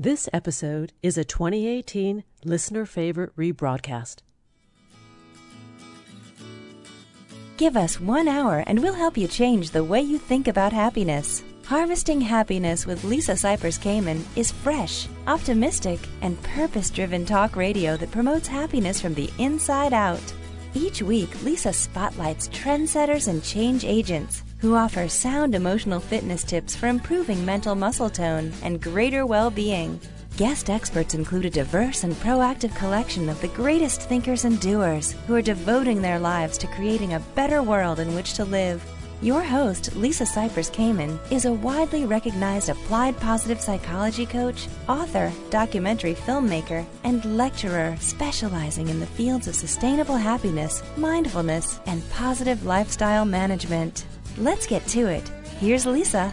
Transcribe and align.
This 0.00 0.28
episode 0.32 0.92
is 1.02 1.18
a 1.18 1.24
2018 1.24 2.22
listener 2.44 2.86
favorite 2.86 3.34
rebroadcast. 3.34 4.18
Give 7.56 7.76
us 7.76 8.00
one 8.00 8.28
hour 8.28 8.62
and 8.68 8.80
we'll 8.80 8.94
help 8.94 9.18
you 9.18 9.26
change 9.26 9.72
the 9.72 9.82
way 9.82 10.00
you 10.00 10.16
think 10.16 10.46
about 10.46 10.72
happiness. 10.72 11.42
Harvesting 11.64 12.20
Happiness 12.20 12.86
with 12.86 13.02
Lisa 13.02 13.32
Cypers 13.32 13.76
Kamen 13.80 14.22
is 14.36 14.52
fresh, 14.52 15.08
optimistic, 15.26 15.98
and 16.22 16.40
purpose 16.44 16.90
driven 16.90 17.26
talk 17.26 17.56
radio 17.56 17.96
that 17.96 18.12
promotes 18.12 18.46
happiness 18.46 19.00
from 19.00 19.14
the 19.14 19.28
inside 19.38 19.92
out. 19.92 20.22
Each 20.74 21.02
week, 21.02 21.42
Lisa 21.42 21.72
spotlights 21.72 22.46
trendsetters 22.50 23.26
and 23.26 23.42
change 23.42 23.84
agents 23.84 24.44
who 24.58 24.74
offer 24.74 25.08
sound 25.08 25.54
emotional 25.54 26.00
fitness 26.00 26.44
tips 26.44 26.74
for 26.74 26.86
improving 26.86 27.44
mental 27.44 27.74
muscle 27.74 28.10
tone 28.10 28.52
and 28.62 28.82
greater 28.82 29.24
well 29.26 29.50
being. 29.50 30.00
Guest 30.36 30.70
experts 30.70 31.14
include 31.14 31.46
a 31.46 31.50
diverse 31.50 32.04
and 32.04 32.14
proactive 32.14 32.74
collection 32.76 33.28
of 33.28 33.40
the 33.40 33.48
greatest 33.48 34.02
thinkers 34.02 34.44
and 34.44 34.60
doers 34.60 35.12
who 35.26 35.34
are 35.34 35.42
devoting 35.42 36.00
their 36.00 36.18
lives 36.18 36.56
to 36.58 36.66
creating 36.68 37.14
a 37.14 37.24
better 37.34 37.62
world 37.62 37.98
in 37.98 38.14
which 38.14 38.34
to 38.34 38.44
live. 38.44 38.84
Your 39.20 39.42
host, 39.42 39.96
Lisa 39.96 40.22
Cypers 40.22 40.70
Kamen, 40.70 41.18
is 41.32 41.44
a 41.44 41.52
widely 41.52 42.04
recognized 42.04 42.68
applied 42.68 43.18
positive 43.18 43.60
psychology 43.60 44.24
coach, 44.24 44.68
author, 44.88 45.32
documentary 45.50 46.14
filmmaker, 46.14 46.86
and 47.02 47.36
lecturer 47.36 47.96
specializing 47.98 48.88
in 48.88 49.00
the 49.00 49.06
fields 49.06 49.48
of 49.48 49.56
sustainable 49.56 50.16
happiness, 50.16 50.84
mindfulness, 50.96 51.80
and 51.86 52.08
positive 52.10 52.64
lifestyle 52.64 53.24
management. 53.24 54.06
Let's 54.38 54.68
get 54.68 54.86
to 54.88 55.08
it. 55.08 55.28
Here's 55.58 55.84
Lisa. 55.84 56.32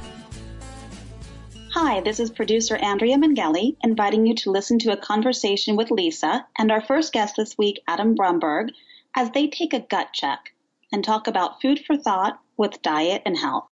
Hi, 1.74 2.02
this 2.02 2.20
is 2.20 2.30
producer 2.30 2.76
Andrea 2.76 3.18
Mangeli 3.18 3.78
inviting 3.84 4.28
you 4.28 4.36
to 4.36 4.52
listen 4.52 4.78
to 4.80 4.92
a 4.92 4.98
conversation 4.98 5.76
with 5.76 5.90
Lisa 5.90 6.46
and 6.56 6.72
our 6.72 6.82
first 6.82 7.14
guest 7.14 7.34
this 7.36 7.58
week, 7.58 7.82
Adam 7.88 8.14
Brumberg, 8.14 8.70
as 9.16 9.32
they 9.32 9.48
take 9.48 9.74
a 9.74 9.80
gut 9.80 10.10
check 10.14 10.54
and 10.94 11.04
talk 11.04 11.26
about 11.26 11.64
food 11.64 11.80
for 11.80 11.98
thought 11.98 12.40
with 12.56 12.80
diet 12.84 13.24
and 13.26 13.36
health. 13.36 13.66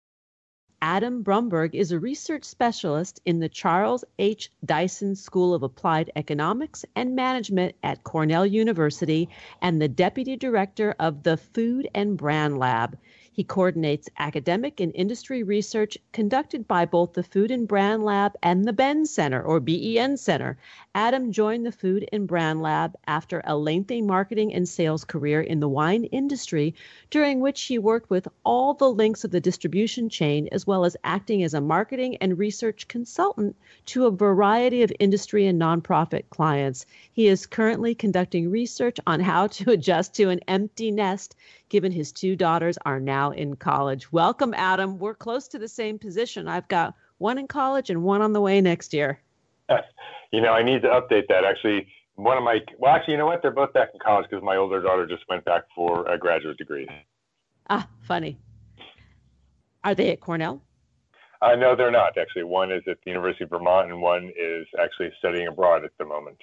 Adam 0.81 1.23
Brumberg 1.23 1.75
is 1.75 1.91
a 1.91 1.99
research 1.99 2.45
specialist 2.45 3.19
in 3.25 3.39
the 3.39 3.49
Charles 3.49 4.05
H. 4.17 4.49
Dyson 4.63 5.15
School 5.15 5.53
of 5.53 5.61
Applied 5.61 6.09
Economics 6.15 6.85
and 6.95 7.17
Management 7.17 7.75
at 7.83 8.05
Cornell 8.05 8.45
University 8.45 9.27
and 9.61 9.81
the 9.81 9.89
deputy 9.89 10.37
director 10.37 10.95
of 10.99 11.21
the 11.21 11.35
Food 11.35 11.89
and 11.93 12.17
Brand 12.17 12.57
Lab. 12.57 12.97
He 13.33 13.45
coordinates 13.45 14.09
academic 14.19 14.81
and 14.81 14.91
industry 14.93 15.41
research 15.41 15.97
conducted 16.11 16.67
by 16.67 16.85
both 16.85 17.13
the 17.13 17.23
Food 17.23 17.49
and 17.49 17.65
Brand 17.65 18.03
Lab 18.03 18.33
and 18.43 18.65
the 18.65 18.73
BEN 18.73 19.05
Center 19.05 19.41
or 19.41 19.61
BEN 19.61 20.17
Center. 20.17 20.57
Adam 20.93 21.31
joined 21.31 21.65
the 21.65 21.71
Food 21.71 22.09
and 22.11 22.27
Brand 22.27 22.61
Lab 22.61 22.95
after 23.07 23.41
a 23.45 23.57
lengthy 23.57 24.01
marketing 24.01 24.53
and 24.53 24.67
sales 24.67 25.05
career 25.05 25.41
in 25.41 25.61
the 25.61 25.69
wine 25.69 26.03
industry, 26.03 26.75
during 27.11 27.41
which 27.41 27.63
he 27.63 27.77
worked 27.77 28.09
with 28.09 28.27
all 28.45 28.73
the 28.73 28.89
links 28.89 29.25
of 29.25 29.31
the 29.31 29.41
distribution 29.41 30.09
chain 30.09 30.47
as 30.53 30.65
well 30.65 30.85
as 30.85 30.95
acting 31.03 31.43
as 31.43 31.53
a 31.53 31.61
marketing 31.61 32.15
and 32.17 32.39
research 32.39 32.87
consultant 32.87 33.55
to 33.85 34.05
a 34.05 34.11
variety 34.11 34.81
of 34.81 34.93
industry 34.97 35.45
and 35.45 35.61
nonprofit 35.61 36.23
clients. 36.29 36.85
He 37.11 37.27
is 37.27 37.45
currently 37.45 37.93
conducting 37.93 38.49
research 38.49 38.97
on 39.05 39.19
how 39.19 39.47
to 39.47 39.71
adjust 39.73 40.15
to 40.15 40.29
an 40.29 40.39
empty 40.47 40.89
nest 40.89 41.35
given 41.67 41.91
his 41.91 42.13
two 42.13 42.35
daughters 42.35 42.77
are 42.85 42.99
now 42.99 43.31
in 43.31 43.57
college. 43.57 44.11
Welcome, 44.11 44.53
Adam. 44.53 44.97
We're 44.97 45.13
close 45.13 45.49
to 45.49 45.59
the 45.59 45.67
same 45.67 45.99
position. 45.99 46.47
I've 46.47 46.67
got 46.69 46.95
one 47.17 47.37
in 47.37 47.47
college 47.47 47.89
and 47.89 48.03
one 48.03 48.21
on 48.21 48.33
the 48.33 48.41
way 48.41 48.61
next 48.61 48.93
year. 48.93 49.19
you 50.31 50.41
know, 50.41 50.53
I 50.53 50.63
need 50.63 50.81
to 50.83 50.87
update 50.87 51.27
that. 51.27 51.43
Actually, 51.43 51.87
one 52.15 52.37
of 52.37 52.43
my, 52.43 52.59
well, 52.77 52.95
actually, 52.95 53.13
you 53.13 53.17
know 53.17 53.25
what? 53.25 53.41
They're 53.41 53.51
both 53.51 53.73
back 53.73 53.89
in 53.93 53.99
college 53.99 54.27
because 54.29 54.43
my 54.43 54.57
older 54.57 54.81
daughter 54.81 55.07
just 55.07 55.23
went 55.29 55.45
back 55.45 55.63
for 55.75 56.07
a 56.07 56.17
graduate 56.17 56.57
degree. 56.57 56.87
Ah, 57.69 57.87
funny. 58.01 58.37
Are 59.83 59.95
they 59.95 60.11
at 60.11 60.19
Cornell? 60.19 60.61
Uh, 61.41 61.55
no, 61.55 61.75
they're 61.75 61.91
not. 61.91 62.17
Actually, 62.17 62.43
one 62.43 62.71
is 62.71 62.83
at 62.87 62.97
the 63.03 63.09
University 63.11 63.43
of 63.45 63.49
Vermont 63.49 63.89
and 63.89 64.01
one 64.01 64.31
is 64.37 64.67
actually 64.79 65.11
studying 65.17 65.47
abroad 65.47 65.83
at 65.83 65.91
the 65.97 66.05
moment. 66.05 66.37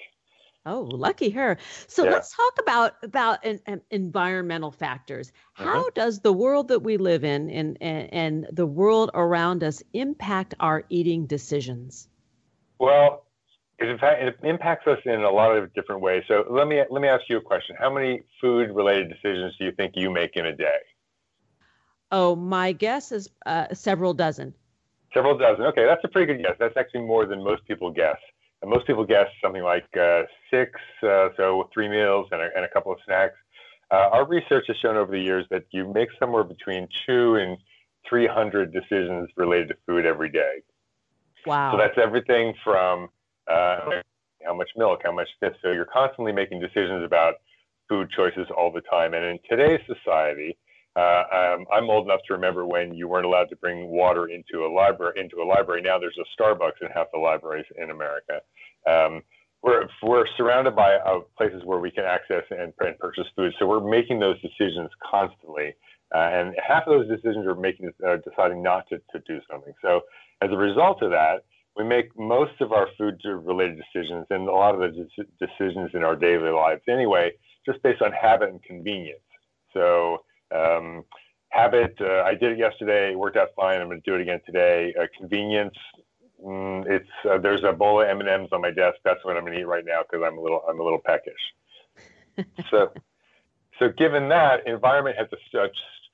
Oh, 0.65 0.81
lucky 0.81 1.29
her. 1.29 1.57
So 1.87 2.03
yeah. 2.03 2.11
let's 2.11 2.35
talk 2.35 2.59
about 2.59 2.93
about 3.01 3.45
an, 3.45 3.61
an 3.65 3.81
environmental 3.91 4.71
factors. 4.71 5.31
How 5.53 5.79
uh-huh. 5.79 5.89
does 5.95 6.19
the 6.19 6.33
world 6.33 6.67
that 6.67 6.81
we 6.81 6.97
live 6.97 7.23
in 7.23 7.49
and, 7.49 7.77
and, 7.79 8.13
and 8.13 8.47
the 8.51 8.65
world 8.65 9.09
around 9.13 9.63
us 9.63 9.81
impact 9.93 10.53
our 10.59 10.83
eating 10.89 11.27
decisions? 11.27 12.09
Well, 12.77 13.25
it, 13.79 13.99
it 14.01 14.35
impacts 14.43 14.87
us 14.87 14.99
in 15.05 15.21
a 15.21 15.29
lot 15.29 15.55
of 15.55 15.73
different 15.73 16.01
ways. 16.01 16.23
So 16.27 16.45
let 16.49 16.67
me 16.67 16.81
let 16.89 17.01
me 17.01 17.07
ask 17.07 17.23
you 17.29 17.37
a 17.37 17.41
question. 17.41 17.75
How 17.79 17.93
many 17.93 18.23
food 18.41 18.71
related 18.71 19.09
decisions 19.09 19.55
do 19.57 19.65
you 19.65 19.71
think 19.71 19.93
you 19.95 20.11
make 20.11 20.35
in 20.35 20.45
a 20.45 20.55
day? 20.55 20.79
Oh, 22.11 22.35
my 22.35 22.71
guess 22.71 23.11
is 23.11 23.29
uh, 23.45 23.73
several 23.73 24.13
dozen. 24.13 24.53
Several 25.13 25.37
dozen. 25.37 25.65
Okay, 25.65 25.85
that's 25.85 26.03
a 26.03 26.07
pretty 26.07 26.33
good 26.33 26.43
guess. 26.43 26.55
That's 26.59 26.75
actually 26.77 27.01
more 27.01 27.25
than 27.25 27.43
most 27.43 27.65
people 27.65 27.91
guess. 27.91 28.17
And 28.61 28.69
most 28.69 28.85
people 28.87 29.05
guess 29.05 29.27
something 29.41 29.63
like 29.63 29.85
uh, 29.97 30.23
six, 30.51 30.71
uh, 31.03 31.29
so 31.37 31.69
three 31.73 31.87
meals 31.87 32.27
and 32.31 32.41
a, 32.41 32.49
and 32.55 32.65
a 32.65 32.67
couple 32.67 32.91
of 32.91 32.99
snacks. 33.05 33.35
Uh, 33.91 34.09
our 34.11 34.27
research 34.27 34.65
has 34.67 34.77
shown 34.77 34.97
over 34.97 35.11
the 35.11 35.19
years 35.19 35.45
that 35.49 35.65
you 35.71 35.91
make 35.93 36.09
somewhere 36.19 36.43
between 36.43 36.87
two 37.05 37.35
and 37.35 37.57
300 38.07 38.73
decisions 38.73 39.29
related 39.35 39.69
to 39.69 39.75
food 39.85 40.05
every 40.05 40.29
day. 40.29 40.61
Wow. 41.45 41.71
So 41.71 41.77
that's 41.77 41.97
everything 41.97 42.53
from 42.63 43.09
uh, 43.49 44.01
how 44.45 44.55
much 44.55 44.69
milk, 44.75 45.01
how 45.03 45.11
much 45.11 45.27
this. 45.41 45.53
So 45.61 45.71
you're 45.71 45.85
constantly 45.85 46.31
making 46.31 46.59
decisions 46.59 47.03
about 47.03 47.35
food 47.87 48.09
choices 48.15 48.47
all 48.55 48.71
the 48.71 48.81
time. 48.81 49.13
And 49.13 49.25
in 49.25 49.39
today's 49.49 49.81
society, 49.87 50.57
uh, 50.95 51.23
um, 51.33 51.65
I'm 51.71 51.89
old 51.89 52.05
enough 52.05 52.21
to 52.27 52.33
remember 52.33 52.65
when 52.65 52.93
you 52.93 53.07
weren't 53.07 53.25
allowed 53.25 53.49
to 53.49 53.55
bring 53.55 53.87
water 53.87 54.27
into 54.27 54.65
a 54.65 54.69
library. 54.71 55.13
Into 55.19 55.41
a 55.41 55.45
library 55.45 55.81
now, 55.81 55.99
there's 55.99 56.17
a 56.19 56.41
Starbucks 56.41 56.81
in 56.81 56.87
half 56.93 57.07
the 57.13 57.19
libraries 57.19 57.65
in 57.77 57.89
America. 57.89 58.41
Um, 58.87 59.21
we're 59.61 59.87
we're 60.01 60.25
surrounded 60.37 60.75
by 60.75 60.95
uh, 60.95 61.19
places 61.37 61.61
where 61.65 61.79
we 61.79 61.91
can 61.91 62.05
access 62.05 62.43
and, 62.49 62.73
and, 62.79 62.97
purchase 62.97 63.25
food, 63.35 63.53
so 63.59 63.67
we're 63.67 63.87
making 63.87 64.19
those 64.19 64.37
decisions 64.41 64.89
constantly. 65.09 65.75
Uh, 66.15 66.29
and 66.31 66.55
half 66.65 66.87
of 66.87 66.97
those 66.97 67.07
decisions 67.07 67.45
are 67.45 67.55
making 67.55 67.91
uh, 68.07 68.17
deciding 68.27 68.63
not 68.63 68.87
to, 68.89 68.97
to 69.11 69.19
do 69.27 69.39
something. 69.51 69.73
So 69.81 70.01
as 70.41 70.49
a 70.51 70.57
result 70.57 71.03
of 71.03 71.11
that, 71.11 71.43
we 71.79 71.85
make 71.85 72.17
most 72.19 72.59
of 72.59 72.73
our 72.73 72.89
food-related 72.97 73.77
decisions 73.77 74.27
and 74.29 74.47
a 74.47 74.51
lot 74.51 74.75
of 74.75 74.81
the 74.81 75.07
decisions 75.39 75.91
in 75.93 76.03
our 76.03 76.15
daily 76.15 76.51
lives 76.51 76.81
anyway, 76.89 77.31
just 77.65 77.81
based 77.81 78.01
on 78.01 78.11
habit 78.11 78.49
and 78.49 78.61
convenience. 78.61 79.21
So 79.73 80.17
um, 80.53 81.05
habit, 81.47 81.95
uh, 82.01 82.23
I 82.23 82.35
did 82.35 82.51
it 82.51 82.57
yesterday, 82.57 83.13
it 83.13 83.17
worked 83.17 83.37
out 83.37 83.49
fine. 83.55 83.79
I'm 83.79 83.87
going 83.87 84.01
to 84.01 84.11
do 84.11 84.15
it 84.15 84.21
again 84.21 84.41
today. 84.45 84.93
Uh, 84.99 85.05
convenience, 85.17 85.75
mm, 86.43 86.85
it's 86.85 87.09
uh, 87.29 87.37
there's 87.37 87.63
a 87.63 87.71
bowl 87.71 88.01
of 88.01 88.09
M&Ms 88.09 88.49
on 88.51 88.61
my 88.61 88.71
desk. 88.71 88.97
That's 89.05 89.23
what 89.23 89.37
I'm 89.37 89.43
going 89.43 89.53
to 89.53 89.61
eat 89.61 89.67
right 89.67 89.85
now 89.85 90.01
because 90.01 90.23
I'm 90.25 90.37
a 90.37 90.41
little 90.41 90.61
I'm 90.67 90.81
a 90.81 90.83
little 90.83 90.99
peckish. 90.99 91.33
so, 92.69 92.91
so 93.79 93.89
given 93.97 94.27
that, 94.29 94.67
environment 94.67 95.15
has 95.17 95.27
a, 95.31 95.57
a, 95.57 95.67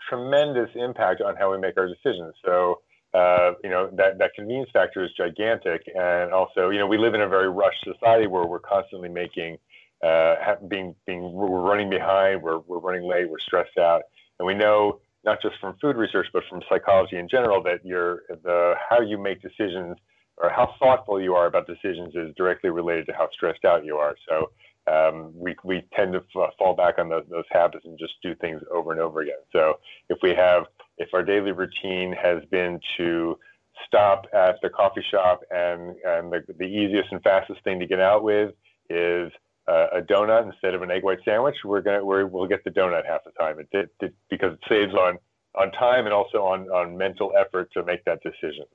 tremendous 0.08 0.70
impact 0.76 1.22
on 1.22 1.36
how 1.36 1.52
we 1.52 1.58
make 1.58 1.76
our 1.78 1.88
decisions. 1.88 2.36
So. 2.46 2.82
Uh, 3.16 3.54
you 3.64 3.70
know 3.70 3.90
that 3.94 4.18
that 4.18 4.32
convenience 4.36 4.70
factor 4.74 5.02
is 5.02 5.12
gigantic, 5.16 5.84
and 5.96 6.34
also 6.34 6.70
you 6.70 6.78
know 6.80 6.88
we 6.88 6.98
live 6.98 7.14
in 7.14 7.22
a 7.22 7.28
very 7.28 7.50
rushed 7.50 7.84
society 7.84 8.28
where 8.28 8.46
we're 8.46 8.60
constantly 8.60 9.08
making 9.08 9.58
uh, 10.04 10.56
being 10.68 10.94
being 11.08 11.32
we're 11.32 11.62
running 11.62 11.90
behind, 11.90 12.42
we're 12.42 12.60
we're 12.60 12.80
running 12.80 13.08
late, 13.08 13.30
we're 13.30 13.40
stressed 13.40 13.78
out, 13.78 14.02
and 14.40 14.46
we 14.46 14.54
know 14.54 15.00
not 15.24 15.42
just 15.42 15.56
from 15.60 15.76
food 15.82 15.96
research, 15.96 16.28
but 16.34 16.44
from 16.50 16.62
psychology 16.70 17.18
in 17.18 17.30
general, 17.30 17.64
that 17.64 17.86
your 17.86 18.24
the 18.44 18.76
how 18.90 19.00
you 19.00 19.18
make 19.18 19.42
decisions 19.42 19.98
or 20.38 20.50
how 20.50 20.76
thoughtful 20.80 21.22
you 21.22 21.34
are 21.34 21.46
about 21.48 21.66
decisions 21.68 22.14
is 22.16 22.36
directly 22.36 22.70
related 22.70 23.06
to 23.06 23.14
how 23.14 23.30
stressed 23.32 23.64
out 23.64 23.86
you 23.86 23.96
are. 23.96 24.16
So 24.28 24.52
um, 24.92 25.32
we 25.34 25.56
we 25.64 25.84
tend 25.96 26.14
to 26.14 26.24
f- 26.36 26.54
fall 26.60 26.76
back 26.76 27.00
on 27.00 27.10
those, 27.10 27.26
those 27.30 27.46
habits 27.50 27.86
and 27.86 27.98
just 27.98 28.14
do 28.22 28.36
things 28.36 28.62
over 28.72 28.92
and 28.92 29.00
over 29.00 29.22
again. 29.22 29.42
So 29.54 29.80
if 30.10 30.18
we 30.22 30.36
have 30.36 30.66
if 30.98 31.10
our 31.14 31.24
daily 31.24 31.52
routine 31.52 32.14
has 32.14 32.44
been 32.52 32.80
to 32.98 33.38
stop 33.86 34.26
at 34.34 34.56
the 34.62 34.70
coffee 34.70 35.04
shop 35.12 35.42
and 35.52 35.96
and 36.06 36.32
the, 36.32 36.44
the 36.58 36.66
easiest 36.66 37.12
and 37.12 37.22
fastest 37.24 37.64
thing 37.64 37.80
to 37.80 37.86
get 37.86 38.00
out 38.00 38.24
with 38.24 38.52
is 38.90 39.32
uh, 39.68 39.88
a 39.94 40.02
donut 40.02 40.46
instead 40.46 40.74
of 40.76 40.82
an 40.82 40.92
egg 40.92 41.04
white 41.04 41.20
sandwich, 41.26 41.56
we're 41.64 41.82
gonna 41.82 42.04
we 42.04 42.24
will 42.24 42.48
get 42.48 42.64
the 42.64 42.70
donut 42.70 43.06
half 43.06 43.24
the 43.24 43.32
time. 43.32 43.60
It, 43.60 43.68
it, 43.72 43.90
it, 44.00 44.14
because 44.30 44.54
it 44.54 44.60
saves 44.70 44.94
on 44.94 45.18
on 45.56 45.72
time 45.72 46.06
and 46.06 46.14
also 46.14 46.44
on 46.44 46.70
on 46.70 46.98
mental 46.98 47.34
effort 47.38 47.72
to 47.74 47.84
make 47.84 48.04
that 48.06 48.22
decision. 48.22 48.66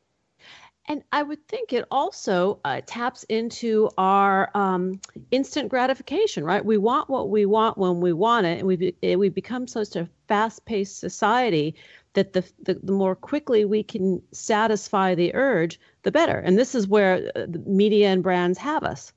And 0.91 1.05
I 1.13 1.23
would 1.23 1.47
think 1.47 1.73
it 1.73 1.85
also 1.89 2.59
uh, 2.65 2.81
taps 2.85 3.23
into 3.29 3.91
our 3.97 4.51
um, 4.57 5.01
instant 5.31 5.69
gratification, 5.69 6.43
right? 6.43 6.65
We 6.65 6.79
want 6.79 7.09
what 7.09 7.31
we 7.31 7.47
want 7.47 7.79
when 7.79 8.01
we 8.01 8.13
want 8.13 8.47
it, 8.47 8.59
and 8.59 8.67
we 8.67 8.97
eh, 9.05 9.15
we 9.15 9.29
become 9.29 9.69
such 9.69 9.95
a 9.95 10.09
fast-paced 10.27 10.99
society 10.99 11.77
that 12.15 12.33
the, 12.33 12.43
the, 12.65 12.75
the 12.83 12.91
more 12.91 13.15
quickly 13.15 13.65
we 13.65 13.85
can 13.85 14.21
satisfy 14.33 15.15
the 15.15 15.33
urge, 15.33 15.79
the 16.03 16.11
better. 16.11 16.37
And 16.37 16.59
this 16.59 16.75
is 16.75 16.89
where 16.89 17.31
uh, 17.37 17.47
the 17.47 17.63
media 17.65 18.09
and 18.09 18.21
brands 18.21 18.59
have 18.59 18.83
us. 18.83 19.13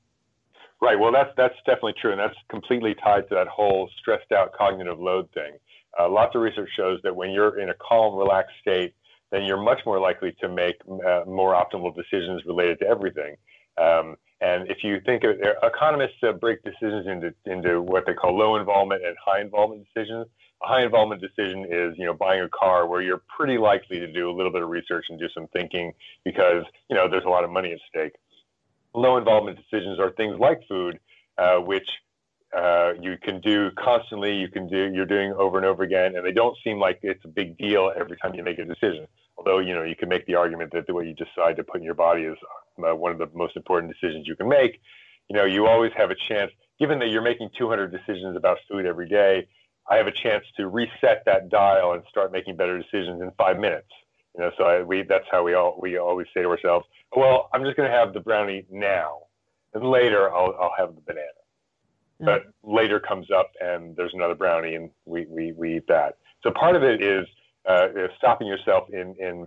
Right. 0.80 0.96
Well, 0.96 1.10
that's 1.10 1.32
that's 1.36 1.56
definitely 1.66 1.94
true, 2.00 2.12
and 2.12 2.20
that's 2.20 2.38
completely 2.50 2.94
tied 2.94 3.28
to 3.30 3.34
that 3.34 3.48
whole 3.48 3.90
stressed 3.98 4.30
out 4.30 4.52
cognitive 4.52 5.00
load 5.00 5.28
thing. 5.32 5.54
Uh, 5.98 6.08
lots 6.08 6.36
of 6.36 6.40
research 6.40 6.70
shows 6.76 7.00
that 7.02 7.16
when 7.16 7.32
you're 7.32 7.58
in 7.58 7.70
a 7.70 7.74
calm, 7.74 8.14
relaxed 8.14 8.54
state, 8.60 8.94
then 9.34 9.44
you're 9.44 9.62
much 9.62 9.80
more 9.84 10.00
likely 10.00 10.32
to 10.40 10.48
make 10.48 10.76
uh, 11.06 11.22
more 11.26 11.54
optimal 11.54 11.94
decisions 11.94 12.42
related 12.46 12.78
to 12.80 12.86
everything. 12.86 13.36
Um, 13.80 14.16
and 14.40 14.70
if 14.70 14.78
you 14.84 15.00
think 15.04 15.24
of 15.24 15.36
uh, 15.44 15.66
economists 15.66 16.22
uh, 16.22 16.32
break 16.32 16.62
decisions 16.62 17.06
into 17.06 17.34
into 17.46 17.80
what 17.80 18.04
they 18.06 18.14
call 18.14 18.36
low 18.36 18.56
involvement 18.56 19.04
and 19.04 19.16
high 19.24 19.40
involvement 19.40 19.86
decisions. 19.92 20.26
A 20.62 20.66
high 20.68 20.82
involvement 20.82 21.20
decision 21.20 21.66
is 21.68 21.94
you 21.98 22.06
know 22.06 22.14
buying 22.14 22.40
a 22.40 22.48
car 22.48 22.86
where 22.86 23.02
you're 23.02 23.22
pretty 23.36 23.58
likely 23.58 23.98
to 23.98 24.10
do 24.10 24.30
a 24.30 24.34
little 24.34 24.52
bit 24.52 24.62
of 24.62 24.68
research 24.68 25.06
and 25.10 25.18
do 25.18 25.28
some 25.34 25.46
thinking 25.48 25.92
because 26.24 26.64
you 26.88 26.96
know 26.96 27.08
there's 27.08 27.24
a 27.24 27.28
lot 27.28 27.44
of 27.44 27.50
money 27.50 27.72
at 27.72 27.78
stake 27.88 28.12
low 28.94 29.16
involvement 29.16 29.58
decisions 29.58 29.98
are 29.98 30.12
things 30.12 30.38
like 30.38 30.60
food, 30.68 30.98
uh, 31.36 31.56
which 31.56 31.88
uh, 32.56 32.92
you 33.00 33.16
can 33.22 33.40
do 33.40 33.70
constantly. 33.72 34.34
You 34.34 34.48
can 34.48 34.68
do 34.68 34.90
you're 34.94 35.06
doing 35.06 35.32
over 35.32 35.56
and 35.56 35.66
over 35.66 35.82
again, 35.82 36.16
and 36.16 36.24
they 36.24 36.32
don't 36.32 36.56
seem 36.64 36.78
like 36.78 37.00
it's 37.02 37.24
a 37.24 37.28
big 37.28 37.58
deal 37.58 37.92
every 37.98 38.16
time 38.16 38.34
you 38.34 38.44
make 38.44 38.58
a 38.58 38.64
decision. 38.64 39.06
Although 39.36 39.58
you 39.58 39.74
know 39.74 39.82
you 39.82 39.96
can 39.96 40.08
make 40.08 40.26
the 40.26 40.34
argument 40.34 40.72
that 40.72 40.86
the 40.86 40.94
way 40.94 41.06
you 41.06 41.14
decide 41.14 41.56
to 41.56 41.64
put 41.64 41.78
in 41.78 41.84
your 41.84 41.94
body 41.94 42.22
is 42.22 42.36
uh, 42.78 42.94
one 42.94 43.12
of 43.12 43.18
the 43.18 43.28
most 43.34 43.56
important 43.56 43.92
decisions 43.92 44.26
you 44.26 44.36
can 44.36 44.48
make. 44.48 44.80
You 45.28 45.36
know, 45.36 45.44
you 45.44 45.66
always 45.66 45.92
have 45.96 46.10
a 46.10 46.16
chance. 46.28 46.50
Given 46.78 46.98
that 46.98 47.08
you're 47.08 47.22
making 47.22 47.50
200 47.56 47.92
decisions 47.92 48.36
about 48.36 48.58
food 48.68 48.84
every 48.84 49.08
day, 49.08 49.46
I 49.90 49.96
have 49.96 50.06
a 50.06 50.12
chance 50.12 50.44
to 50.56 50.68
reset 50.68 51.22
that 51.26 51.48
dial 51.50 51.92
and 51.92 52.02
start 52.08 52.32
making 52.32 52.56
better 52.56 52.78
decisions 52.78 53.22
in 53.22 53.30
five 53.38 53.58
minutes. 53.58 53.88
You 54.36 54.44
know, 54.44 54.50
so 54.58 54.64
I, 54.64 54.82
we 54.82 55.02
that's 55.02 55.26
how 55.30 55.44
we 55.44 55.54
all 55.54 55.78
we 55.80 55.98
always 55.98 56.26
say 56.34 56.42
to 56.42 56.48
ourselves, 56.48 56.86
well, 57.14 57.48
I'm 57.52 57.62
just 57.64 57.76
going 57.76 57.88
to 57.88 57.96
have 57.96 58.12
the 58.12 58.20
brownie 58.20 58.66
now, 58.70 59.18
and 59.74 59.84
later 59.84 60.32
I'll 60.34 60.54
I'll 60.60 60.74
have 60.76 60.94
the 60.94 61.00
banana. 61.02 61.28
Mm. 62.20 62.26
But 62.26 62.42
later 62.62 62.98
comes 62.98 63.30
up 63.30 63.50
and 63.60 63.94
there's 63.96 64.12
another 64.14 64.34
brownie, 64.34 64.74
and 64.74 64.90
we 65.04 65.26
we 65.28 65.52
we 65.52 65.76
eat 65.76 65.86
that. 65.88 66.16
So 66.42 66.50
part 66.50 66.74
of 66.74 66.82
it 66.82 67.02
is 67.02 67.26
uh, 67.66 67.88
stopping 68.16 68.46
yourself 68.46 68.88
in 68.90 69.14
in. 69.18 69.46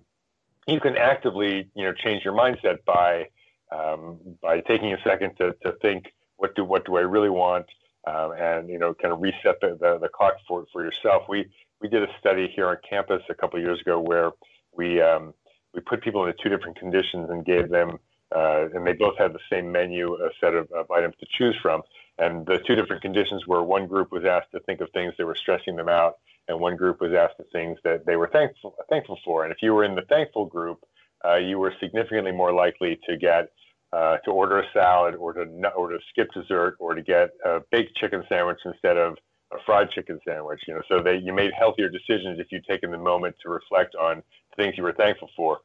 You 0.68 0.82
can 0.82 0.98
actively 0.98 1.70
you 1.76 1.86
know 1.86 1.94
change 1.94 2.26
your 2.26 2.34
mindset 2.34 2.84
by 2.86 3.28
um, 3.72 4.20
by 4.42 4.62
taking 4.62 4.94
a 4.94 5.02
second 5.04 5.36
to 5.38 5.54
to 5.64 5.74
think 5.82 6.14
what 6.38 6.56
do 6.56 6.64
what 6.64 6.86
do 6.86 6.98
I 6.98 7.02
really 7.02 7.30
want. 7.30 7.66
Um, 8.06 8.32
and 8.40 8.70
you 8.70 8.80
know, 8.80 8.94
kind 8.94 9.14
of 9.14 9.22
reset 9.22 9.60
the, 9.60 9.78
the, 9.80 9.98
the 10.00 10.08
clock 10.08 10.36
for 10.48 10.66
for 10.72 10.84
yourself. 10.84 11.24
We 11.28 11.50
we 11.82 11.90
did 11.90 12.04
a 12.04 12.08
study 12.20 12.48
here 12.56 12.70
on 12.70 12.78
campus 12.88 13.22
a 13.30 13.34
couple 13.34 13.60
of 13.60 13.66
years 13.66 13.82
ago 13.82 14.00
where 14.00 14.32
we 14.74 15.02
um, 15.02 15.34
we 15.74 15.82
put 15.82 16.02
people 16.02 16.26
into 16.26 16.38
two 16.42 16.50
different 16.50 16.78
conditions 16.78 17.30
and 17.30 17.46
gave 17.46 17.70
them, 17.70 18.00
uh, 18.36 18.66
and 18.74 18.86
they 18.86 18.94
both 18.94 19.18
had 19.18 19.34
the 19.34 19.40
same 19.50 19.72
menu, 19.72 20.16
a 20.16 20.30
set 20.40 20.54
of, 20.54 20.72
of 20.72 20.90
items 20.90 21.16
to 21.20 21.26
choose 21.30 21.56
from. 21.62 21.82
And 22.18 22.46
the 22.46 22.60
two 22.66 22.76
different 22.76 23.02
conditions 23.02 23.46
were 23.46 23.62
one 23.62 23.88
group 23.88 24.12
was 24.12 24.26
asked 24.26 24.52
to 24.52 24.60
think 24.62 24.82
of 24.82 24.90
things 24.92 25.14
that 25.18 25.26
were 25.26 25.36
stressing 25.36 25.76
them 25.76 25.90
out, 25.90 26.18
and 26.48 26.60
one 26.60 26.76
group 26.76 27.02
was 27.02 27.14
asked 27.14 27.38
the 27.38 27.46
things 27.52 27.78
that 27.84 28.06
they 28.06 28.16
were 28.16 28.30
thankful 28.30 28.76
thankful 28.90 29.20
for. 29.24 29.44
And 29.44 29.52
if 29.52 29.62
you 29.62 29.74
were 29.74 29.84
in 29.84 29.96
the 29.96 30.04
thankful 30.04 30.46
group, 30.46 30.84
uh, 31.26 31.36
you 31.36 31.60
were 31.60 31.74
significantly 31.80 32.32
more 32.32 32.54
likely 32.54 33.00
to 33.08 33.18
get 33.18 33.52
uh, 33.94 34.18
to 34.18 34.32
order 34.32 34.60
a 34.60 34.66
salad 34.74 35.16
or 35.16 35.34
to 35.34 35.46
or 35.76 35.92
to 35.92 36.00
skip 36.10 36.30
dessert 36.34 36.78
or 36.80 36.94
to 36.94 37.02
get 37.02 37.32
a 37.46 37.62
baked 37.72 37.96
chicken 37.98 38.24
sandwich 38.30 38.60
instead 38.66 38.98
of 38.98 39.18
a 39.54 39.58
fried 39.66 39.90
chicken 39.92 40.20
sandwich. 40.28 40.62
You 40.68 40.76
know, 40.76 40.82
so 40.88 41.02
they 41.02 41.18
you 41.18 41.34
made 41.34 41.52
healthier 41.58 41.90
decisions 41.90 42.40
if 42.40 42.48
you'd 42.52 42.66
taken 42.66 42.92
the 42.92 42.98
moment 42.98 43.36
to 43.44 43.50
reflect 43.50 43.96
on 43.96 44.24
things 44.56 44.76
you 44.78 44.84
were 44.84 44.94
thankful 44.94 45.30
for. 45.36 45.60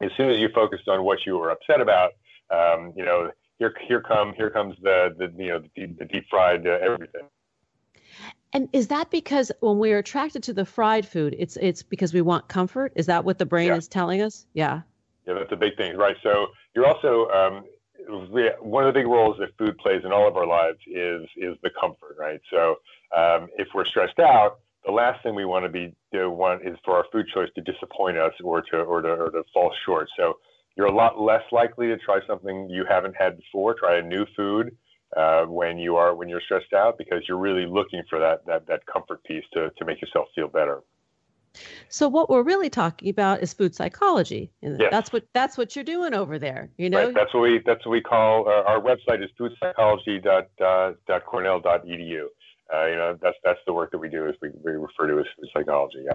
As 0.00 0.10
soon 0.16 0.30
as 0.30 0.38
you 0.38 0.48
focused 0.54 0.88
on 0.88 1.04
what 1.04 1.24
you 1.24 1.38
were 1.38 1.50
upset 1.50 1.80
about, 1.80 2.12
um, 2.50 2.92
you 2.96 3.04
know, 3.04 3.30
here 3.58 3.74
here 3.86 4.00
come 4.00 4.34
here 4.34 4.50
comes 4.50 4.76
the 4.82 5.14
the 5.16 5.32
you 5.42 5.50
know 5.50 5.60
the 5.60 5.70
deep, 5.76 5.98
the 5.98 6.04
deep 6.04 6.26
fried 6.28 6.66
uh, 6.66 6.78
everything. 6.82 7.28
And 8.52 8.68
is 8.72 8.88
that 8.88 9.10
because 9.10 9.50
when 9.60 9.78
we're 9.78 9.98
attracted 9.98 10.42
to 10.44 10.52
the 10.52 10.64
fried 10.64 11.06
food, 11.06 11.34
it's 11.38 11.56
it's 11.56 11.82
because 11.82 12.12
we 12.12 12.20
want 12.20 12.48
comfort? 12.48 12.92
Is 12.96 13.06
that 13.06 13.24
what 13.24 13.38
the 13.38 13.46
brain 13.46 13.68
yeah. 13.68 13.76
is 13.76 13.88
telling 13.88 14.20
us? 14.20 14.46
Yeah. 14.52 14.82
Yeah, 15.26 15.34
that's 15.34 15.52
a 15.52 15.56
big 15.56 15.76
thing, 15.76 15.96
right? 15.96 16.16
So 16.22 16.48
you're 16.74 16.86
also 16.86 17.28
um, 17.30 17.64
one 18.60 18.84
of 18.84 18.92
the 18.92 19.00
big 19.00 19.06
roles 19.06 19.38
that 19.38 19.56
food 19.56 19.78
plays 19.78 20.02
in 20.04 20.12
all 20.12 20.28
of 20.28 20.36
our 20.36 20.46
lives 20.46 20.78
is 20.86 21.22
is 21.36 21.56
the 21.62 21.70
comfort, 21.80 22.16
right? 22.18 22.40
So 22.50 22.76
um, 23.16 23.48
if 23.56 23.68
we're 23.74 23.86
stressed 23.86 24.18
out, 24.18 24.58
the 24.84 24.92
last 24.92 25.22
thing 25.22 25.34
we 25.34 25.44
want 25.44 25.64
to 25.64 25.68
be 25.68 25.94
do 26.12 26.30
want 26.30 26.66
is 26.66 26.76
for 26.84 26.96
our 26.96 27.06
food 27.12 27.26
choice 27.32 27.48
to 27.54 27.62
disappoint 27.62 28.18
us 28.18 28.32
or 28.42 28.62
to 28.62 28.78
or 28.78 29.00
to 29.02 29.08
or 29.08 29.30
to 29.30 29.42
fall 29.54 29.72
short. 29.86 30.08
So 30.16 30.34
you're 30.76 30.86
a 30.86 30.94
lot 30.94 31.20
less 31.20 31.42
likely 31.52 31.88
to 31.88 31.96
try 31.98 32.18
something 32.26 32.68
you 32.68 32.84
haven't 32.88 33.14
had 33.18 33.38
before. 33.38 33.74
Try 33.74 33.98
a 33.98 34.02
new 34.02 34.26
food 34.36 34.76
uh, 35.16 35.44
when 35.44 35.78
you 35.78 35.96
are 35.96 36.14
when 36.14 36.28
you're 36.28 36.40
stressed 36.40 36.72
out 36.72 36.96
because 36.98 37.22
you're 37.28 37.38
really 37.38 37.66
looking 37.66 38.02
for 38.08 38.18
that 38.18 38.44
that 38.46 38.66
that 38.66 38.84
comfort 38.86 39.22
piece 39.24 39.44
to 39.52 39.70
to 39.78 39.84
make 39.84 40.00
yourself 40.00 40.28
feel 40.34 40.48
better. 40.48 40.80
So 41.88 42.08
what 42.08 42.30
we're 42.30 42.42
really 42.42 42.70
talking 42.70 43.10
about 43.10 43.42
is 43.42 43.52
food 43.52 43.74
psychology, 43.74 44.50
and 44.62 44.80
yes. 44.80 44.88
that's 44.90 45.12
what 45.12 45.26
that's 45.34 45.58
what 45.58 45.76
you're 45.76 45.84
doing 45.84 46.14
over 46.14 46.38
there. 46.38 46.70
You 46.78 46.88
know, 46.88 47.04
right. 47.06 47.14
that's 47.14 47.34
what 47.34 47.40
we 47.40 47.60
that's 47.64 47.84
what 47.84 47.92
we 47.92 48.00
call 48.00 48.48
uh, 48.48 48.62
our 48.62 48.80
website 48.80 49.22
is 49.22 49.28
foodpsychology.cornell.edu. 49.38 52.24
Uh, 52.72 52.86
you 52.86 52.96
know, 52.96 53.18
that's 53.20 53.36
that's 53.44 53.60
the 53.66 53.72
work 53.72 53.90
that 53.90 53.98
we 53.98 54.08
do. 54.08 54.28
Is 54.28 54.36
we, 54.40 54.50
we 54.64 54.70
refer 54.72 55.08
to 55.08 55.18
as 55.18 55.26
food 55.38 55.50
psychology. 55.52 56.04
Yeah. 56.06 56.14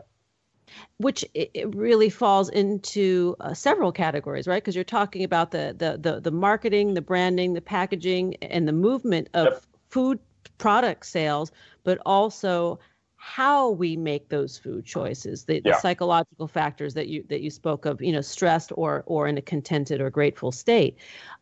Which 0.97 1.25
it 1.33 1.75
really 1.75 2.09
falls 2.09 2.49
into 2.49 3.35
uh, 3.39 3.53
several 3.53 3.91
categories, 3.91 4.47
right? 4.47 4.61
Because 4.61 4.75
you're 4.75 4.83
talking 4.83 5.23
about 5.23 5.51
the, 5.51 5.75
the 5.77 5.97
the 5.97 6.19
the 6.19 6.31
marketing, 6.31 6.93
the 6.93 7.01
branding, 7.01 7.53
the 7.53 7.61
packaging, 7.61 8.35
and 8.41 8.67
the 8.67 8.73
movement 8.73 9.29
of 9.33 9.45
yep. 9.45 9.63
food 9.89 10.19
product 10.57 11.05
sales, 11.05 11.51
but 11.83 11.99
also 12.05 12.79
how 13.17 13.71
we 13.71 13.97
make 13.97 14.29
those 14.29 14.59
food 14.59 14.85
choices 14.85 15.43
the, 15.45 15.55
yeah. 15.55 15.73
the, 15.73 15.79
psychological 15.79 16.47
factors 16.47 16.93
that 16.93 17.07
you 17.07 17.23
that 17.29 17.41
you 17.41 17.49
spoke 17.49 17.85
of 17.85 17.99
you 17.99 18.11
know 18.11 18.21
stressed 18.21 18.71
or 18.75 19.03
or 19.07 19.27
in 19.27 19.37
a 19.37 19.41
contented 19.41 19.99
or 19.99 20.09
grateful 20.09 20.51
state. 20.51 20.97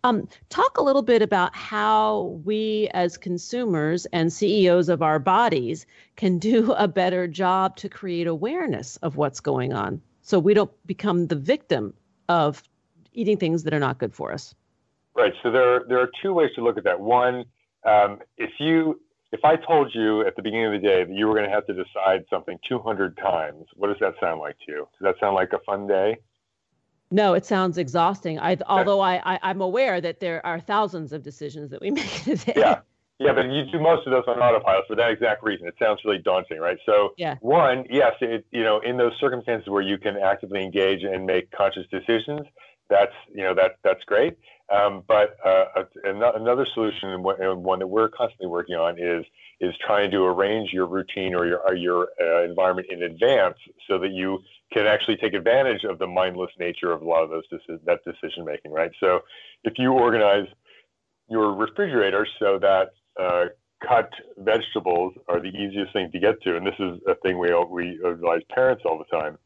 Um, 0.06 0.28
talk 0.50 0.78
a 0.78 0.82
little 0.82 1.02
bit 1.02 1.22
about 1.22 1.54
how 1.54 2.40
we 2.46 2.90
as 2.94 3.18
consumers 3.18 4.06
and 4.08 4.32
ceos 4.32 4.88
of 4.88 5.02
our 5.02 5.20
bodies 5.20 5.86
can 6.16 6.40
do 6.40 6.72
a 6.78 6.88
better 6.88 7.28
job 7.28 7.76
to 7.78 7.90
create 7.90 8.26
awareness 8.26 8.96
of 8.98 9.18
what's 9.18 9.42
going 9.42 9.74
on 9.74 10.02
so 10.22 10.40
we 10.40 10.54
don't 10.54 10.72
become 10.88 11.28
the 11.28 11.36
victim 11.36 11.94
of 12.30 12.64
eating 13.14 13.38
things 13.38 13.64
that 13.64 13.74
are 13.74 13.80
not 13.80 14.00
good 14.00 14.14
for 14.14 14.32
us. 14.32 14.56
Right 15.14 15.34
so 15.44 15.52
there 15.52 15.84
there 15.90 16.00
are 16.00 16.10
two 16.22 16.34
ways 16.34 16.52
to 16.56 16.64
look 16.64 16.78
at 16.78 16.86
that. 16.86 17.02
One 17.02 17.44
um, 17.86 18.20
if 18.38 18.52
you 18.60 19.02
if 19.36 19.44
I 19.44 19.58
told 19.58 19.94
you 19.94 20.26
at 20.26 20.38
the 20.38 20.42
beginning 20.42 20.68
of 20.68 20.82
the 20.82 20.88
day 20.88 21.04
that 21.04 21.14
you 21.14 21.28
were 21.28 21.34
going 21.34 21.46
to 21.46 21.54
have 21.54 21.68
to 21.68 21.74
decide 21.74 22.24
something 22.30 22.58
200 22.68 23.18
times, 23.18 23.66
what 23.76 23.88
does 23.88 23.98
that 24.00 24.14
sound 24.22 24.40
like 24.40 24.58
to 24.66 24.72
you? 24.72 24.88
Does 24.98 25.02
that 25.02 25.16
sound 25.20 25.36
like 25.36 25.52
a 25.52 25.60
fun 25.66 25.88
day? 25.88 26.18
No, 27.12 27.34
it 27.34 27.46
sounds 27.46 27.78
exhausting. 27.78 28.40
I, 28.40 28.58
although 28.66 29.02
I, 29.02 29.22
I, 29.26 29.52
am 29.52 29.60
aware 29.60 30.00
that 30.00 30.22
there 30.22 30.44
are 30.46 30.60
thousands 30.60 31.12
of 31.12 31.22
decisions 31.22 31.70
that 31.72 31.82
we 31.82 31.92
make 32.00 32.26
in 32.26 32.34
a 32.34 32.36
day. 32.38 32.54
Yeah, 32.56 32.80
yeah, 33.20 33.34
but 33.34 33.52
you 33.52 33.66
do 33.66 33.80
most 33.80 34.08
of 34.08 34.12
those 34.12 34.24
on 34.28 34.40
autopilot 34.40 34.86
for 34.88 34.96
that 34.96 35.12
exact 35.12 35.44
reason. 35.44 35.68
It 35.68 35.76
sounds 35.78 36.00
really 36.06 36.18
daunting, 36.18 36.60
right? 36.60 36.78
So, 36.86 37.14
yeah. 37.18 37.36
one, 37.42 37.86
yes, 37.90 38.14
it, 38.22 38.46
you 38.52 38.64
know, 38.64 38.80
in 38.80 38.96
those 38.96 39.14
circumstances 39.20 39.70
where 39.70 39.82
you 39.82 39.98
can 39.98 40.16
actively 40.18 40.64
engage 40.64 41.04
and 41.04 41.26
make 41.26 41.52
conscious 41.52 41.86
decisions, 41.92 42.42
that's 42.90 43.14
you 43.34 43.44
know 43.44 43.54
that 43.56 43.78
that's 43.84 44.04
great. 44.06 44.38
Um, 44.74 45.04
but 45.08 45.38
uh, 45.46 45.84
another 46.04 46.66
solution, 46.74 47.10
and 47.10 47.24
one 47.64 47.80
that 47.80 47.88
we're 47.88 48.10
constantly 48.10 48.48
working 48.48 48.76
on, 48.76 48.98
is 48.98 49.26
is 49.62 49.74
trying 49.86 50.12
to 50.12 50.24
arrange 50.26 50.74
your 50.74 50.88
routine 50.88 51.36
or 51.36 51.46
your 51.46 51.60
or 51.60 51.76
your 51.76 52.08
uh, 52.20 52.44
environment 52.44 52.88
in 52.90 53.04
advance 53.04 53.58
so 53.88 54.00
that 54.00 54.12
you 54.12 54.40
can 54.74 54.88
actually 54.88 55.18
take 55.18 55.34
advantage 55.34 55.84
of 55.84 56.00
the 56.00 56.08
mindless 56.08 56.50
nature 56.60 56.92
of 56.92 57.04
a 57.04 57.06
lot 57.06 57.24
of 57.24 57.30
those 57.30 57.44
that 57.86 58.00
decision 58.04 58.44
making. 58.44 58.72
Right. 58.72 58.92
So 59.00 59.20
if 59.64 59.74
you 59.78 59.94
organize 59.94 60.48
your 61.30 61.54
refrigerator 61.54 62.28
so 62.40 62.60
that 62.60 62.90
uh, 63.20 63.46
cut 63.88 64.10
vegetables 64.38 65.14
are 65.28 65.40
the 65.40 65.50
easiest 65.50 65.94
thing 65.94 66.12
to 66.12 66.20
get 66.20 66.42
to, 66.42 66.58
and 66.58 66.66
this 66.66 66.76
is 66.80 67.00
a 67.08 67.16
thing 67.16 67.38
we 67.38 67.54
we 67.70 68.00
advise 68.04 68.42
parents 68.54 68.84
all 68.86 68.98
the 68.98 69.16
time. 69.16 69.38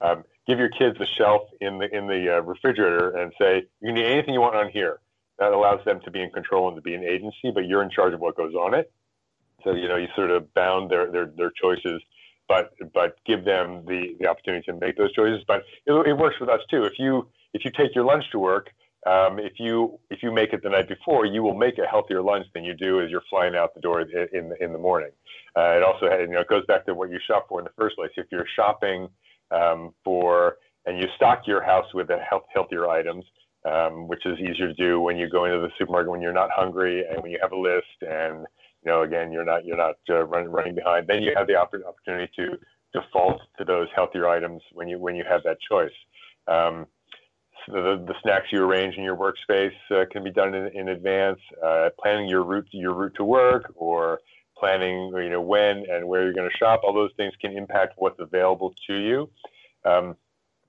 Um, 0.00 0.24
give 0.48 0.58
your 0.58 0.70
kids 0.70 0.96
a 1.00 1.06
shelf 1.06 1.42
in 1.60 1.78
the 1.78 1.94
in 1.94 2.06
the 2.06 2.36
uh, 2.36 2.40
refrigerator 2.40 3.10
and 3.10 3.32
say 3.40 3.66
you 3.80 3.88
can 3.88 3.98
eat 3.98 4.06
anything 4.06 4.34
you 4.34 4.40
want 4.40 4.56
on 4.56 4.70
here. 4.70 5.00
That 5.38 5.52
allows 5.52 5.84
them 5.84 6.00
to 6.04 6.10
be 6.10 6.20
in 6.20 6.30
control 6.30 6.66
and 6.66 6.76
to 6.76 6.82
be 6.82 6.94
an 6.94 7.04
agency, 7.04 7.52
but 7.54 7.66
you're 7.66 7.82
in 7.82 7.90
charge 7.90 8.12
of 8.12 8.18
what 8.18 8.36
goes 8.36 8.54
on 8.54 8.74
it. 8.74 8.90
So 9.62 9.72
you 9.74 9.86
know 9.86 9.96
you 9.96 10.08
sort 10.16 10.30
of 10.30 10.52
bound 10.54 10.90
their 10.90 11.10
their, 11.12 11.26
their 11.26 11.52
choices, 11.62 12.02
but 12.48 12.72
but 12.92 13.16
give 13.24 13.44
them 13.44 13.84
the 13.86 14.16
the 14.18 14.26
opportunity 14.26 14.64
to 14.66 14.72
make 14.74 14.96
those 14.96 15.12
choices. 15.12 15.44
But 15.46 15.62
it, 15.86 15.92
it 15.92 16.14
works 16.14 16.36
with 16.40 16.48
us 16.48 16.60
too. 16.70 16.84
If 16.84 16.94
you 16.98 17.28
if 17.54 17.64
you 17.64 17.70
take 17.70 17.94
your 17.94 18.04
lunch 18.04 18.24
to 18.32 18.38
work, 18.38 18.70
um, 19.06 19.38
if 19.38 19.54
you 19.58 20.00
if 20.10 20.22
you 20.22 20.32
make 20.32 20.52
it 20.52 20.62
the 20.62 20.70
night 20.70 20.88
before, 20.88 21.24
you 21.24 21.42
will 21.42 21.56
make 21.56 21.78
a 21.78 21.86
healthier 21.86 22.22
lunch 22.22 22.46
than 22.54 22.64
you 22.64 22.74
do 22.74 23.00
as 23.00 23.10
you're 23.10 23.22
flying 23.30 23.54
out 23.54 23.74
the 23.74 23.80
door 23.80 24.00
in 24.00 24.52
in 24.60 24.72
the 24.72 24.78
morning. 24.78 25.10
Uh, 25.56 25.76
it 25.76 25.82
also 25.82 26.06
you 26.06 26.28
know 26.28 26.40
it 26.40 26.48
goes 26.48 26.64
back 26.66 26.86
to 26.86 26.94
what 26.94 27.10
you 27.10 27.18
shop 27.26 27.46
for 27.48 27.60
in 27.60 27.64
the 27.64 27.72
first 27.78 27.96
place. 27.96 28.10
If 28.16 28.26
you're 28.32 28.46
shopping 28.56 29.08
um, 29.50 29.94
for 30.04 30.56
and 30.86 30.98
you 30.98 31.06
stock 31.16 31.42
your 31.46 31.62
house 31.62 31.86
with 31.92 32.08
health, 32.08 32.44
healthier 32.52 32.88
items, 32.88 33.24
um, 33.64 34.08
which 34.08 34.24
is 34.24 34.38
easier 34.38 34.68
to 34.68 34.74
do 34.74 35.00
when 35.00 35.16
you 35.16 35.28
go 35.28 35.44
into 35.44 35.58
the 35.58 35.70
supermarket 35.78 36.10
when 36.10 36.22
you're 36.22 36.32
not 36.32 36.50
hungry 36.50 37.04
and 37.08 37.22
when 37.22 37.30
you 37.30 37.38
have 37.42 37.52
a 37.52 37.58
list 37.58 37.86
and 38.00 38.46
you 38.84 38.90
know 38.90 39.02
again 39.02 39.32
you're 39.32 39.44
not 39.44 39.64
you're 39.64 39.76
not 39.76 39.96
uh, 40.10 40.24
running 40.24 40.50
running 40.50 40.74
behind. 40.74 41.06
Then 41.06 41.22
you 41.22 41.32
have 41.36 41.46
the 41.46 41.56
opportunity 41.56 42.30
to 42.36 42.58
default 42.94 43.40
to 43.58 43.64
those 43.64 43.88
healthier 43.94 44.28
items 44.28 44.62
when 44.72 44.88
you 44.88 44.98
when 44.98 45.14
you 45.14 45.24
have 45.28 45.42
that 45.44 45.58
choice. 45.60 45.92
Um, 46.46 46.86
the, 47.66 48.02
the 48.06 48.14
snacks 48.22 48.46
you 48.50 48.64
arrange 48.64 48.94
in 48.96 49.04
your 49.04 49.16
workspace 49.16 49.74
uh, 49.90 50.04
can 50.10 50.24
be 50.24 50.30
done 50.30 50.54
in, 50.54 50.68
in 50.68 50.88
advance. 50.88 51.40
Uh, 51.62 51.90
planning 52.00 52.28
your 52.28 52.44
route 52.44 52.68
your 52.70 52.94
route 52.94 53.14
to 53.16 53.24
work 53.24 53.70
or 53.74 54.20
planning 54.58 55.12
you 55.14 55.30
know 55.30 55.40
when 55.40 55.84
and 55.90 56.06
where 56.06 56.24
you're 56.24 56.32
going 56.32 56.50
to 56.50 56.56
shop. 56.56 56.80
All 56.82 56.92
those 56.92 57.12
things 57.16 57.32
can 57.40 57.56
impact 57.56 57.94
what's 57.96 58.18
available 58.20 58.74
to 58.86 58.96
you. 58.96 59.30
Um, 59.84 60.16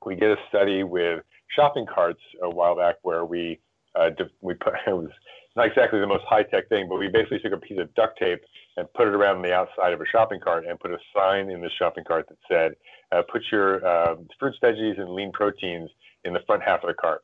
we 0.06 0.16
did 0.16 0.32
a 0.32 0.38
study 0.50 0.84
with 0.84 1.24
shopping 1.56 1.86
carts 1.86 2.22
a 2.42 2.50
while 2.50 2.76
back 2.76 2.96
where 3.02 3.26
we 3.26 3.60
uh, 3.96 4.12
we 4.42 4.54
put 4.54 4.74
it 4.88 4.92
was 4.92 5.10
not 5.56 5.68
exactly 5.68 6.00
the 6.00 6.08
most 6.08 6.24
high 6.26 6.44
tech 6.44 6.70
thing, 6.70 6.88
but 6.88 7.00
we 7.00 7.08
basically 7.08 7.40
took 7.40 7.54
a 7.54 7.58
piece 7.58 7.80
of 7.80 7.94
duct 7.96 8.18
tape 8.20 8.42
and 8.78 8.92
put 8.94 9.08
it 9.08 9.14
around 9.14 9.42
the 9.42 9.54
outside 9.54 9.94
of 9.94 10.00
a 10.00 10.06
shopping 10.06 10.40
cart 10.40 10.66
and 10.66 10.80
put 10.80 10.92
a 10.92 10.98
sign 11.14 11.50
in 11.50 11.60
the 11.60 11.70
shopping 11.78 12.04
cart 12.08 12.28
that 12.30 12.38
said, 12.50 12.76
uh, 13.12 13.24
"Put 13.30 13.42
your 13.52 13.86
uh, 13.86 14.16
fruits, 14.40 14.58
veggies, 14.64 15.00
and 15.00 15.10
lean 15.10 15.32
proteins 15.32 15.90
in 16.24 16.34
the 16.34 16.40
front 16.46 16.64
half 16.64 16.84
of 16.84 16.88
the 16.88 16.94
cart. 16.94 17.24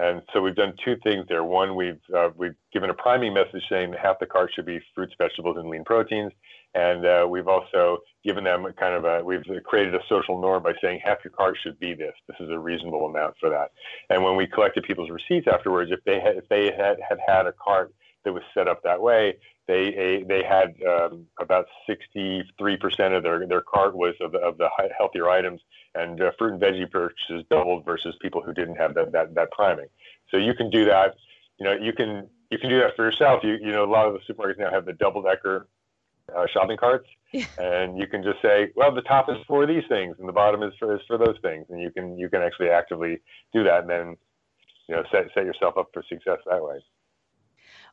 And 0.00 0.22
so 0.32 0.40
we've 0.40 0.54
done 0.54 0.74
two 0.84 0.96
things 1.02 1.26
there. 1.28 1.42
One, 1.42 1.74
we've 1.74 2.00
uh, 2.16 2.30
we've 2.36 2.54
given 2.72 2.90
a 2.90 2.94
priming 2.94 3.34
message 3.34 3.62
saying 3.68 3.94
half 4.00 4.20
the 4.20 4.26
cart 4.26 4.50
should 4.54 4.66
be 4.66 4.78
fruits, 4.94 5.14
vegetables, 5.18 5.56
and 5.58 5.68
lean 5.68 5.84
proteins. 5.84 6.32
And 6.74 7.04
uh, 7.04 7.26
we've 7.28 7.48
also 7.48 7.98
given 8.22 8.44
them 8.44 8.64
a 8.64 8.72
kind 8.72 8.94
of 8.94 9.04
a 9.04 9.24
we've 9.24 9.42
created 9.64 9.94
a 9.94 10.00
social 10.08 10.40
norm 10.40 10.62
by 10.62 10.74
saying 10.80 11.00
half 11.02 11.18
your 11.24 11.32
cart 11.32 11.56
should 11.62 11.80
be 11.80 11.94
this. 11.94 12.14
This 12.28 12.36
is 12.40 12.50
a 12.50 12.58
reasonable 12.58 13.06
amount 13.06 13.34
for 13.40 13.48
that. 13.50 13.72
And 14.10 14.22
when 14.22 14.36
we 14.36 14.46
collected 14.46 14.84
people's 14.84 15.10
receipts 15.10 15.48
afterwards, 15.52 15.90
if 15.90 16.00
they 16.04 16.20
had 16.20 16.36
if 16.36 16.48
they 16.48 16.66
had 16.66 16.98
had 17.08 17.18
had 17.26 17.46
a 17.46 17.52
cart 17.52 17.92
that 18.28 18.34
was 18.34 18.42
set 18.52 18.68
up 18.68 18.82
that 18.82 19.00
way, 19.00 19.36
they 19.66 20.24
they 20.28 20.42
had 20.42 20.74
um, 20.86 21.26
about 21.40 21.66
63% 21.88 22.44
of 23.16 23.22
their 23.22 23.46
their 23.46 23.62
cart 23.62 23.96
was 23.96 24.14
of 24.20 24.32
the, 24.32 24.38
of 24.38 24.58
the 24.58 24.68
healthier 24.96 25.28
items, 25.30 25.60
and 25.94 26.20
uh, 26.20 26.30
fruit 26.38 26.52
and 26.52 26.60
veggie 26.60 26.90
purchases 26.90 27.44
doubled 27.50 27.84
versus 27.84 28.14
people 28.20 28.42
who 28.42 28.52
didn't 28.52 28.76
have 28.76 28.94
that, 28.94 29.12
that 29.12 29.34
that 29.34 29.50
priming. 29.52 29.88
So 30.30 30.36
you 30.36 30.54
can 30.54 30.70
do 30.70 30.84
that. 30.84 31.16
You 31.58 31.64
know, 31.64 31.72
you 31.72 31.92
can 31.92 32.28
you 32.50 32.58
can 32.58 32.68
do 32.68 32.78
that 32.80 32.96
for 32.96 33.04
yourself. 33.04 33.42
You 33.42 33.56
you 33.60 33.72
know, 33.72 33.84
a 33.84 33.90
lot 33.90 34.06
of 34.06 34.14
the 34.14 34.20
supermarkets 34.20 34.58
now 34.58 34.70
have 34.70 34.84
the 34.84 34.92
double 34.92 35.22
decker 35.22 35.68
uh, 36.36 36.46
shopping 36.52 36.76
carts, 36.76 37.08
and 37.58 37.98
you 37.98 38.06
can 38.06 38.22
just 38.22 38.42
say, 38.42 38.70
well, 38.76 38.94
the 38.94 39.02
top 39.02 39.30
is 39.30 39.36
for 39.46 39.66
these 39.66 39.84
things, 39.88 40.16
and 40.18 40.28
the 40.28 40.32
bottom 40.32 40.62
is 40.62 40.74
for 40.78 40.94
is 40.94 41.02
for 41.06 41.16
those 41.16 41.36
things, 41.42 41.66
and 41.70 41.80
you 41.80 41.90
can 41.90 42.18
you 42.18 42.28
can 42.28 42.42
actually 42.42 42.70
actively 42.70 43.20
do 43.54 43.64
that, 43.64 43.80
and 43.80 43.90
then 43.90 44.16
you 44.88 44.96
know 44.96 45.04
set 45.10 45.26
set 45.34 45.44
yourself 45.44 45.76
up 45.78 45.88
for 45.92 46.02
success 46.08 46.38
that 46.50 46.62
way. 46.62 46.78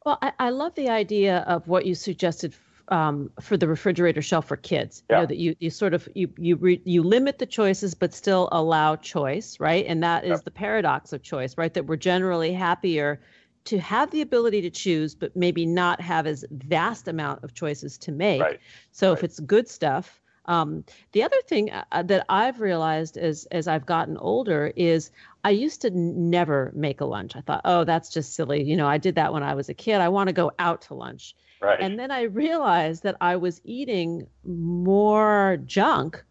Well, 0.05 0.19
I, 0.21 0.31
I 0.39 0.49
love 0.51 0.75
the 0.75 0.89
idea 0.89 1.39
of 1.47 1.67
what 1.67 1.85
you 1.85 1.95
suggested 1.95 2.55
um, 2.89 3.31
for 3.41 3.57
the 3.57 3.67
refrigerator 3.67 4.21
shelf 4.21 4.45
for 4.45 4.55
kids. 4.55 5.03
Yeah. 5.09 5.15
You 5.15 5.21
know, 5.21 5.27
that 5.27 5.37
you 5.37 5.55
you 5.59 5.69
sort 5.71 5.93
of 5.93 6.07
you 6.13 6.29
you 6.37 6.55
re, 6.55 6.81
you 6.85 7.01
limit 7.01 7.39
the 7.39 7.45
choices 7.47 7.95
but 7.95 8.13
still 8.13 8.47
allow 8.51 8.95
choice, 8.95 9.59
right? 9.59 9.85
And 9.87 10.03
that 10.03 10.23
is 10.23 10.41
the 10.43 10.51
paradox 10.51 11.11
of 11.11 11.23
choice, 11.23 11.57
right? 11.57 11.73
That 11.73 11.87
we're 11.87 11.95
generally 11.95 12.53
happier 12.53 13.19
to 13.65 13.79
have 13.79 14.11
the 14.11 14.21
ability 14.21 14.61
to 14.61 14.69
choose, 14.69 15.15
but 15.15 15.35
maybe 15.35 15.65
not 15.65 15.99
have 15.99 16.27
as 16.27 16.45
vast 16.51 17.07
amount 17.07 17.43
of 17.43 17.55
choices 17.55 17.97
to 17.97 18.11
make. 18.11 18.41
Right. 18.41 18.59
So 18.91 19.09
right. 19.09 19.17
if 19.17 19.23
it's 19.23 19.39
good 19.39 19.67
stuff, 19.67 20.21
um, 20.45 20.83
the 21.11 21.23
other 21.23 21.41
thing 21.47 21.71
uh, 21.71 21.83
uh, 21.91 22.03
that 22.03 22.25
I've 22.29 22.59
realized 22.59 23.17
as 23.17 23.45
as 23.51 23.67
I've 23.67 23.85
gotten 23.85 24.17
older 24.17 24.71
is 24.75 25.11
I 25.43 25.51
used 25.51 25.81
to 25.81 25.87
n- 25.87 26.29
never 26.29 26.71
make 26.75 27.01
a 27.01 27.05
lunch. 27.05 27.35
I 27.35 27.41
thought, 27.41 27.61
oh, 27.65 27.83
that's 27.83 28.09
just 28.09 28.33
silly. 28.33 28.63
You 28.63 28.75
know, 28.75 28.87
I 28.87 28.97
did 28.97 29.15
that 29.15 29.33
when 29.33 29.43
I 29.43 29.53
was 29.53 29.69
a 29.69 29.73
kid. 29.73 30.01
I 30.01 30.09
want 30.09 30.27
to 30.27 30.33
go 30.33 30.51
out 30.59 30.83
to 30.83 30.93
lunch. 30.93 31.35
Right. 31.61 31.79
And 31.79 31.99
then 31.99 32.11
I 32.11 32.23
realized 32.23 33.03
that 33.03 33.15
I 33.21 33.37
was 33.37 33.61
eating 33.63 34.27
more 34.43 35.57
junk 35.65 36.23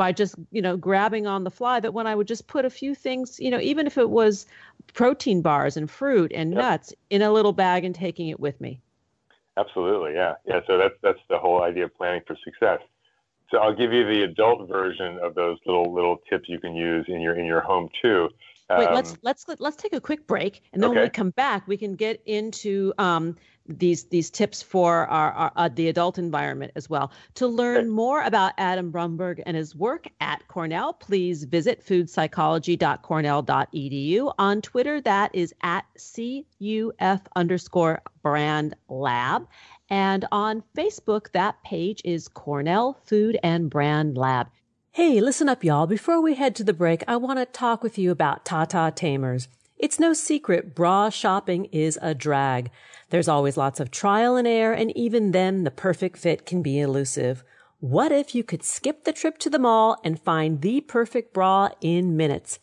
by 0.00 0.12
just 0.12 0.34
you 0.50 0.62
know 0.62 0.78
grabbing 0.78 1.26
on 1.26 1.44
the 1.44 1.50
fly 1.50 1.78
that 1.78 1.92
when 1.92 2.06
i 2.06 2.14
would 2.14 2.26
just 2.26 2.46
put 2.46 2.64
a 2.64 2.70
few 2.70 2.94
things 2.94 3.38
you 3.38 3.50
know 3.50 3.60
even 3.60 3.86
if 3.86 3.98
it 3.98 4.08
was 4.08 4.46
protein 4.94 5.42
bars 5.42 5.76
and 5.76 5.90
fruit 5.90 6.32
and 6.34 6.52
yep. 6.54 6.58
nuts 6.58 6.94
in 7.10 7.20
a 7.20 7.30
little 7.30 7.52
bag 7.52 7.84
and 7.84 7.94
taking 7.94 8.28
it 8.28 8.40
with 8.40 8.58
me 8.62 8.80
absolutely 9.58 10.14
yeah 10.14 10.36
yeah 10.46 10.60
so 10.66 10.78
that's 10.78 10.94
that's 11.02 11.18
the 11.28 11.38
whole 11.38 11.62
idea 11.62 11.84
of 11.84 11.94
planning 11.94 12.22
for 12.26 12.34
success 12.42 12.80
so 13.50 13.58
I'll 13.58 13.74
give 13.74 13.92
you 13.92 14.04
the 14.04 14.22
adult 14.22 14.68
version 14.68 15.18
of 15.22 15.34
those 15.34 15.58
little 15.66 15.92
little 15.92 16.18
tips 16.28 16.48
you 16.48 16.60
can 16.60 16.74
use 16.74 17.06
in 17.08 17.20
your 17.20 17.38
in 17.38 17.46
your 17.46 17.60
home 17.60 17.88
too. 18.00 18.28
Wait, 18.70 18.86
um, 18.86 18.94
let's 18.94 19.18
let's 19.22 19.44
let's 19.58 19.76
take 19.76 19.92
a 19.92 20.00
quick 20.00 20.26
break, 20.26 20.62
and 20.72 20.82
then 20.82 20.90
okay. 20.90 21.00
when 21.00 21.06
we 21.06 21.10
come 21.10 21.30
back, 21.30 21.66
we 21.66 21.76
can 21.76 21.96
get 21.96 22.22
into 22.24 22.92
um, 22.98 23.36
these 23.66 24.04
these 24.04 24.30
tips 24.30 24.62
for 24.62 25.08
our, 25.08 25.32
our 25.32 25.50
uh, 25.56 25.68
the 25.68 25.88
adult 25.88 26.18
environment 26.18 26.70
as 26.76 26.88
well. 26.88 27.10
To 27.34 27.48
learn 27.48 27.88
more 27.88 28.22
about 28.22 28.52
Adam 28.58 28.92
Brumberg 28.92 29.42
and 29.44 29.56
his 29.56 29.74
work 29.74 30.06
at 30.20 30.46
Cornell, 30.46 30.92
please 30.92 31.42
visit 31.44 31.84
foodpsychology.cornell.edu. 31.84 34.34
On 34.38 34.62
Twitter, 34.62 35.00
that 35.00 35.34
is 35.34 35.52
at 35.62 35.84
cuf 35.98 37.20
underscore 37.34 38.02
brand 38.22 38.76
lab. 38.88 39.48
And 39.90 40.24
on 40.30 40.62
Facebook, 40.76 41.32
that 41.32 41.62
page 41.64 42.00
is 42.04 42.28
Cornell 42.28 43.00
Food 43.04 43.38
and 43.42 43.68
Brand 43.68 44.16
Lab. 44.16 44.46
Hey, 44.92 45.20
listen 45.20 45.48
up, 45.48 45.64
y'all. 45.64 45.88
Before 45.88 46.20
we 46.20 46.36
head 46.36 46.54
to 46.56 46.64
the 46.64 46.72
break, 46.72 47.02
I 47.08 47.16
want 47.16 47.40
to 47.40 47.46
talk 47.46 47.82
with 47.82 47.98
you 47.98 48.12
about 48.12 48.44
Tata 48.44 48.92
Tamers. 48.94 49.48
It's 49.76 49.98
no 49.98 50.12
secret 50.12 50.74
bra 50.74 51.10
shopping 51.10 51.64
is 51.66 51.98
a 52.00 52.14
drag. 52.14 52.70
There's 53.08 53.28
always 53.28 53.56
lots 53.56 53.80
of 53.80 53.90
trial 53.90 54.36
and 54.36 54.46
error, 54.46 54.74
and 54.74 54.96
even 54.96 55.32
then, 55.32 55.64
the 55.64 55.70
perfect 55.70 56.18
fit 56.18 56.46
can 56.46 56.62
be 56.62 56.78
elusive. 56.78 57.42
What 57.80 58.12
if 58.12 58.34
you 58.34 58.44
could 58.44 58.62
skip 58.62 59.04
the 59.04 59.12
trip 59.12 59.38
to 59.38 59.50
the 59.50 59.58
mall 59.58 59.98
and 60.04 60.20
find 60.20 60.60
the 60.60 60.82
perfect 60.82 61.32
bra 61.32 61.70
in 61.80 62.16
minutes? 62.16 62.58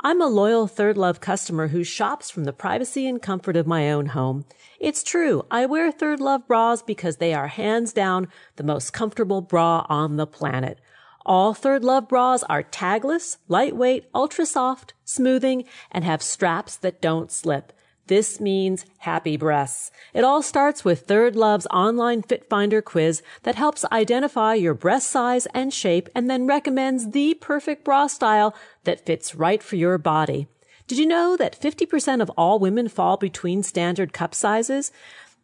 I'm 0.00 0.20
a 0.20 0.26
loyal 0.26 0.68
Third 0.68 0.96
Love 0.96 1.20
customer 1.20 1.68
who 1.68 1.82
shops 1.82 2.30
from 2.30 2.44
the 2.44 2.52
privacy 2.52 3.08
and 3.08 3.20
comfort 3.20 3.56
of 3.56 3.66
my 3.66 3.90
own 3.90 4.06
home. 4.06 4.44
It's 4.78 5.02
true. 5.02 5.44
I 5.50 5.66
wear 5.66 5.90
Third 5.90 6.20
Love 6.20 6.46
bras 6.46 6.82
because 6.82 7.16
they 7.16 7.34
are 7.34 7.48
hands 7.48 7.92
down 7.92 8.28
the 8.54 8.62
most 8.62 8.92
comfortable 8.92 9.40
bra 9.40 9.84
on 9.88 10.16
the 10.16 10.26
planet. 10.26 10.78
All 11.26 11.52
Third 11.52 11.82
Love 11.82 12.08
bras 12.08 12.44
are 12.44 12.62
tagless, 12.62 13.38
lightweight, 13.48 14.08
ultra 14.14 14.46
soft, 14.46 14.94
smoothing, 15.04 15.64
and 15.90 16.04
have 16.04 16.22
straps 16.22 16.76
that 16.76 17.00
don't 17.00 17.32
slip. 17.32 17.72
This 18.06 18.40
means 18.40 18.86
happy 18.98 19.36
breasts. 19.36 19.90
It 20.14 20.24
all 20.24 20.42
starts 20.42 20.84
with 20.84 21.02
Third 21.02 21.34
Love's 21.34 21.66
online 21.66 22.22
fit 22.22 22.48
finder 22.48 22.80
quiz 22.80 23.20
that 23.42 23.56
helps 23.56 23.84
identify 23.92 24.54
your 24.54 24.74
breast 24.74 25.10
size 25.10 25.46
and 25.52 25.74
shape 25.74 26.08
and 26.14 26.30
then 26.30 26.46
recommends 26.46 27.10
the 27.10 27.34
perfect 27.34 27.84
bra 27.84 28.06
style 28.06 28.54
that 28.84 29.04
fits 29.04 29.34
right 29.34 29.62
for 29.62 29.74
your 29.74 29.98
body. 29.98 30.46
Did 30.88 30.96
you 30.96 31.04
know 31.04 31.36
that 31.36 31.60
50% 31.60 32.22
of 32.22 32.30
all 32.30 32.58
women 32.58 32.88
fall 32.88 33.18
between 33.18 33.62
standard 33.62 34.14
cup 34.14 34.34
sizes? 34.34 34.90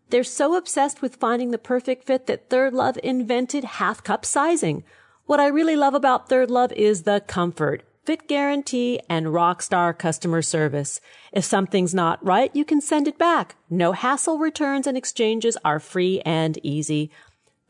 They're 0.09 0.25
so 0.25 0.57
obsessed 0.57 1.03
with 1.03 1.17
finding 1.17 1.51
the 1.51 1.59
perfect 1.59 2.07
fit 2.07 2.27
that 2.29 2.49
Third 2.49 2.73
Love 2.73 2.99
invented 3.05 3.63
half 3.65 4.03
cup 4.03 4.25
sizing. 4.25 4.85
What 5.27 5.41
I 5.41 5.49
really 5.49 5.77
love 5.77 5.93
about 5.93 6.31
Third 6.31 6.51
Love 6.51 6.73
is 6.73 7.03
the 7.03 7.23
comfort, 7.27 7.83
fit 8.07 8.27
guarantee, 8.27 9.01
and 9.07 9.27
rockstar 9.27 9.97
customer 9.99 10.41
service. 10.41 10.99
If 11.31 11.45
something's 11.45 11.93
not 11.93 12.25
right, 12.25 12.51
you 12.57 12.65
can 12.65 12.81
send 12.81 13.07
it 13.07 13.19
back. 13.19 13.57
No 13.69 13.93
hassle 13.93 14.39
returns 14.39 14.87
and 14.87 14.97
exchanges 14.97 15.59
are 15.63 15.79
free 15.79 16.23
and 16.25 16.59
easy. 16.63 17.11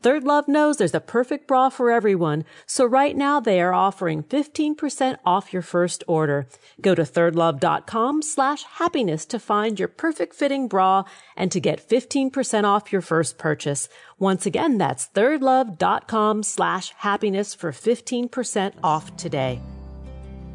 Third 0.05 0.23
Love 0.23 0.47
knows 0.47 0.77
there's 0.77 0.93
a 0.93 0.99
perfect 0.99 1.47
bra 1.47 1.69
for 1.69 1.89
everyone, 1.89 2.45
so 2.67 2.85
right 2.85 3.17
now 3.17 3.39
they 3.39 3.59
are 3.59 3.73
offering 3.73 4.21
15% 4.21 5.17
off 5.25 5.51
your 5.51 5.63
first 5.63 6.03
order. 6.07 6.45
Go 6.79 6.93
to 6.93 7.01
thirdlove.com 7.01 8.21
slash 8.21 8.65
happiness 8.65 9.25
to 9.25 9.39
find 9.39 9.79
your 9.79 9.87
perfect 9.87 10.35
fitting 10.35 10.67
bra 10.67 11.05
and 11.35 11.51
to 11.51 11.59
get 11.59 11.89
15% 11.89 12.65
off 12.65 12.91
your 12.91 13.01
first 13.01 13.39
purchase. 13.39 13.89
Once 14.19 14.45
again, 14.45 14.77
that's 14.77 15.07
thirdlove.com 15.07 16.43
slash 16.43 16.93
happiness 16.97 17.55
for 17.55 17.71
15% 17.71 18.73
off 18.83 19.17
today. 19.17 19.59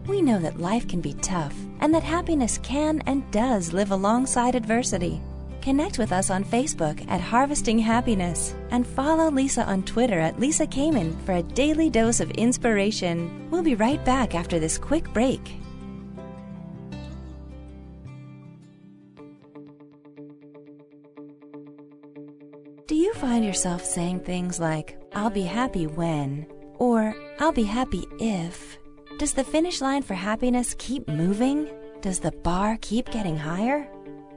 We 0.07 0.23
know 0.23 0.39
that 0.39 0.61
life 0.61 0.87
can 0.87 1.01
be 1.01 1.15
tough 1.15 1.57
and 1.81 1.93
that 1.93 2.05
happiness 2.05 2.57
can 2.59 3.03
and 3.05 3.29
does 3.33 3.73
live 3.73 3.91
alongside 3.91 4.55
adversity. 4.55 5.21
Connect 5.63 5.99
with 5.99 6.11
us 6.11 6.31
on 6.31 6.43
Facebook 6.43 7.07
at 7.11 7.21
Harvesting 7.21 7.79
Happiness 7.79 8.55
and 8.71 8.87
follow 8.87 9.31
Lisa 9.31 9.65
on 9.65 9.83
Twitter 9.83 10.19
at 10.19 10.41
Lisa 10.41 10.67
Kamen 10.67 11.21
for 11.27 11.33
a 11.33 11.43
daily 11.43 11.91
dose 11.91 12.21
of 12.21 12.31
inspiration. 12.31 13.49
We'll 13.51 13.63
be 13.63 13.75
right 13.75 14.03
back 14.05 14.35
after 14.35 14.59
this 14.59 14.79
quick 14.79 15.13
break. 15.13 15.57
Do 22.87 22.97
you 22.97 23.13
find 23.15 23.45
yourself 23.45 23.85
saying 23.85 24.21
things 24.21 24.59
like, 24.59 24.99
I'll 25.15 25.31
be 25.31 25.43
happy 25.43 25.87
when, 25.87 26.47
or 26.79 27.15
I'll 27.39 27.53
be 27.53 27.65
happy 27.65 28.05
if? 28.19 28.79
Does 29.19 29.35
the 29.35 29.45
finish 29.45 29.83
line 29.83 30.03
for 30.03 30.15
happiness 30.15 30.75
keep 30.79 31.07
moving? 31.07 31.71
Does 32.01 32.19
the 32.19 32.33
bar 32.33 32.79
keep 32.81 33.11
getting 33.11 33.37
higher? 33.37 33.87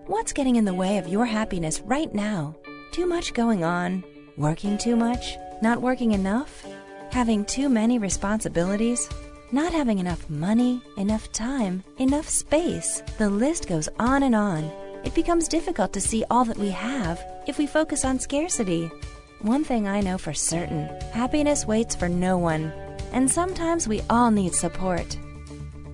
What's 0.08 0.34
getting 0.34 0.58
in 0.58 0.66
the 0.66 0.74
way 0.74 0.98
of 0.98 1.08
your 1.08 1.26
happiness 1.26 1.80
right 1.80 2.14
now? 2.14 2.58
Too 2.92 3.06
much 3.06 3.34
going 3.34 3.64
on? 3.64 4.04
Working 4.36 4.78
too 4.78 4.98
much? 4.98 5.38
Not 5.62 5.82
working 5.82 6.12
enough? 6.12 6.66
Having 7.12 7.46
too 7.46 7.70
many 7.70 8.00
responsibilities? 8.00 9.08
Not 9.54 9.72
having 9.72 10.00
enough 10.00 10.30
money, 10.30 10.82
enough 10.98 11.32
time, 11.32 11.86
enough 12.00 12.28
space? 12.28 13.02
The 13.18 13.30
list 13.30 13.70
goes 13.70 13.88
on 13.98 14.24
and 14.24 14.36
on. 14.36 14.70
It 15.06 15.16
becomes 15.16 15.48
difficult 15.48 15.94
to 15.94 16.02
see 16.02 16.26
all 16.30 16.44
that 16.46 16.58
we 16.58 16.70
have 16.72 17.24
if 17.48 17.58
we 17.58 17.66
focus 17.66 18.04
on 18.04 18.20
scarcity. 18.20 18.92
One 19.40 19.64
thing 19.64 19.88
I 19.88 20.02
know 20.02 20.18
for 20.18 20.34
certain 20.34 20.88
happiness 21.14 21.66
waits 21.66 21.96
for 21.96 22.10
no 22.10 22.38
one, 22.38 22.74
and 23.14 23.32
sometimes 23.32 23.88
we 23.88 24.02
all 24.10 24.32
need 24.32 24.54
support. 24.54 25.18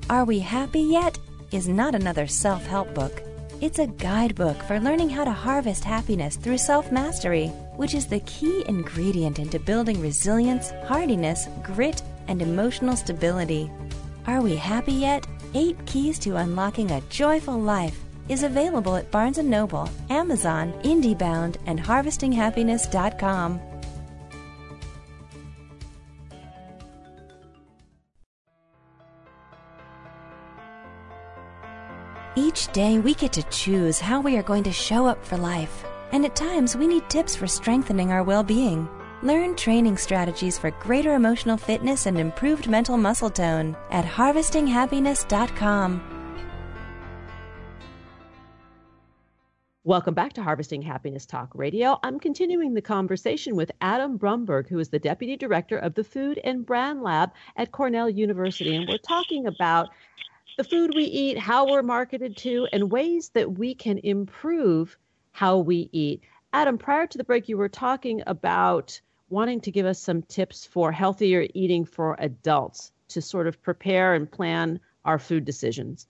Are 0.09 0.25
We 0.25 0.39
Happy 0.39 0.81
Yet? 0.81 1.19
is 1.51 1.67
not 1.67 1.93
another 1.93 2.25
self 2.25 2.65
help 2.65 2.93
book. 2.95 3.21
It's 3.61 3.79
a 3.79 3.87
guidebook 3.87 4.63
for 4.63 4.79
learning 4.79 5.09
how 5.09 5.25
to 5.25 5.31
harvest 5.31 5.83
happiness 5.83 6.37
through 6.37 6.59
self 6.59 6.93
mastery, 6.93 7.47
which 7.75 7.93
is 7.93 8.05
the 8.05 8.21
key 8.21 8.63
ingredient 8.69 9.37
into 9.37 9.59
building 9.59 9.99
resilience, 9.99 10.71
hardiness, 10.87 11.49
grit, 11.61 12.01
and 12.29 12.41
emotional 12.41 12.95
stability. 12.95 13.69
Are 14.27 14.41
we 14.41 14.55
happy 14.55 14.93
yet? 14.93 15.27
Eight 15.55 15.77
Keys 15.85 16.17
to 16.19 16.37
Unlocking 16.37 16.91
a 16.91 17.01
Joyful 17.09 17.59
Life 17.59 17.99
is 18.29 18.43
available 18.43 18.95
at 18.95 19.11
Barnes 19.11 19.37
& 19.37 19.43
Noble, 19.43 19.89
Amazon, 20.09 20.71
IndieBound, 20.83 21.57
and 21.65 21.81
HarvestingHappiness.com. 21.81 23.68
Each 32.39 32.71
day 32.71 32.99
we 32.99 33.15
get 33.15 33.33
to 33.33 33.43
choose 33.49 33.99
how 33.99 34.21
we 34.21 34.37
are 34.37 34.43
going 34.43 34.63
to 34.63 34.71
show 34.71 35.05
up 35.05 35.25
for 35.25 35.35
life, 35.35 35.83
and 36.13 36.23
at 36.23 36.37
times 36.37 36.77
we 36.77 36.87
need 36.87 37.09
tips 37.09 37.35
for 37.35 37.47
strengthening 37.47 38.13
our 38.13 38.23
well 38.23 38.43
being. 38.43 38.87
Learn 39.21 39.57
training 39.57 39.97
strategies 39.97 40.57
for 40.57 40.71
greater 40.71 41.15
emotional 41.15 41.57
fitness 41.57 42.05
and 42.05 42.17
improved 42.17 42.69
mental 42.69 42.95
muscle 42.95 43.29
tone 43.29 43.75
at 43.91 44.05
harvestinghappiness.com. 44.05 46.15
Welcome 49.83 50.13
back 50.13 50.31
to 50.33 50.41
Harvesting 50.41 50.81
Happiness 50.81 51.25
Talk 51.25 51.51
Radio. 51.55 51.99
I'm 52.03 52.21
continuing 52.21 52.73
the 52.73 52.81
conversation 52.81 53.57
with 53.57 53.69
Adam 53.81 54.17
Brumberg, 54.17 54.69
who 54.69 54.79
is 54.79 54.87
the 54.87 54.99
Deputy 54.99 55.35
Director 55.35 55.77
of 55.77 55.95
the 55.95 56.05
Food 56.05 56.39
and 56.45 56.65
Brand 56.65 57.03
Lab 57.03 57.31
at 57.57 57.73
Cornell 57.73 58.09
University. 58.09 58.77
And 58.77 58.87
we're 58.87 58.97
talking 58.99 59.45
about 59.45 59.89
the 60.59 60.63
food 60.65 60.91
we 60.93 61.05
eat, 61.05 61.37
how 61.37 61.65
we're 61.65 61.81
marketed 61.81 62.35
to, 62.35 62.67
and 62.73 62.91
ways 62.91 63.29
that 63.29 63.49
we 63.49 63.73
can 63.73 63.97
improve 63.99 64.97
how 65.31 65.57
we 65.57 65.89
eat. 65.93 66.21
Adam, 66.51 66.77
prior 66.77 67.07
to 67.07 67.17
the 67.17 67.23
break, 67.23 67.47
you 67.47 67.57
were 67.57 67.69
talking 67.69 68.21
about 68.27 68.99
wanting 69.29 69.61
to 69.61 69.71
give 69.71 69.85
us 69.85 70.01
some 70.01 70.21
tips 70.23 70.65
for 70.65 70.91
healthier 70.91 71.47
eating 71.53 71.85
for 71.85 72.17
adults 72.19 72.91
to 73.07 73.21
sort 73.21 73.47
of 73.47 73.61
prepare 73.61 74.15
and 74.15 74.29
plan 74.29 74.81
our 75.05 75.17
food 75.17 75.45
decisions. 75.45 76.07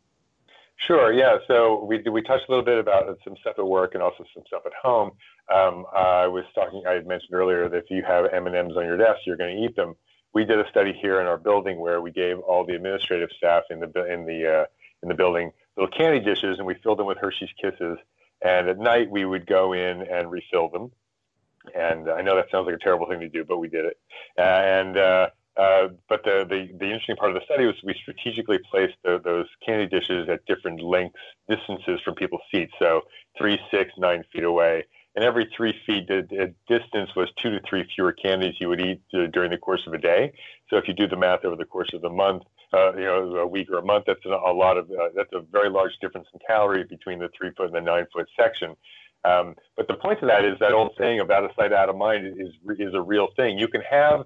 Sure. 0.87 1.13
Yeah. 1.13 1.37
So 1.47 1.85
we 1.85 2.01
we 2.09 2.23
touched 2.23 2.45
a 2.47 2.51
little 2.51 2.65
bit 2.65 2.79
about 2.79 3.19
some 3.23 3.35
stuff 3.41 3.53
at 3.59 3.67
work 3.67 3.93
and 3.93 4.01
also 4.01 4.23
some 4.33 4.43
stuff 4.47 4.63
at 4.65 4.73
home. 4.81 5.11
Um, 5.53 5.85
I 5.95 6.25
was 6.25 6.45
talking. 6.55 6.81
I 6.87 6.93
had 6.93 7.05
mentioned 7.05 7.35
earlier 7.35 7.69
that 7.69 7.77
if 7.77 7.85
you 7.91 8.01
have 8.07 8.25
M 8.33 8.47
and 8.47 8.55
M's 8.55 8.75
on 8.75 8.85
your 8.85 8.97
desk, 8.97 9.19
you're 9.27 9.37
going 9.37 9.55
to 9.55 9.63
eat 9.63 9.75
them 9.75 9.93
we 10.33 10.45
did 10.45 10.59
a 10.59 10.69
study 10.69 10.93
here 10.93 11.19
in 11.21 11.27
our 11.27 11.37
building 11.37 11.79
where 11.79 12.01
we 12.01 12.11
gave 12.11 12.39
all 12.39 12.65
the 12.65 12.75
administrative 12.75 13.29
staff 13.35 13.63
in 13.69 13.79
the 13.79 14.11
in 14.11 14.25
the 14.25 14.61
uh, 14.61 14.65
in 15.01 15.09
the 15.09 15.15
building 15.15 15.51
little 15.77 15.91
candy 15.95 16.19
dishes, 16.19 16.57
and 16.57 16.67
we 16.67 16.75
filled 16.83 16.99
them 16.99 17.07
with 17.07 17.17
Hershey's 17.17 17.49
Kisses. 17.61 17.97
And 18.41 18.69
at 18.69 18.77
night 18.77 19.09
we 19.09 19.25
would 19.25 19.45
go 19.45 19.73
in 19.73 20.01
and 20.03 20.31
refill 20.31 20.69
them. 20.69 20.91
And 21.75 22.09
I 22.09 22.21
know 22.21 22.35
that 22.35 22.49
sounds 22.51 22.67
like 22.67 22.75
a 22.75 22.79
terrible 22.79 23.07
thing 23.07 23.19
to 23.19 23.29
do, 23.29 23.43
but 23.43 23.57
we 23.57 23.67
did 23.67 23.85
it. 23.85 23.97
and 24.37 24.97
uh, 24.97 25.29
uh, 25.57 25.89
but 26.07 26.23
the, 26.23 26.45
the, 26.49 26.69
the 26.79 26.85
interesting 26.85 27.17
part 27.17 27.31
of 27.31 27.35
the 27.35 27.43
study 27.43 27.65
was 27.65 27.75
we 27.83 27.93
strategically 27.93 28.59
placed 28.71 28.95
the, 29.03 29.19
those 29.21 29.45
candy 29.65 29.87
dishes 29.87 30.29
at 30.29 30.45
different 30.45 30.81
lengths, 30.81 31.19
distances 31.49 31.99
from 32.05 32.15
people's 32.15 32.41
seats, 32.49 32.71
so 32.79 33.01
three, 33.37 33.59
six, 33.69 33.91
nine 33.97 34.23
feet 34.31 34.45
away 34.45 34.85
and 35.19 35.27
every 35.27 35.49
three 35.55 35.73
feet 35.85 36.07
the, 36.07 36.53
distance 36.69 37.09
was 37.13 37.27
two 37.41 37.49
to 37.49 37.59
three 37.69 37.85
fewer 37.93 38.13
candies 38.13 38.55
you 38.61 38.69
would 38.69 38.79
eat 38.79 39.01
uh, 39.13 39.27
during 39.33 39.51
the 39.51 39.57
course 39.57 39.81
of 39.85 39.91
a 39.91 39.97
day. 39.97 40.31
So 40.69 40.77
if 40.77 40.87
you 40.87 40.93
do 40.93 41.09
the 41.09 41.17
math 41.17 41.43
over 41.43 41.57
the 41.57 41.65
course 41.65 41.89
of 41.93 42.01
the 42.01 42.09
month, 42.09 42.43
uh, 42.71 42.93
you 42.93 43.03
know, 43.03 43.35
a 43.35 43.45
week 43.45 43.69
or 43.69 43.79
a 43.79 43.85
month, 43.85 44.05
that's 44.07 44.25
a, 44.25 44.29
a 44.29 44.53
lot 44.53 44.77
of 44.77 44.89
uh, 44.91 45.09
that's 45.13 45.33
a 45.33 45.41
very 45.51 45.69
large 45.69 45.91
difference 45.99 46.27
in 46.33 46.39
calories 46.47 46.87
between 46.87 47.19
the 47.19 47.27
three 47.37 47.51
foot 47.57 47.65
and 47.65 47.75
the 47.75 47.81
nine 47.81 48.05
foot 48.13 48.27
section. 48.39 48.77
Um, 49.25 49.55
but 49.75 49.89
the 49.89 49.95
point 49.95 50.21
of 50.21 50.29
that 50.29 50.45
is 50.45 50.57
that 50.61 50.71
old 50.71 50.93
saying 50.97 51.19
of 51.19 51.29
out 51.29 51.43
of 51.43 51.51
sight, 51.59 51.73
out 51.73 51.89
of 51.89 51.97
mind 51.97 52.25
is 52.39 52.53
is 52.79 52.93
a 52.93 53.01
real 53.01 53.27
thing. 53.35 53.57
You 53.57 53.67
can 53.67 53.81
have 53.81 54.21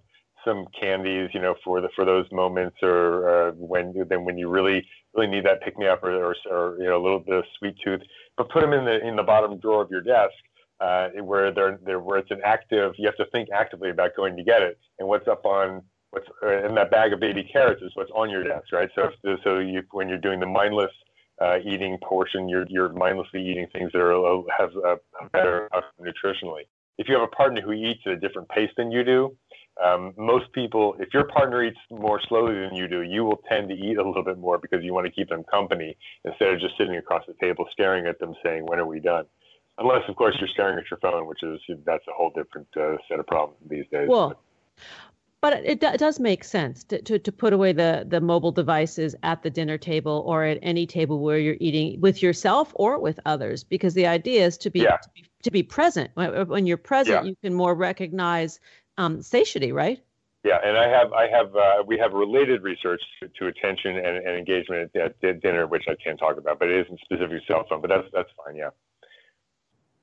some 0.46 0.68
candies, 0.80 1.32
you 1.34 1.42
know, 1.42 1.56
for 1.64 1.82
the 1.82 1.90
for 1.96 2.06
those 2.06 2.28
moments, 2.32 2.76
or 2.84 3.48
uh, 3.48 3.52
when 3.54 3.96
then 4.10 4.26
when 4.26 4.38
you 4.38 4.48
really 4.48 4.86
really 5.16 5.28
need 5.28 5.46
that 5.46 5.64
pick 5.64 5.76
me 5.76 5.88
up, 5.88 6.04
or, 6.04 6.14
or, 6.14 6.36
or 6.52 6.78
you 6.78 6.86
know 6.86 7.02
a 7.02 7.04
little 7.04 7.20
bit 7.20 7.34
of 7.34 7.46
sweet 7.58 7.78
tooth, 7.84 8.02
but 8.38 8.48
put 8.52 8.62
them 8.62 8.74
in 8.74 8.86
the 8.86 9.04
in 9.08 9.16
the 9.16 9.24
bottom 9.24 9.58
drawer 9.58 9.82
of 9.82 9.90
your 9.90 10.02
desk 10.02 10.36
uh, 10.84 11.10
where 11.22 11.54
they're, 11.54 11.80
they're, 11.86 12.00
where 12.00 12.20
it's 12.20 12.32
an 12.32 12.42
active, 12.44 12.94
you 12.98 13.06
have 13.06 13.16
to 13.16 13.26
think 13.32 13.48
actively 13.54 13.90
about 13.90 14.12
going 14.18 14.36
to 14.36 14.44
get 14.44 14.62
it. 14.62 14.78
And 15.00 15.08
what's 15.08 15.28
up 15.28 15.46
on 15.46 15.82
what's 16.12 16.28
uh, 16.44 16.66
in 16.68 16.76
that 16.76 16.92
bag 16.92 17.14
of 17.14 17.20
baby 17.20 17.50
carrots 17.52 17.82
is 17.82 17.92
what's 17.94 18.12
on 18.14 18.30
your 18.30 18.44
desk, 18.44 18.72
right? 18.74 18.90
So 18.96 19.10
if, 19.24 19.40
so 19.44 19.60
you 19.60 19.84
when 19.92 20.10
you're 20.10 20.18
doing 20.18 20.40
the 20.42 20.46
mindless 20.46 20.92
uh, 21.42 21.60
eating 21.66 21.98
portion, 22.04 22.50
you're 22.50 22.66
you're 22.68 22.92
mindlessly 22.92 23.42
eating 23.50 23.68
things 23.72 23.92
that 23.94 24.00
are 24.00 24.44
have 24.60 24.72
a, 24.76 24.98
better 25.32 25.70
nutritionally. 26.02 26.64
If 26.98 27.08
you 27.08 27.16
have 27.16 27.24
a 27.24 27.36
partner 27.36 27.62
who 27.62 27.72
eats 27.72 28.02
at 28.06 28.12
a 28.12 28.18
different 28.18 28.50
pace 28.50 28.70
than 28.78 28.92
you 28.92 29.04
do, 29.04 29.36
um, 29.84 30.14
most 30.18 30.52
people, 30.52 30.96
if 31.00 31.14
your 31.14 31.24
partner 31.24 31.64
eats 31.64 31.80
more 31.90 32.22
slowly 32.28 32.54
than 32.54 32.76
you 32.76 32.88
do, 32.88 33.02
you 33.02 33.24
will 33.24 33.42
tend 33.50 33.70
to 33.70 33.76
eat 33.76 33.98
a 33.98 34.08
little 34.08 34.24
bit 34.24 34.38
more 34.38 34.60
because 34.60 34.84
you 34.84 34.94
want 34.94 35.08
to 35.08 35.12
keep 35.12 35.30
them 35.30 35.44
company 35.50 35.98
instead 36.26 36.50
of 36.54 36.60
just 36.60 36.78
sitting 36.78 36.98
across 36.98 37.24
the 37.26 37.34
table 37.42 37.66
staring 37.72 38.06
at 38.06 38.20
them 38.20 38.36
saying, 38.44 38.66
"When 38.66 38.80
are 38.80 38.86
we 38.86 39.00
done?" 39.00 39.26
Unless, 39.78 40.04
of 40.08 40.16
course, 40.16 40.36
you're 40.40 40.50
staring 40.50 40.78
at 40.78 40.90
your 40.92 41.00
phone, 41.00 41.26
which 41.26 41.42
is 41.42 41.60
that's 41.86 42.06
a 42.08 42.14
whole 42.14 42.32
different 42.36 42.68
uh, 42.78 42.98
set 43.10 43.20
of 43.20 43.28
problems 43.28 43.58
these 43.68 43.86
days. 43.92 44.08
Well, 44.08 44.40
but 45.42 45.66
it, 45.66 45.84
it 45.84 46.00
does 46.00 46.22
make 46.22 46.46
sense 46.46 46.86
to, 46.86 47.02
to, 47.02 47.20
to 47.20 47.32
put 47.32 47.52
away 47.52 47.74
the, 47.74 48.06
the 48.08 48.22
mobile 48.22 48.54
devices 48.54 49.14
at 49.24 49.44
the 49.44 49.50
dinner 49.50 49.78
table 49.78 50.24
or 50.26 50.46
at 50.46 50.58
any 50.62 50.86
table 50.86 51.20
where 51.20 51.38
you're 51.38 51.58
eating 51.60 52.00
with 52.00 52.24
yourself 52.24 52.72
or 52.76 52.98
with 52.98 53.20
others, 53.26 53.62
because 53.62 53.94
the 53.94 54.08
idea 54.08 54.46
is 54.46 54.58
to 54.60 54.70
be 54.70 54.80
yeah. 54.80 54.96
to, 54.96 55.10
be, 55.14 55.26
to 55.44 55.52
be 55.52 55.62
present. 55.62 56.12
When, 56.14 56.48
when 56.48 56.66
you're 56.66 56.78
present, 56.78 57.26
yeah. 57.26 57.30
you 57.30 57.36
can 57.44 57.54
more 57.54 57.76
recognize 57.76 58.62
um, 58.98 59.22
satiety, 59.22 59.74
right? 59.74 60.02
Yeah, 60.46 60.60
and 60.64 60.78
I 60.78 60.88
have, 60.88 61.12
I 61.12 61.28
have, 61.28 61.56
uh, 61.56 61.84
we 61.86 61.98
have 61.98 62.14
related 62.14 62.64
research 62.64 63.02
to, 63.22 63.28
to 63.28 63.48
attention 63.48 63.98
and, 63.98 64.18
and 64.18 64.38
engagement 64.38 64.92
at, 64.96 65.16
at, 65.24 65.42
dinner, 65.42 65.68
which 65.68 65.84
I 65.90 65.96
can't 66.02 66.20
talk 66.20 66.38
about, 66.38 66.60
but 66.60 66.70
it 66.70 66.86
isn't 66.86 67.00
specific 67.02 67.42
cell 67.48 67.66
phone, 67.68 67.82
but 67.82 67.90
that's 67.90 68.08
that's 68.14 68.30
fine. 68.46 68.56
Yeah. 68.56 68.70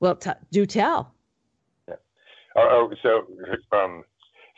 Well, 0.01 0.15
t- 0.15 0.31
do 0.51 0.65
tell. 0.65 1.13
Yeah. 1.87 1.95
Oh, 2.57 2.91
oh, 2.91 2.95
so, 3.01 3.77
um, 3.77 4.03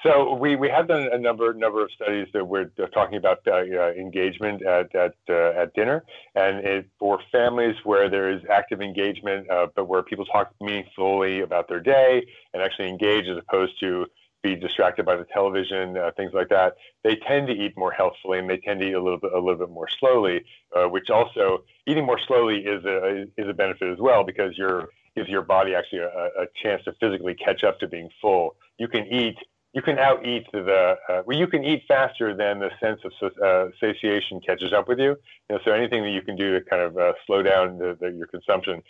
so 0.01 0.34
we, 0.34 0.56
we 0.56 0.69
have 0.69 0.88
done 0.88 1.10
a 1.12 1.17
number 1.17 1.53
number 1.53 1.84
of 1.84 1.91
studies 1.91 2.27
that 2.34 2.45
we're 2.45 2.71
talking 2.93 3.17
about 3.17 3.39
uh, 3.45 3.91
engagement 3.91 4.65
at 4.65 4.95
at, 4.95 5.15
uh, 5.29 5.62
at 5.62 5.73
dinner, 5.73 6.03
and 6.36 6.65
it, 6.65 6.89
for 6.97 7.19
families 7.32 7.75
where 7.84 8.10
there 8.10 8.32
is 8.32 8.41
active 8.49 8.82
engagement, 8.82 9.49
uh, 9.51 9.67
but 9.75 9.86
where 9.88 10.01
people 10.01 10.25
talk 10.25 10.53
meaningfully 10.62 11.41
about 11.41 11.67
their 11.67 11.82
day 11.82 12.25
and 12.53 12.63
actually 12.63 12.88
engage 12.88 13.27
as 13.27 13.38
opposed 13.38 13.77
to 13.82 14.08
be 14.43 14.56
distracted 14.56 15.06
by 15.06 15.15
the 15.15 15.25
television, 15.34 15.97
uh, 15.97 16.12
things 16.17 16.34
like 16.34 16.49
that. 16.49 16.75
They 17.03 17.15
tend 17.15 17.47
to 17.47 17.53
eat 17.53 17.77
more 17.77 17.91
healthfully 17.91 18.39
and 18.39 18.49
they 18.49 18.58
tend 18.58 18.82
to 18.82 18.88
eat 18.88 18.93
a 18.93 19.01
little 19.01 19.19
bit 19.19 19.34
a 19.34 19.39
little 19.39 19.60
bit 19.60 19.69
more 19.69 19.89
slowly, 19.89 20.45
uh, 20.73 20.86
which 20.86 21.10
also 21.10 21.65
eating 21.86 22.06
more 22.06 22.19
slowly 22.19 22.60
is 22.60 22.84
a 22.86 23.25
is 23.38 23.49
a 23.49 23.53
benefit 23.53 23.89
as 23.89 23.99
well 23.99 24.23
because 24.23 24.58
you're 24.58 24.89
gives 25.15 25.30
your 25.30 25.41
body 25.41 25.76
actually 25.76 25.99
a, 25.99 26.08
a 26.08 26.45
chance 26.62 26.84
to 26.86 26.93
physically 26.99 27.36
catch 27.36 27.63
up 27.63 27.80
to 27.80 27.88
being 27.88 28.10
full. 28.21 28.56
You 28.78 28.88
can 28.88 29.06
eat, 29.08 29.38
you 29.73 29.82
can 29.82 29.99
out 29.99 30.26
eat 30.26 30.45
the, 30.52 30.95
uh, 31.10 31.21
well, 31.26 31.38
you 31.38 31.47
can 31.47 31.63
eat 31.63 31.84
faster 31.88 32.36
than 32.36 32.60
the 32.60 32.69
sense 32.80 33.02
of 33.04 33.32
uh, 33.41 33.71
satiation 33.80 34.39
catches 34.41 34.73
up 34.73 34.88
with 34.88 34.99
you. 34.99 35.15
you 35.49 35.56
know, 35.56 35.60
so 35.63 35.71
anything 35.71 36.04
that 36.04 36.12
you 36.12 36.21
can 36.21 36.36
do 36.36 36.58
to 36.58 36.65
kind 36.65 36.82
of 36.82 36.97
uh, 36.97 37.13
slow 37.26 37.41
down 37.43 37.78
the, 37.78 37.97
the, 37.99 38.12
your 38.12 38.28
consumption 38.28 38.82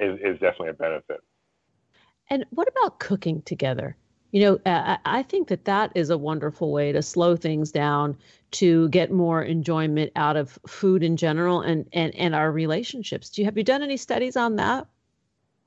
is, 0.00 0.18
is 0.20 0.38
definitely 0.40 0.70
a 0.70 0.74
benefit. 0.74 1.20
And 2.30 2.44
what 2.50 2.68
about 2.68 2.98
cooking 2.98 3.42
together? 3.42 3.96
You 4.32 4.42
know, 4.42 4.58
uh, 4.66 4.98
I 5.06 5.22
think 5.22 5.48
that 5.48 5.64
that 5.64 5.92
is 5.94 6.10
a 6.10 6.18
wonderful 6.18 6.70
way 6.70 6.92
to 6.92 7.00
slow 7.00 7.34
things 7.34 7.72
down, 7.72 8.16
to 8.50 8.88
get 8.90 9.10
more 9.10 9.42
enjoyment 9.42 10.12
out 10.16 10.36
of 10.36 10.58
food 10.66 11.02
in 11.02 11.16
general 11.16 11.62
and, 11.62 11.88
and, 11.94 12.14
and 12.14 12.34
our 12.34 12.52
relationships. 12.52 13.30
Do 13.30 13.40
you 13.40 13.46
have 13.46 13.56
you 13.56 13.64
done 13.64 13.82
any 13.82 13.96
studies 13.96 14.36
on 14.36 14.56
that? 14.56 14.86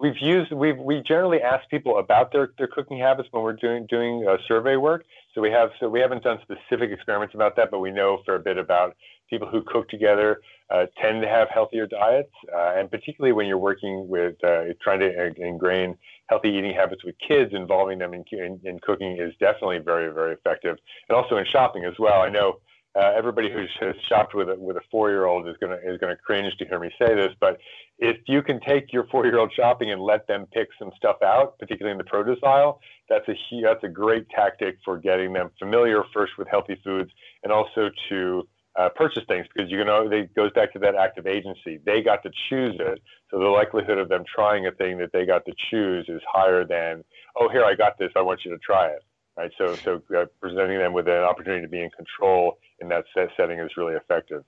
We've 0.02 0.18
used 0.20 0.52
we 0.52 0.74
we 0.74 1.02
generally 1.02 1.42
ask 1.42 1.70
people 1.70 2.00
about 2.00 2.32
their, 2.32 2.52
their 2.58 2.68
cooking 2.68 2.98
habits 2.98 3.30
when 3.32 3.44
we're 3.44 3.54
doing 3.54 3.86
doing 3.88 4.26
uh, 4.28 4.38
survey 4.48 4.76
work. 4.76 5.06
So 5.34 5.42
we 5.42 5.52
have 5.52 5.70
so 5.80 5.88
we 5.88 6.00
haven't 6.00 6.24
done 6.24 6.40
specific 6.42 6.92
experiments 6.92 7.36
about 7.36 7.56
that, 7.56 7.72
but 7.72 7.80
we 7.80 7.92
know 7.92 8.22
for 8.26 8.36
a 8.36 8.40
bit 8.40 8.58
about 8.58 8.96
people 9.30 9.48
who 9.48 9.62
cook 9.62 9.88
together 9.88 10.42
uh, 10.70 10.88
tend 11.02 11.22
to 11.22 11.28
have 11.28 11.48
healthier 11.50 11.88
diets, 11.88 12.32
uh, 12.54 12.74
and 12.76 12.90
particularly 12.90 13.32
when 13.32 13.46
you're 13.46 13.58
working 13.58 14.08
with 14.10 14.36
uh, 14.44 14.64
trying 14.82 15.00
to 15.00 15.34
ingrain 15.38 15.98
healthy 16.28 16.50
eating 16.50 16.74
habits 16.74 17.04
with 17.04 17.16
kids, 17.26 17.54
involving 17.54 18.00
them 18.00 18.14
in, 18.14 18.24
in, 18.32 18.60
in 18.64 18.80
cooking 18.80 19.18
is 19.18 19.34
definitely 19.40 19.78
very 19.78 20.12
very 20.14 20.34
effective, 20.34 20.78
and 21.08 21.16
also 21.16 21.38
in 21.38 21.46
shopping 21.46 21.86
as 21.86 21.94
well. 22.00 22.22
I 22.22 22.30
know 22.30 22.60
uh, 22.96 23.14
everybody 23.16 23.50
who's 23.50 23.70
shopped 24.10 24.34
with 24.34 24.50
a 24.50 24.56
with 24.56 24.76
a 24.76 24.82
four 24.90 25.10
year 25.10 25.26
old 25.26 25.48
is 25.48 25.56
gonna 25.62 25.78
is 25.84 25.98
gonna 26.00 26.18
cringe 26.18 26.56
to 26.58 26.66
hear 26.66 26.80
me 26.80 26.92
say 27.00 27.16
this, 27.16 27.34
but 27.40 27.60
if 28.02 28.18
you 28.28 28.42
can 28.42 28.60
take 28.60 28.92
your 28.92 29.06
four 29.12 29.26
year 29.26 29.38
old 29.38 29.54
shopping 29.56 29.92
and 29.92 30.02
let 30.02 30.28
them 30.28 30.48
pick 30.52 30.68
some 30.78 30.92
stuff 30.98 31.18
out, 31.24 31.58
particularly 31.60 31.92
in 31.92 31.98
the 32.00 32.04
produce 32.04 32.40
aisle, 32.44 32.80
that's 33.08 33.28
a 33.30 33.34
that's 33.64 33.84
a 33.84 33.88
great 33.88 34.28
tactic 34.30 34.78
for 34.84 34.98
getting 34.98 35.32
them 35.32 35.52
familiar 35.60 36.04
first 36.14 36.34
with 36.38 36.48
healthy 36.50 36.80
foods 36.84 37.12
and 37.44 37.54
also 37.54 37.90
to 38.10 38.48
uh, 38.80 38.90
purchase 38.96 39.24
things 39.28 39.46
because 39.54 39.70
you 39.70 39.84
know 39.86 40.10
it 40.12 40.34
goes 40.34 40.52
back 40.54 40.74
to 40.74 40.80
that 40.80 40.96
active 40.96 41.28
agency. 41.28 41.80
They 41.86 42.02
got 42.02 42.24
to 42.24 42.32
choose 42.50 42.76
it, 42.80 43.00
so 43.30 43.38
the 43.38 43.46
likelihood 43.46 44.00
of 44.00 44.10
them 44.10 44.24
trying 44.34 44.66
a 44.66 44.72
thing 44.72 44.98
that 44.98 45.12
they 45.14 45.26
got 45.26 45.46
to 45.46 45.54
choose 45.70 46.06
is 46.10 46.22
higher 46.28 46.66
than 46.66 47.04
oh 47.40 47.50
here 47.50 47.64
I 47.64 47.76
got 47.76 48.00
this 48.00 48.12
I 48.16 48.22
want 48.22 48.42
you 48.44 48.52
to 48.52 48.58
try 48.58 48.88
it 48.88 49.04
right? 49.38 49.52
So, 49.58 49.76
so 49.76 50.02
uh, 50.16 50.26
presenting 50.42 50.80
them 50.80 50.94
with 50.94 51.08
an 51.08 51.24
opportunity 51.24 51.64
to 51.64 51.70
be 51.70 51.82
in 51.82 51.90
control 51.92 52.58
in 52.80 52.90
that 52.90 53.06
set 53.14 53.30
setting 53.38 53.60
is 53.60 53.72
really 53.78 53.94
effective. 53.94 54.44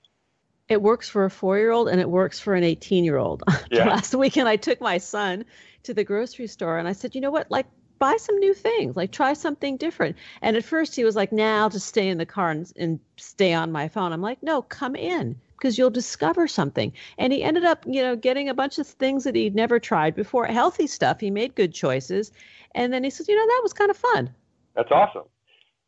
It 0.68 0.80
works 0.80 1.08
for 1.08 1.24
a 1.24 1.30
four-year-old 1.30 1.88
and 1.88 2.00
it 2.00 2.08
works 2.08 2.40
for 2.40 2.54
an 2.54 2.64
18-year-old. 2.64 3.42
Yeah. 3.70 3.88
Last 3.88 4.14
weekend, 4.14 4.48
I 4.48 4.56
took 4.56 4.80
my 4.80 4.98
son 4.98 5.44
to 5.82 5.92
the 5.92 6.04
grocery 6.04 6.46
store 6.46 6.78
and 6.78 6.86
I 6.86 6.92
said, 6.92 7.14
you 7.14 7.20
know 7.20 7.32
what, 7.32 7.50
like 7.50 7.66
buy 7.98 8.16
some 8.18 8.38
new 8.38 8.54
things, 8.54 8.94
like 8.94 9.10
try 9.10 9.32
something 9.32 9.76
different. 9.76 10.16
And 10.42 10.56
at 10.56 10.64
first, 10.64 10.94
he 10.94 11.02
was 11.02 11.16
like, 11.16 11.32
"Now 11.32 11.56
nah, 11.56 11.62
I'll 11.62 11.70
just 11.70 11.86
stay 11.86 12.08
in 12.08 12.18
the 12.18 12.26
car 12.26 12.50
and, 12.50 12.70
and 12.76 13.00
stay 13.16 13.52
on 13.52 13.72
my 13.72 13.88
phone." 13.88 14.12
I'm 14.12 14.22
like, 14.22 14.42
"No, 14.42 14.62
come 14.62 14.94
in." 14.94 15.36
because 15.56 15.78
you'll 15.78 15.88
discover 15.88 16.46
something. 16.46 16.92
And 17.16 17.32
he 17.32 17.42
ended 17.42 17.64
up, 17.64 17.84
you 17.86 18.02
know, 18.02 18.16
getting 18.16 18.50
a 18.50 18.54
bunch 18.54 18.78
of 18.78 18.86
things 18.86 19.24
that 19.24 19.34
he'd 19.34 19.54
never 19.54 19.80
tried 19.80 20.14
before, 20.14 20.44
healthy 20.44 20.86
stuff. 20.86 21.20
He 21.20 21.30
made 21.30 21.54
good 21.54 21.72
choices. 21.72 22.32
And 22.74 22.92
then 22.92 23.02
he 23.02 23.08
said, 23.08 23.28
you 23.28 23.34
know, 23.34 23.46
that 23.46 23.60
was 23.62 23.72
kind 23.72 23.90
of 23.90 23.96
fun. 23.96 24.34
That's 24.74 24.90
awesome. 24.90 25.22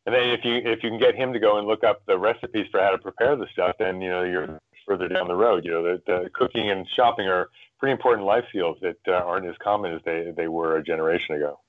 And 0.07 0.15
then 0.15 0.29
if 0.29 0.39
you 0.43 0.55
if 0.55 0.81
you 0.83 0.89
can 0.89 0.97
get 0.97 1.15
him 1.15 1.31
to 1.33 1.39
go 1.39 1.59
and 1.59 1.67
look 1.67 1.83
up 1.83 2.01
the 2.07 2.17
recipes 2.17 2.65
for 2.71 2.79
how 2.79 2.89
to 2.89 2.97
prepare 2.97 3.35
the 3.35 3.45
stuff, 3.51 3.75
then 3.77 4.01
you 4.01 4.09
know 4.09 4.23
you're 4.23 4.59
further 4.87 5.07
down 5.07 5.27
the 5.27 5.35
road. 5.35 5.65
You 5.65 5.71
know, 5.71 5.83
the, 5.83 6.01
the 6.05 6.29
cooking 6.33 6.69
and 6.71 6.87
shopping 6.95 7.27
are 7.27 7.49
pretty 7.79 7.91
important 7.91 8.25
life 8.25 8.45
skills 8.49 8.77
that 8.81 8.97
uh, 9.07 9.11
aren't 9.11 9.45
as 9.45 9.55
common 9.61 9.93
as 9.93 10.01
they 10.05 10.31
they 10.35 10.47
were 10.47 10.77
a 10.77 10.83
generation 10.83 11.35
ago. 11.35 11.59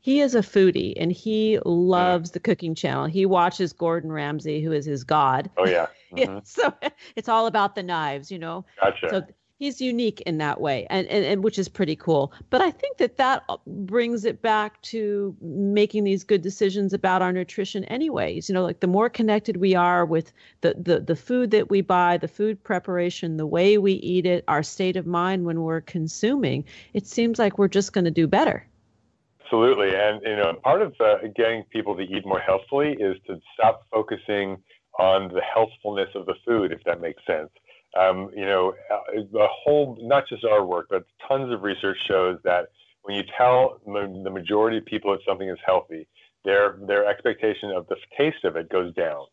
He 0.00 0.20
is 0.20 0.34
a 0.34 0.40
foodie 0.40 0.94
and 0.96 1.12
he 1.12 1.58
loves 1.64 2.32
the 2.32 2.40
cooking 2.40 2.74
channel. 2.74 3.06
He 3.06 3.26
watches 3.26 3.72
Gordon 3.72 4.10
Ramsay, 4.10 4.62
who 4.62 4.72
is 4.72 4.84
his 4.84 5.04
god. 5.04 5.50
Oh 5.56 5.66
yeah. 5.66 5.86
Mm-hmm. 6.10 6.38
so 6.42 6.72
it's 7.16 7.28
all 7.28 7.48
about 7.48 7.74
the 7.74 7.82
knives, 7.82 8.32
you 8.32 8.38
know. 8.38 8.64
Gotcha. 8.80 9.10
So 9.10 9.22
he's 9.58 9.80
unique 9.80 10.20
in 10.22 10.38
that 10.38 10.60
way 10.60 10.86
and, 10.88 11.06
and, 11.08 11.24
and 11.24 11.44
which 11.44 11.58
is 11.58 11.68
pretty 11.68 11.96
cool. 11.96 12.32
But 12.50 12.60
i 12.62 12.70
think 12.70 12.96
that 12.98 13.16
that 13.16 13.44
uh, 13.48 13.56
brings 13.66 14.24
it 14.24 14.40
back 14.40 14.80
to 14.82 15.36
making 15.40 16.04
these 16.04 16.24
good 16.24 16.42
decisions 16.42 16.92
about 16.92 17.22
our 17.22 17.32
nutrition 17.32 17.84
anyways. 17.84 18.48
You 18.48 18.54
know 18.54 18.62
like 18.62 18.80
the 18.80 18.86
more 18.86 19.10
connected 19.10 19.58
we 19.58 19.74
are 19.74 20.06
with 20.06 20.32
the 20.60 20.74
the, 20.78 21.00
the 21.00 21.16
food 21.16 21.50
that 21.50 21.68
we 21.68 21.80
buy 21.80 22.16
the 22.16 22.28
food 22.28 22.62
preparation 22.62 23.36
the 23.36 23.46
way 23.46 23.78
we 23.78 23.92
eat 23.94 24.26
it 24.26 24.44
our 24.48 24.62
state 24.62 24.96
of 24.96 25.06
mind 25.06 25.44
when 25.44 25.60
we're 25.60 25.80
consuming 25.80 26.64
it 26.94 27.06
seems 27.06 27.38
like 27.38 27.58
we're 27.58 27.68
just 27.68 27.92
going 27.92 28.04
to 28.04 28.10
do 28.10 28.26
better. 28.26 28.66
Absolutely. 29.44 29.94
And 29.94 30.20
you 30.24 30.36
know 30.36 30.54
part 30.62 30.82
of 30.82 30.94
uh, 31.00 31.16
getting 31.34 31.64
people 31.64 31.96
to 31.96 32.02
eat 32.02 32.24
more 32.24 32.40
healthfully 32.40 32.96
is 33.00 33.16
to 33.26 33.40
stop 33.54 33.86
focusing 33.90 34.58
on 34.98 35.28
the 35.28 35.42
healthfulness 35.42 36.08
of 36.14 36.26
the 36.26 36.34
food 36.46 36.72
if 36.72 36.82
that 36.84 37.00
makes 37.00 37.24
sense 37.26 37.50
um, 37.96 38.30
you 38.34 38.44
know, 38.44 38.74
the 39.32 39.46
whole, 39.50 39.96
not 40.00 40.28
just 40.28 40.44
our 40.44 40.64
work, 40.64 40.86
but 40.90 41.04
tons 41.26 41.52
of 41.52 41.62
research 41.62 41.96
shows 42.06 42.38
that 42.44 42.68
when 43.02 43.16
you 43.16 43.22
tell 43.36 43.80
the 43.86 44.30
majority 44.30 44.78
of 44.78 44.84
people 44.84 45.12
that 45.12 45.20
something 45.26 45.48
is 45.48 45.58
healthy, 45.64 46.06
their 46.44 46.78
their 46.86 47.06
expectation 47.06 47.70
of 47.70 47.86
the 47.88 47.96
taste 48.16 48.44
of 48.44 48.56
it 48.56 48.68
goes 48.68 48.94
down 48.94 49.26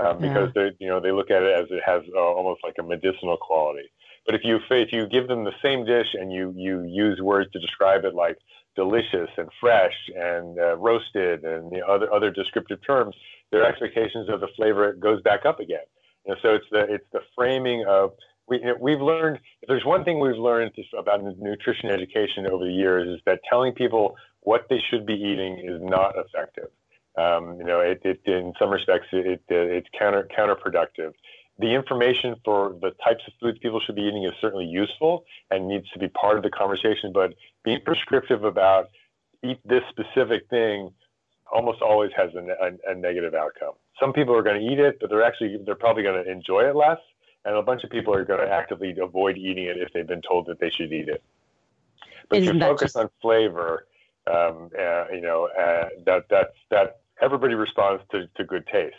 um, 0.00 0.18
because 0.18 0.50
yeah. 0.56 0.62
they 0.62 0.70
you 0.78 0.88
know 0.88 1.00
they 1.00 1.12
look 1.12 1.30
at 1.30 1.42
it 1.42 1.52
as 1.58 1.66
it 1.70 1.82
has 1.84 2.02
uh, 2.14 2.18
almost 2.18 2.60
like 2.64 2.74
a 2.78 2.82
medicinal 2.82 3.36
quality. 3.36 3.88
But 4.26 4.34
if 4.34 4.42
you 4.44 4.58
if 4.70 4.92
you 4.92 5.06
give 5.06 5.28
them 5.28 5.44
the 5.44 5.52
same 5.62 5.84
dish 5.84 6.08
and 6.14 6.32
you 6.32 6.52
you 6.56 6.82
use 6.84 7.20
words 7.20 7.50
to 7.52 7.60
describe 7.60 8.04
it 8.04 8.14
like 8.14 8.38
delicious 8.74 9.30
and 9.36 9.48
fresh 9.60 9.94
and 10.16 10.58
uh, 10.58 10.76
roasted 10.76 11.44
and 11.44 11.70
the 11.70 11.86
other 11.86 12.12
other 12.12 12.30
descriptive 12.30 12.78
terms, 12.86 13.14
their 13.52 13.64
expectations 13.64 14.28
of 14.28 14.40
the 14.40 14.48
flavor 14.56 14.94
goes 14.94 15.20
back 15.22 15.44
up 15.44 15.60
again. 15.60 15.84
You 16.26 16.34
know, 16.34 16.40
so 16.42 16.54
it's 16.54 16.66
the 16.70 16.80
it's 16.92 17.06
the 17.12 17.20
framing 17.34 17.84
of 17.86 18.12
we 18.48 18.60
we've 18.80 19.00
learned 19.00 19.38
if 19.62 19.68
there's 19.68 19.84
one 19.84 20.04
thing 20.04 20.20
we've 20.20 20.36
learned 20.36 20.72
about 20.96 21.22
nutrition 21.38 21.90
education 21.90 22.46
over 22.46 22.64
the 22.64 22.72
years 22.72 23.08
is 23.08 23.20
that 23.26 23.40
telling 23.48 23.72
people 23.72 24.16
what 24.40 24.66
they 24.68 24.80
should 24.90 25.06
be 25.06 25.14
eating 25.14 25.58
is 25.58 25.80
not 25.82 26.14
effective. 26.16 26.68
Um, 27.16 27.58
you 27.58 27.64
know, 27.64 27.80
it, 27.80 28.00
it, 28.04 28.20
in 28.26 28.52
some 28.58 28.70
respects 28.70 29.06
it, 29.12 29.26
it, 29.26 29.42
it's 29.48 29.88
counter 29.98 30.28
counterproductive. 30.36 31.12
The 31.58 31.72
information 31.72 32.34
for 32.44 32.76
the 32.80 32.90
types 33.04 33.22
of 33.28 33.32
foods 33.40 33.58
people 33.58 33.80
should 33.80 33.94
be 33.94 34.02
eating 34.02 34.24
is 34.24 34.32
certainly 34.40 34.66
useful 34.66 35.24
and 35.50 35.68
needs 35.68 35.88
to 35.90 35.98
be 36.00 36.08
part 36.08 36.36
of 36.36 36.42
the 36.42 36.50
conversation, 36.50 37.12
but 37.12 37.34
being 37.64 37.80
prescriptive 37.84 38.42
about 38.42 38.88
eat 39.44 39.60
this 39.64 39.82
specific 39.90 40.48
thing 40.48 40.90
almost 41.52 41.80
always 41.80 42.10
has 42.16 42.30
a, 42.34 42.38
a, 42.38 42.92
a 42.92 42.94
negative 42.94 43.34
outcome 43.34 43.74
some 44.00 44.12
people 44.12 44.34
are 44.34 44.42
going 44.42 44.60
to 44.60 44.72
eat 44.72 44.78
it, 44.78 44.98
but 45.00 45.10
they're 45.10 45.22
actually 45.22 45.58
they're 45.64 45.74
probably 45.74 46.02
going 46.02 46.22
to 46.22 46.30
enjoy 46.30 46.62
it 46.62 46.76
less, 46.76 46.98
and 47.44 47.56
a 47.56 47.62
bunch 47.62 47.84
of 47.84 47.90
people 47.90 48.14
are 48.14 48.24
going 48.24 48.40
to 48.40 48.52
actively 48.52 48.94
avoid 49.00 49.36
eating 49.36 49.64
it 49.64 49.76
if 49.76 49.92
they've 49.92 50.06
been 50.06 50.22
told 50.22 50.46
that 50.46 50.60
they 50.60 50.70
should 50.70 50.92
eat 50.92 51.08
it. 51.08 51.22
But 52.28 52.38
Isn't 52.40 52.56
if 52.56 52.62
you 52.62 52.68
focus 52.68 52.92
just... 52.92 52.96
on 52.96 53.10
flavor, 53.20 53.86
um, 54.26 54.70
uh, 54.78 55.06
you 55.12 55.20
know 55.20 55.48
uh, 55.58 55.88
that 56.06 56.26
that's 56.28 56.56
that 56.70 57.00
everybody 57.20 57.54
responds 57.54 58.02
to, 58.10 58.26
to 58.36 58.44
good 58.44 58.66
taste. 58.66 58.96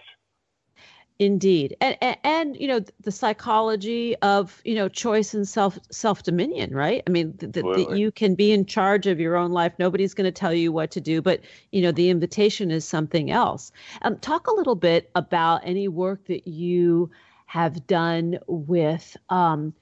Indeed, 1.17 1.78
and, 1.80 1.97
and, 2.01 2.17
and 2.25 2.58
you 2.58 2.67
know 2.67 2.82
the 2.99 3.12
psychology 3.12 4.17
of 4.17 4.62
you 4.65 4.75
know 4.75 4.89
choice 4.89 5.34
and 5.34 5.47
self 5.47 5.80
self 5.89 6.23
dominion, 6.23 6.75
right? 6.75 7.04
I 7.08 7.10
mean 7.10 7.34
that 7.38 7.95
you 7.95 8.12
can 8.12 8.36
be 8.36 8.51
in 8.51 8.65
charge 8.65 9.08
of 9.08 9.17
your 9.17 9.38
own 9.38 9.51
life. 9.51 9.71
Nobody's 9.80 10.13
going 10.13 10.25
to 10.25 10.32
tell 10.32 10.54
you 10.54 10.73
what 10.73 10.91
to 10.91 10.99
do, 10.99 11.21
but 11.21 11.39
you 11.71 11.82
know 11.82 11.93
the 11.93 12.10
invitation 12.10 12.69
is 12.69 12.84
something 12.84 13.32
else. 13.32 13.71
Um, 14.01 14.19
talk 14.19 14.47
a 14.47 14.54
little 14.54 14.75
bit 14.75 15.10
about 15.15 15.62
any 15.63 15.88
work 15.88 16.25
that 16.25 16.49
you 16.49 17.10
have 17.45 17.88
done 17.88 18.38
with 18.47 19.15
um, 19.30 19.73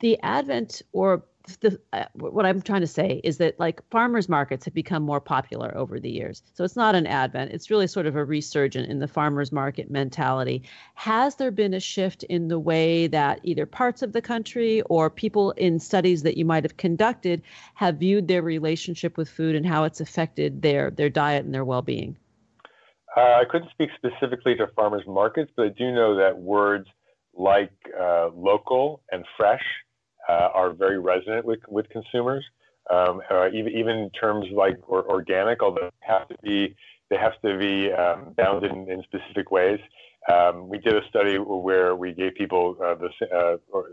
the 0.00 0.20
advent 0.20 0.82
or 0.92 1.24
the 1.58 1.80
uh, 1.92 2.04
what 2.14 2.46
I'm 2.46 2.60
trying 2.62 2.80
to 2.80 2.86
say 2.86 3.20
is 3.24 3.38
that 3.38 3.58
like 3.58 3.82
farmers 3.90 4.28
markets 4.28 4.64
have 4.64 4.74
become 4.74 5.02
more 5.02 5.20
popular 5.20 5.76
over 5.76 6.00
the 6.00 6.10
years. 6.10 6.42
So 6.54 6.64
it's 6.64 6.76
not 6.76 6.94
an 6.94 7.06
advent; 7.06 7.52
it's 7.52 7.70
really 7.70 7.86
sort 7.86 8.06
of 8.06 8.16
a 8.16 8.24
resurgent 8.24 8.88
in 8.88 8.98
the 8.98 9.08
farmers 9.08 9.52
market 9.52 9.90
mentality. 9.90 10.62
Has 10.94 11.36
there 11.36 11.50
been 11.50 11.74
a 11.74 11.80
shift 11.80 12.22
in 12.24 12.48
the 12.48 12.58
way 12.58 13.06
that 13.08 13.40
either 13.42 13.66
parts 13.66 14.02
of 14.02 14.12
the 14.12 14.22
country 14.22 14.82
or 14.82 15.10
people 15.10 15.52
in 15.52 15.78
studies 15.78 16.22
that 16.22 16.36
you 16.36 16.44
might 16.44 16.64
have 16.64 16.76
conducted 16.76 17.42
have 17.74 17.96
viewed 17.96 18.28
their 18.28 18.42
relationship 18.42 19.16
with 19.16 19.28
food 19.28 19.54
and 19.54 19.66
how 19.66 19.84
it's 19.84 20.00
affected 20.00 20.62
their 20.62 20.90
their 20.90 21.10
diet 21.10 21.44
and 21.44 21.54
their 21.54 21.64
well-being? 21.64 22.16
Uh, 23.16 23.20
I 23.20 23.44
couldn't 23.48 23.70
speak 23.70 23.90
specifically 23.96 24.54
to 24.56 24.68
farmers 24.68 25.02
markets, 25.06 25.50
but 25.56 25.66
I 25.66 25.68
do 25.68 25.92
know 25.92 26.16
that 26.16 26.38
words 26.38 26.88
like 27.34 27.72
uh, 27.98 28.28
local 28.34 29.02
and 29.10 29.24
fresh 29.36 29.62
are 30.28 30.72
very 30.72 30.98
resonant 30.98 31.44
with, 31.44 31.60
with 31.68 31.88
consumers. 31.90 32.44
Um, 32.90 33.22
uh, 33.30 33.48
even, 33.50 33.72
even 33.72 34.10
terms 34.10 34.46
like 34.52 34.76
or, 34.88 35.08
organic, 35.08 35.62
although 35.62 35.90
they 36.00 36.06
have 36.06 36.28
to 36.28 36.36
be 36.42 36.74
they 37.10 37.16
have 37.16 37.40
to 37.42 37.58
be 37.58 37.92
um, 37.92 38.34
in, 38.64 38.90
in 38.90 39.02
specific 39.04 39.50
ways. 39.50 39.78
Um, 40.32 40.68
we 40.68 40.78
did 40.78 40.94
a 40.94 41.06
study 41.08 41.36
where 41.36 41.94
we 41.94 42.12
gave 42.12 42.34
people 42.34 42.76
uh, 42.82 42.94
the, 42.94 43.08
uh, 43.34 43.56
or, 43.70 43.86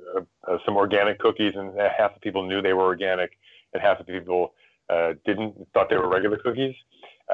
uh, 0.48 0.58
some 0.66 0.78
organic 0.78 1.20
cookies, 1.20 1.54
and 1.56 1.74
half 1.98 2.14
the 2.14 2.20
people 2.22 2.48
knew 2.48 2.62
they 2.62 2.74
were 2.74 2.86
organic, 2.86 3.32
and 3.74 3.82
half 3.82 3.98
the 3.98 4.06
people 4.06 4.54
uh, 4.90 5.14
didn't 5.26 5.56
thought 5.74 5.90
they 5.90 5.98
were 5.98 6.10
regular 6.10 6.38
cookies. 6.38 6.76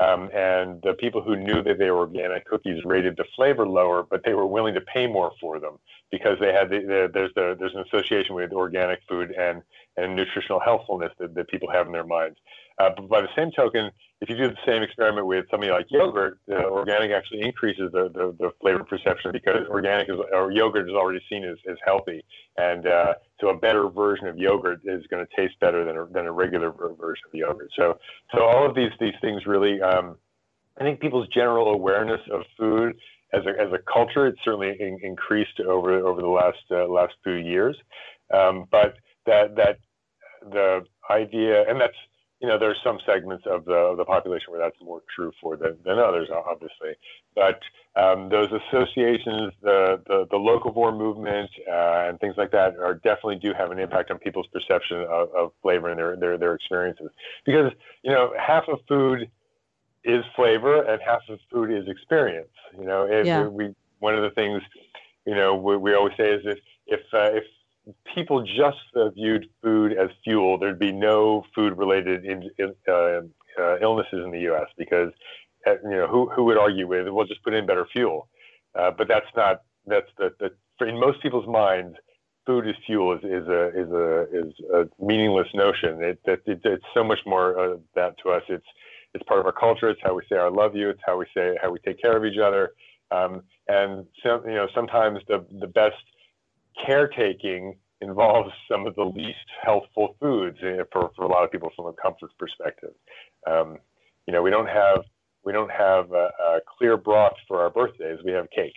Um, 0.01 0.29
and 0.33 0.81
the 0.81 0.93
people 0.93 1.21
who 1.21 1.37
knew 1.37 1.63
that 1.63 1.77
they 1.79 1.89
were 1.89 1.99
organic 1.99 2.45
cookies 2.45 2.83
rated 2.83 3.15
the 3.15 3.23
flavor 3.35 3.65
lower, 3.65 4.03
but 4.03 4.23
they 4.25 4.33
were 4.33 4.45
willing 4.45 4.73
to 4.73 4.81
pay 4.81 5.07
more 5.07 5.31
for 5.39 5.59
them 5.59 5.79
because 6.11 6.37
they 6.39 6.51
had 6.51 6.69
the, 6.69 6.79
the, 6.79 7.09
there's 7.13 7.31
the, 7.35 7.55
there's 7.57 7.73
an 7.75 7.85
association 7.87 8.35
with 8.35 8.51
organic 8.51 8.99
food 9.07 9.31
and 9.31 9.61
and 9.97 10.13
nutritional 10.13 10.59
healthfulness 10.59 11.11
that, 11.19 11.33
that 11.35 11.47
people 11.47 11.71
have 11.71 11.85
in 11.87 11.93
their 11.93 12.03
minds. 12.03 12.37
Uh, 12.77 12.89
but 12.95 13.07
by 13.07 13.21
the 13.21 13.29
same 13.35 13.51
token, 13.51 13.89
if 14.25 14.29
you 14.29 14.37
do 14.37 14.49
the 14.49 14.57
same 14.65 14.81
experiment 14.81 15.27
with 15.27 15.45
something 15.51 15.69
like 15.69 15.85
yogurt, 15.89 16.39
organic 16.49 17.11
actually 17.11 17.41
increases 17.41 17.91
the, 17.91 18.09
the, 18.11 18.35
the, 18.39 18.49
flavor 18.59 18.83
perception 18.83 19.31
because 19.31 19.67
organic 19.69 20.09
is, 20.09 20.15
or 20.33 20.51
yogurt 20.51 20.89
is 20.89 20.95
already 20.95 21.23
seen 21.29 21.43
as, 21.43 21.57
as 21.69 21.77
healthy. 21.85 22.25
And 22.57 22.87
uh, 22.87 23.13
so 23.39 23.49
a 23.49 23.57
better 23.57 23.87
version 23.87 24.25
of 24.25 24.35
yogurt 24.35 24.81
is 24.83 25.05
going 25.11 25.23
to 25.23 25.35
taste 25.35 25.59
better 25.59 25.85
than 25.85 25.95
a, 25.95 26.07
than 26.07 26.25
a 26.25 26.31
regular 26.31 26.71
version 26.71 27.23
of 27.27 27.33
yogurt. 27.35 27.69
So, 27.77 27.99
so 28.33 28.43
all 28.43 28.67
of 28.67 28.75
these, 28.75 28.89
these 28.99 29.13
things 29.21 29.45
really, 29.45 29.79
um, 29.79 30.17
I 30.79 30.83
think 30.83 31.01
people's 31.01 31.27
general 31.27 31.71
awareness 31.71 32.21
of 32.31 32.41
food 32.57 32.97
as 33.31 33.43
a, 33.45 33.49
as 33.61 33.71
a 33.73 33.79
culture, 33.93 34.25
it's 34.25 34.39
certainly 34.43 34.75
in, 34.79 34.97
increased 35.03 35.59
over, 35.59 35.99
over 35.99 36.21
the 36.21 36.27
last, 36.27 36.63
uh, 36.71 36.87
last 36.87 37.13
few 37.23 37.35
years. 37.35 37.77
Um, 38.33 38.65
but 38.71 38.95
that, 39.27 39.55
that 39.55 39.77
the 40.41 40.83
idea, 41.11 41.69
and 41.69 41.79
that's, 41.79 41.93
you 42.41 42.47
know, 42.49 42.59
there's 42.59 42.77
some 42.83 42.99
segments 43.05 43.45
of 43.47 43.63
the, 43.65 43.73
of 43.73 43.97
the 43.97 44.03
population 44.03 44.51
where 44.51 44.59
that's 44.59 44.75
more 44.81 45.01
true 45.15 45.31
for 45.41 45.55
than, 45.55 45.77
than 45.85 45.97
others, 45.97 46.29
obviously. 46.29 46.93
But 47.33 47.61
um, 47.95 48.27
those 48.29 48.49
associations, 48.51 49.53
the, 49.61 50.01
the, 50.05 50.27
the 50.29 50.37
locavore 50.37 50.95
movement, 50.95 51.49
uh, 51.67 52.09
and 52.09 52.19
things 52.19 52.35
like 52.37 52.51
that 52.51 52.77
are 52.77 52.95
definitely 52.95 53.37
do 53.37 53.53
have 53.57 53.71
an 53.71 53.79
impact 53.79 54.11
on 54.11 54.19
people's 54.19 54.47
perception 54.47 55.01
of, 55.09 55.33
of 55.33 55.51
flavor 55.61 55.89
and 55.89 55.97
their, 55.97 56.17
their, 56.17 56.37
their 56.37 56.55
experiences. 56.55 57.09
Because, 57.45 57.71
you 58.03 58.11
know, 58.11 58.33
half 58.37 58.65
of 58.67 58.79
food 58.87 59.31
is 60.03 60.23
flavor 60.35 60.83
and 60.83 61.01
half 61.01 61.21
of 61.29 61.39
food 61.49 61.71
is 61.71 61.87
experience. 61.87 62.49
You 62.77 62.85
know, 62.85 63.07
if 63.09 63.25
yeah. 63.25 63.47
we, 63.47 63.73
one 63.99 64.13
of 64.13 64.23
the 64.23 64.31
things, 64.31 64.61
you 65.25 65.35
know, 65.35 65.55
we, 65.55 65.77
we 65.77 65.95
always 65.95 66.13
say 66.17 66.31
is 66.31 66.41
if, 66.45 66.59
if, 66.85 66.99
uh, 67.13 67.31
if 67.31 67.43
people 68.13 68.43
just 68.43 68.77
uh, 68.95 69.09
viewed 69.09 69.47
food 69.61 69.93
as 69.93 70.09
fuel, 70.23 70.57
there'd 70.57 70.79
be 70.79 70.91
no 70.91 71.43
food-related 71.53 72.25
in, 72.25 72.49
in, 72.57 72.73
uh, 72.87 73.21
uh, 73.61 73.77
illnesses 73.81 74.23
in 74.23 74.31
the 74.31 74.41
U.S. 74.41 74.67
because 74.77 75.11
uh, 75.67 75.75
you 75.83 75.91
know 75.91 76.07
who 76.07 76.29
who 76.29 76.43
would 76.45 76.57
argue 76.57 76.87
with 76.87 77.07
we'll 77.09 77.25
just 77.25 77.43
put 77.43 77.53
in 77.53 77.65
better 77.65 77.87
fuel, 77.91 78.27
uh, 78.77 78.91
but 78.91 79.07
that's 79.07 79.27
not 79.35 79.61
that's 79.87 80.09
the, 80.17 80.33
the 80.39 80.85
in 80.85 80.99
most 80.99 81.21
people's 81.21 81.47
minds 81.47 81.95
food 82.45 82.67
is 82.67 82.75
fuel 82.85 83.13
is, 83.13 83.23
is 83.23 83.47
a 83.47 83.67
is 83.69 83.91
a 83.91 84.27
is 84.31 84.53
a 84.73 85.03
meaningless 85.03 85.47
notion. 85.53 86.01
It, 86.03 86.19
it, 86.25 86.41
it 86.45 86.61
it's 86.63 86.85
so 86.93 87.03
much 87.03 87.19
more 87.25 87.57
uh, 87.57 87.77
that 87.95 88.15
to 88.23 88.31
us. 88.31 88.43
It's 88.49 88.65
it's 89.13 89.23
part 89.23 89.39
of 89.39 89.45
our 89.45 89.51
culture. 89.51 89.89
It's 89.89 90.01
how 90.03 90.13
we 90.13 90.23
say 90.29 90.37
I 90.37 90.49
love 90.49 90.75
you. 90.75 90.89
It's 90.89 91.01
how 91.05 91.17
we 91.17 91.25
say 91.35 91.57
how 91.61 91.71
we 91.71 91.79
take 91.79 92.01
care 92.01 92.15
of 92.17 92.25
each 92.25 92.39
other. 92.39 92.71
Um, 93.11 93.43
and 93.67 94.05
so, 94.23 94.43
you 94.45 94.53
know 94.53 94.67
sometimes 94.75 95.19
the 95.27 95.45
the 95.59 95.67
best 95.67 95.95
caretaking 96.85 97.77
involves 98.01 98.51
some 98.69 98.85
of 98.85 98.95
the 98.95 99.03
least 99.03 99.37
healthful 99.63 100.15
foods 100.19 100.57
eh, 100.63 100.83
for, 100.91 101.11
for 101.15 101.25
a 101.25 101.27
lot 101.27 101.43
of 101.43 101.51
people 101.51 101.71
from 101.75 101.85
a 101.87 101.93
comfort 101.93 102.31
perspective. 102.37 102.91
Um, 103.47 103.77
you 104.27 104.33
know, 104.33 104.41
we 104.41 104.49
don't 104.49 104.67
have 104.67 105.03
we 105.43 105.53
don't 105.53 105.71
have 105.71 106.11
a, 106.11 106.31
a 106.39 106.59
clear 106.77 106.97
broth 106.97 107.35
for 107.47 107.61
our 107.61 107.69
birthdays. 107.69 108.19
We 108.25 108.31
have 108.31 108.47
cake. 108.49 108.73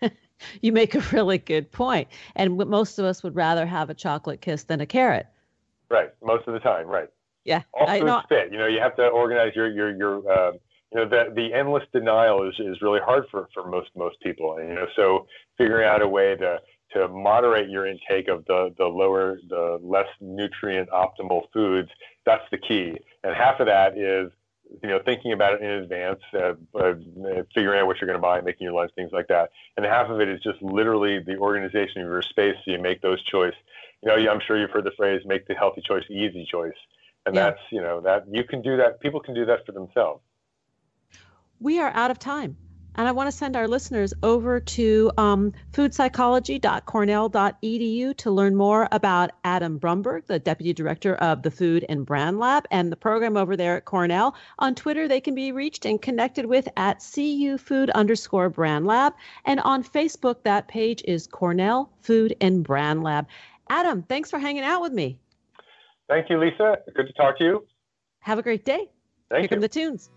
you 0.60 0.72
make 0.72 0.94
a 0.94 1.00
really 1.12 1.38
good 1.38 1.70
point. 1.72 2.08
And 2.36 2.56
most 2.56 2.98
of 3.00 3.04
us 3.04 3.24
would 3.24 3.34
rather 3.34 3.66
have 3.66 3.90
a 3.90 3.94
chocolate 3.94 4.40
kiss 4.40 4.62
than 4.64 4.80
a 4.80 4.86
carrot. 4.86 5.26
Right. 5.90 6.10
Most 6.22 6.46
of 6.46 6.54
the 6.54 6.60
time. 6.60 6.86
Right. 6.86 7.08
Yeah. 7.44 7.62
All 7.74 7.88
foods 7.88 8.04
know. 8.04 8.22
fit. 8.28 8.52
You 8.52 8.58
know, 8.58 8.68
you 8.68 8.78
have 8.80 8.94
to 8.96 9.06
organize 9.08 9.52
your 9.56 9.70
your 9.70 9.96
your. 9.96 10.30
Uh, 10.30 10.52
you 10.92 11.00
know, 11.00 11.08
the 11.08 11.32
the 11.34 11.52
endless 11.54 11.84
denial 11.92 12.46
is 12.48 12.54
is 12.58 12.82
really 12.82 13.00
hard 13.00 13.24
for 13.30 13.48
for 13.54 13.66
most 13.66 13.90
most 13.96 14.20
people. 14.20 14.56
And, 14.58 14.68
you 14.68 14.74
know, 14.74 14.86
so 14.94 15.26
figuring 15.56 15.86
out 15.88 16.02
a 16.02 16.08
way 16.08 16.36
to 16.36 16.60
to 16.92 17.08
moderate 17.08 17.70
your 17.70 17.86
intake 17.86 18.28
of 18.28 18.44
the, 18.44 18.74
the 18.76 18.84
lower, 18.84 19.38
the 19.48 19.78
less 19.82 20.08
nutrient 20.20 20.90
optimal 20.90 21.44
foods, 21.52 21.88
that's 22.26 22.44
the 22.50 22.58
key. 22.58 22.98
And 23.24 23.34
half 23.34 23.60
of 23.60 23.66
that 23.66 23.96
is, 23.96 24.30
you 24.82 24.90
know, 24.90 25.00
thinking 25.02 25.32
about 25.32 25.54
it 25.54 25.62
in 25.62 25.70
advance, 25.70 26.20
uh, 26.34 26.52
uh, 26.78 26.94
figuring 27.54 27.80
out 27.80 27.86
what 27.86 27.98
you're 27.98 28.06
going 28.06 28.18
to 28.18 28.22
buy, 28.22 28.42
making 28.42 28.66
your 28.66 28.74
lunch, 28.74 28.90
things 28.94 29.10
like 29.10 29.28
that. 29.28 29.50
And 29.76 29.86
half 29.86 30.10
of 30.10 30.20
it 30.20 30.28
is 30.28 30.40
just 30.42 30.60
literally 30.60 31.18
the 31.18 31.38
organization 31.38 32.02
of 32.02 32.08
your 32.08 32.20
space 32.22 32.56
so 32.62 32.72
you 32.72 32.78
make 32.78 33.00
those 33.00 33.22
choices. 33.24 33.58
You 34.02 34.08
know, 34.08 34.30
I'm 34.30 34.40
sure 34.46 34.58
you've 34.58 34.70
heard 34.70 34.84
the 34.84 34.92
phrase, 34.96 35.22
make 35.24 35.46
the 35.46 35.54
healthy 35.54 35.80
choice 35.80 36.04
the 36.08 36.14
easy 36.14 36.46
choice. 36.50 36.72
And 37.24 37.34
yeah. 37.34 37.50
that's, 37.50 37.60
you 37.70 37.80
know, 37.80 38.00
that 38.02 38.24
you 38.30 38.44
can 38.44 38.60
do 38.60 38.76
that. 38.76 39.00
People 39.00 39.20
can 39.20 39.34
do 39.34 39.46
that 39.46 39.64
for 39.64 39.72
themselves. 39.72 40.22
We 41.62 41.78
are 41.78 41.92
out 41.94 42.10
of 42.10 42.18
time. 42.18 42.56
And 42.96 43.06
I 43.06 43.12
want 43.12 43.28
to 43.28 43.32
send 43.32 43.56
our 43.56 43.68
listeners 43.68 44.12
over 44.24 44.58
to 44.58 45.12
um, 45.16 45.52
foodpsychology.cornell.edu 45.72 48.16
to 48.16 48.30
learn 48.30 48.56
more 48.56 48.88
about 48.90 49.30
Adam 49.44 49.78
Brumberg, 49.78 50.26
the 50.26 50.40
Deputy 50.40 50.72
Director 50.72 51.14
of 51.14 51.42
the 51.42 51.52
Food 51.52 51.86
and 51.88 52.04
Brand 52.04 52.40
Lab, 52.40 52.66
and 52.72 52.90
the 52.90 52.96
program 52.96 53.36
over 53.36 53.56
there 53.56 53.76
at 53.76 53.84
Cornell. 53.84 54.34
On 54.58 54.74
Twitter, 54.74 55.06
they 55.06 55.20
can 55.20 55.36
be 55.36 55.52
reached 55.52 55.86
and 55.86 56.02
connected 56.02 56.46
with 56.46 56.68
at 56.76 56.98
cufood 56.98 57.92
underscore 57.92 58.50
brand 58.50 58.84
lab. 58.84 59.14
And 59.44 59.60
on 59.60 59.84
Facebook, 59.84 60.42
that 60.42 60.66
page 60.66 61.00
is 61.06 61.28
Cornell 61.28 61.92
Food 62.00 62.34
and 62.40 62.64
Brand 62.64 63.04
Lab. 63.04 63.28
Adam, 63.70 64.02
thanks 64.02 64.30
for 64.30 64.40
hanging 64.40 64.64
out 64.64 64.82
with 64.82 64.92
me. 64.92 65.16
Thank 66.08 66.28
you, 66.28 66.38
Lisa. 66.38 66.78
Good 66.92 67.06
to 67.06 67.12
talk 67.12 67.38
to 67.38 67.44
you. 67.44 67.64
Have 68.18 68.40
a 68.40 68.42
great 68.42 68.64
day. 68.64 68.90
Thank 69.30 69.32
Here 69.42 69.42
you. 69.42 69.48
come 69.48 69.60
the 69.60 69.68
tunes. 69.68 70.10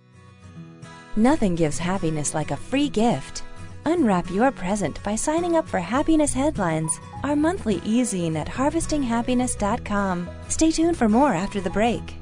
Nothing 1.18 1.56
gives 1.56 1.78
happiness 1.78 2.34
like 2.34 2.52
a 2.52 2.58
free 2.58 2.90
gift. 2.90 3.44
Unwrap 3.86 4.30
your 4.30 4.52
present 4.52 5.02
by 5.02 5.16
signing 5.16 5.56
up 5.56 5.66
for 5.66 5.80
Happiness 5.80 6.34
Headlines, 6.34 7.00
our 7.24 7.38
monthly 7.38 7.82
e-zine 7.86 8.36
at 8.36 8.48
harvestinghappiness.com. 8.48 10.30
Stay 10.50 10.72
tuned 10.72 10.98
for 10.98 11.08
more 11.08 11.34
after 11.34 11.62
the 11.62 11.70
break. 11.70 12.16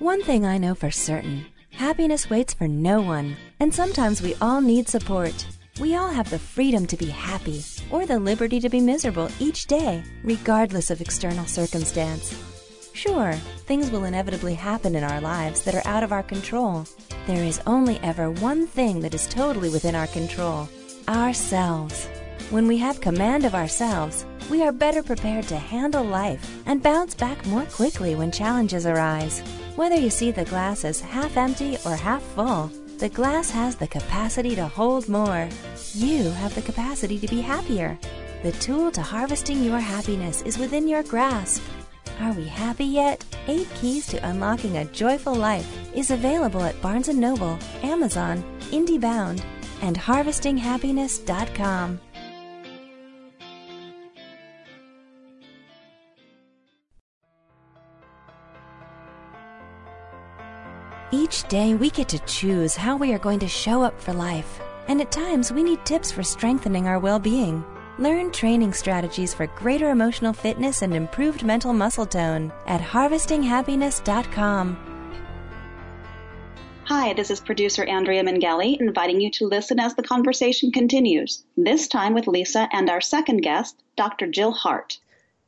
One 0.00 0.22
thing 0.24 0.44
I 0.44 0.58
know 0.58 0.74
for 0.74 0.90
certain 0.90 1.46
happiness 1.70 2.28
waits 2.28 2.52
for 2.52 2.66
no 2.66 3.00
one, 3.00 3.36
and 3.60 3.72
sometimes 3.72 4.22
we 4.22 4.34
all 4.40 4.60
need 4.60 4.88
support. 4.88 5.46
We 5.78 5.94
all 5.94 6.08
have 6.08 6.30
the 6.30 6.38
freedom 6.38 6.86
to 6.86 6.96
be 6.96 7.06
happy 7.06 7.62
or 7.90 8.06
the 8.06 8.18
liberty 8.18 8.60
to 8.60 8.70
be 8.70 8.80
miserable 8.80 9.28
each 9.38 9.66
day, 9.66 10.02
regardless 10.24 10.90
of 10.90 11.02
external 11.02 11.44
circumstance. 11.44 12.34
Sure, 12.94 13.32
things 13.66 13.90
will 13.90 14.04
inevitably 14.04 14.54
happen 14.54 14.94
in 14.94 15.04
our 15.04 15.20
lives 15.20 15.62
that 15.64 15.74
are 15.74 15.86
out 15.86 16.02
of 16.02 16.12
our 16.12 16.22
control. 16.22 16.86
There 17.26 17.44
is 17.44 17.60
only 17.66 17.98
ever 18.00 18.30
one 18.30 18.66
thing 18.66 19.00
that 19.00 19.12
is 19.12 19.26
totally 19.26 19.68
within 19.68 19.94
our 19.94 20.06
control 20.06 20.66
ourselves. 21.08 22.06
When 22.50 22.66
we 22.66 22.78
have 22.78 23.02
command 23.02 23.44
of 23.44 23.54
ourselves, 23.54 24.24
we 24.50 24.62
are 24.62 24.72
better 24.72 25.02
prepared 25.02 25.46
to 25.48 25.56
handle 25.56 26.04
life 26.04 26.62
and 26.64 26.82
bounce 26.82 27.14
back 27.14 27.44
more 27.46 27.64
quickly 27.66 28.14
when 28.14 28.32
challenges 28.32 28.86
arise. 28.86 29.40
Whether 29.76 29.96
you 29.96 30.08
see 30.08 30.30
the 30.30 30.46
glass 30.46 30.84
as 30.84 31.00
half 31.00 31.36
empty 31.36 31.76
or 31.84 31.96
half 31.96 32.22
full, 32.22 32.70
the 32.98 33.08
glass 33.10 33.50
has 33.50 33.76
the 33.76 33.86
capacity 33.86 34.56
to 34.56 34.66
hold 34.66 35.06
more. 35.08 35.48
You 35.92 36.30
have 36.30 36.54
the 36.54 36.62
capacity 36.62 37.18
to 37.18 37.28
be 37.28 37.42
happier. 37.42 37.98
The 38.42 38.52
tool 38.52 38.90
to 38.92 39.02
harvesting 39.02 39.62
your 39.62 39.78
happiness 39.78 40.40
is 40.42 40.58
within 40.58 40.88
your 40.88 41.02
grasp. 41.02 41.62
Are 42.20 42.32
we 42.32 42.46
happy 42.46 42.86
yet? 42.86 43.22
Eight 43.48 43.68
Keys 43.74 44.06
to 44.08 44.26
Unlocking 44.26 44.78
a 44.78 44.86
Joyful 44.86 45.34
Life 45.34 45.70
is 45.94 46.10
available 46.10 46.62
at 46.62 46.80
Barnes 46.80 47.08
& 47.08 47.14
Noble, 47.14 47.58
Amazon, 47.82 48.42
IndieBound, 48.70 49.44
and 49.82 49.98
HarvestingHappiness.com. 49.98 52.00
day 61.48 61.74
we 61.74 61.90
get 61.90 62.08
to 62.08 62.18
choose 62.20 62.74
how 62.74 62.96
we 62.96 63.12
are 63.12 63.18
going 63.18 63.38
to 63.40 63.48
show 63.48 63.82
up 63.82 64.00
for 64.00 64.12
life, 64.12 64.60
and 64.88 65.00
at 65.00 65.10
times 65.10 65.52
we 65.52 65.62
need 65.62 65.84
tips 65.84 66.10
for 66.10 66.22
strengthening 66.22 66.88
our 66.88 66.98
well 66.98 67.18
being. 67.18 67.64
Learn 67.98 68.30
training 68.30 68.72
strategies 68.72 69.32
for 69.32 69.46
greater 69.48 69.90
emotional 69.90 70.32
fitness 70.32 70.82
and 70.82 70.94
improved 70.94 71.44
mental 71.44 71.72
muscle 71.72 72.06
tone 72.06 72.52
at 72.66 72.80
harvestinghappiness.com. 72.80 74.78
Hi, 76.84 77.14
this 77.14 77.30
is 77.30 77.40
producer 77.40 77.84
Andrea 77.84 78.22
Mangeli 78.22 78.78
inviting 78.78 79.20
you 79.20 79.30
to 79.32 79.46
listen 79.46 79.80
as 79.80 79.94
the 79.94 80.02
conversation 80.02 80.70
continues, 80.70 81.44
this 81.56 81.88
time 81.88 82.14
with 82.14 82.28
Lisa 82.28 82.68
and 82.70 82.88
our 82.88 83.00
second 83.00 83.38
guest, 83.38 83.82
Dr. 83.96 84.26
Gill 84.26 84.52
Hart. 84.52 84.98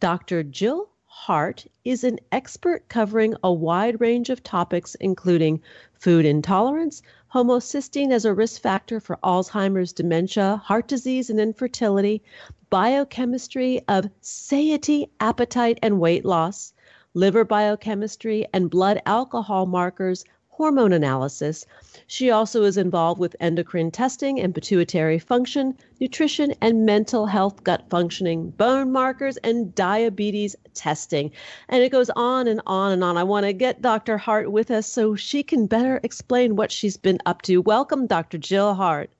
Dr. 0.00 0.42
Gill 0.42 0.88
Hart 1.06 1.66
is 1.84 2.04
an 2.04 2.18
expert 2.32 2.88
covering 2.88 3.34
a 3.44 3.52
wide 3.52 4.00
range 4.00 4.30
of 4.30 4.42
topics, 4.42 4.94
including 4.96 5.60
food 5.98 6.24
intolerance, 6.24 7.02
homocysteine 7.34 8.12
as 8.12 8.24
a 8.24 8.32
risk 8.32 8.60
factor 8.62 9.00
for 9.00 9.18
Alzheimer's, 9.22 9.92
dementia, 9.92 10.56
heart 10.64 10.88
disease, 10.88 11.28
and 11.28 11.40
infertility, 11.40 12.22
biochemistry 12.70 13.80
of 13.88 14.08
satiety, 14.20 15.10
appetite, 15.20 15.78
and 15.82 16.00
weight 16.00 16.24
loss, 16.24 16.72
liver 17.14 17.44
biochemistry, 17.44 18.46
and 18.52 18.70
blood 18.70 19.02
alcohol 19.06 19.66
markers 19.66 20.24
hormone 20.58 20.92
analysis. 20.92 21.64
She 22.08 22.30
also 22.30 22.64
is 22.64 22.76
involved 22.76 23.20
with 23.20 23.36
endocrine 23.38 23.92
testing 23.92 24.40
and 24.40 24.52
pituitary 24.52 25.20
function, 25.20 25.78
nutrition 26.00 26.52
and 26.60 26.84
mental 26.84 27.26
health, 27.26 27.62
gut 27.62 27.84
functioning, 27.88 28.50
bone 28.50 28.90
markers, 28.90 29.36
and 29.38 29.72
diabetes 29.76 30.56
testing. 30.74 31.30
And 31.68 31.84
it 31.84 31.92
goes 31.92 32.10
on 32.16 32.48
and 32.48 32.60
on 32.66 32.90
and 32.90 33.04
on. 33.04 33.16
I 33.16 33.22
want 33.22 33.46
to 33.46 33.52
get 33.52 33.82
Dr. 33.82 34.18
Hart 34.18 34.50
with 34.50 34.72
us 34.72 34.88
so 34.88 35.14
she 35.14 35.44
can 35.44 35.68
better 35.68 36.00
explain 36.02 36.56
what 36.56 36.72
she's 36.72 36.96
been 36.96 37.20
up 37.24 37.42
to. 37.42 37.62
Welcome, 37.62 38.08
Dr. 38.08 38.38
Gill 38.38 38.74
Hart. 38.74 39.10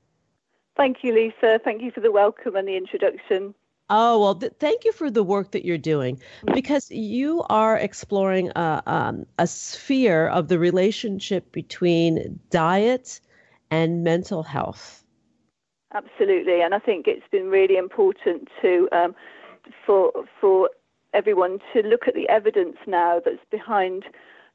Thank 0.77 1.05
you, 1.05 1.15
Lisa. 1.15 1.61
Thank 1.63 1.83
you 1.83 1.93
for 1.93 2.01
the 2.01 2.11
welcome 2.11 2.57
and 2.57 2.67
the 2.67 2.77
introduction. 2.77 3.55
Oh, 3.91 4.21
well, 4.21 4.35
th- 4.35 4.53
thank 4.59 4.85
you 4.85 4.93
for 4.93 5.11
the 5.11 5.25
work 5.25 5.53
that 5.53 5.65
you're 5.65 5.79
doing 5.79 6.21
because 6.53 6.91
you 6.91 7.43
are 7.49 7.77
exploring 7.77 8.51
a, 8.55 8.83
um, 8.87 9.27
a 9.39 9.47
sphere 9.47 10.29
of 10.29 10.49
the 10.49 10.59
relationship 10.59 11.51
between 11.53 12.39
diet 12.51 13.21
and 13.71 14.05
mental 14.05 14.43
health. 14.43 15.05
Absolutely, 15.95 16.61
and 16.61 16.75
I 16.75 16.79
think 16.79 17.07
it's 17.09 17.27
been 17.31 17.49
really 17.49 17.79
important 17.79 18.49
to 18.61 18.89
um, 18.93 19.15
for 19.87 20.13
for 20.39 20.69
everyone 21.15 21.59
to 21.73 21.83
look 21.83 22.07
at 22.07 22.15
the 22.15 22.29
evidence 22.29 22.77
now 22.87 23.21
that's 23.25 23.45
behind 23.51 24.05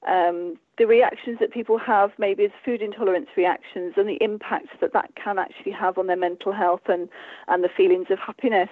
um, 0.07 0.59
the 0.77 0.85
reactions 0.85 1.39
that 1.39 1.51
people 1.51 1.79
have, 1.79 2.11
maybe 2.19 2.45
as 2.45 2.51
food 2.63 2.83
intolerance 2.83 3.29
reactions, 3.35 3.93
and 3.97 4.07
the 4.07 4.21
impact 4.21 4.67
that 4.79 4.93
that 4.93 5.09
can 5.15 5.39
actually 5.39 5.71
have 5.71 5.97
on 5.97 6.05
their 6.05 6.17
mental 6.17 6.51
health 6.51 6.81
and 6.87 7.09
and 7.47 7.63
the 7.63 7.69
feelings 7.69 8.07
of 8.11 8.19
happiness. 8.19 8.69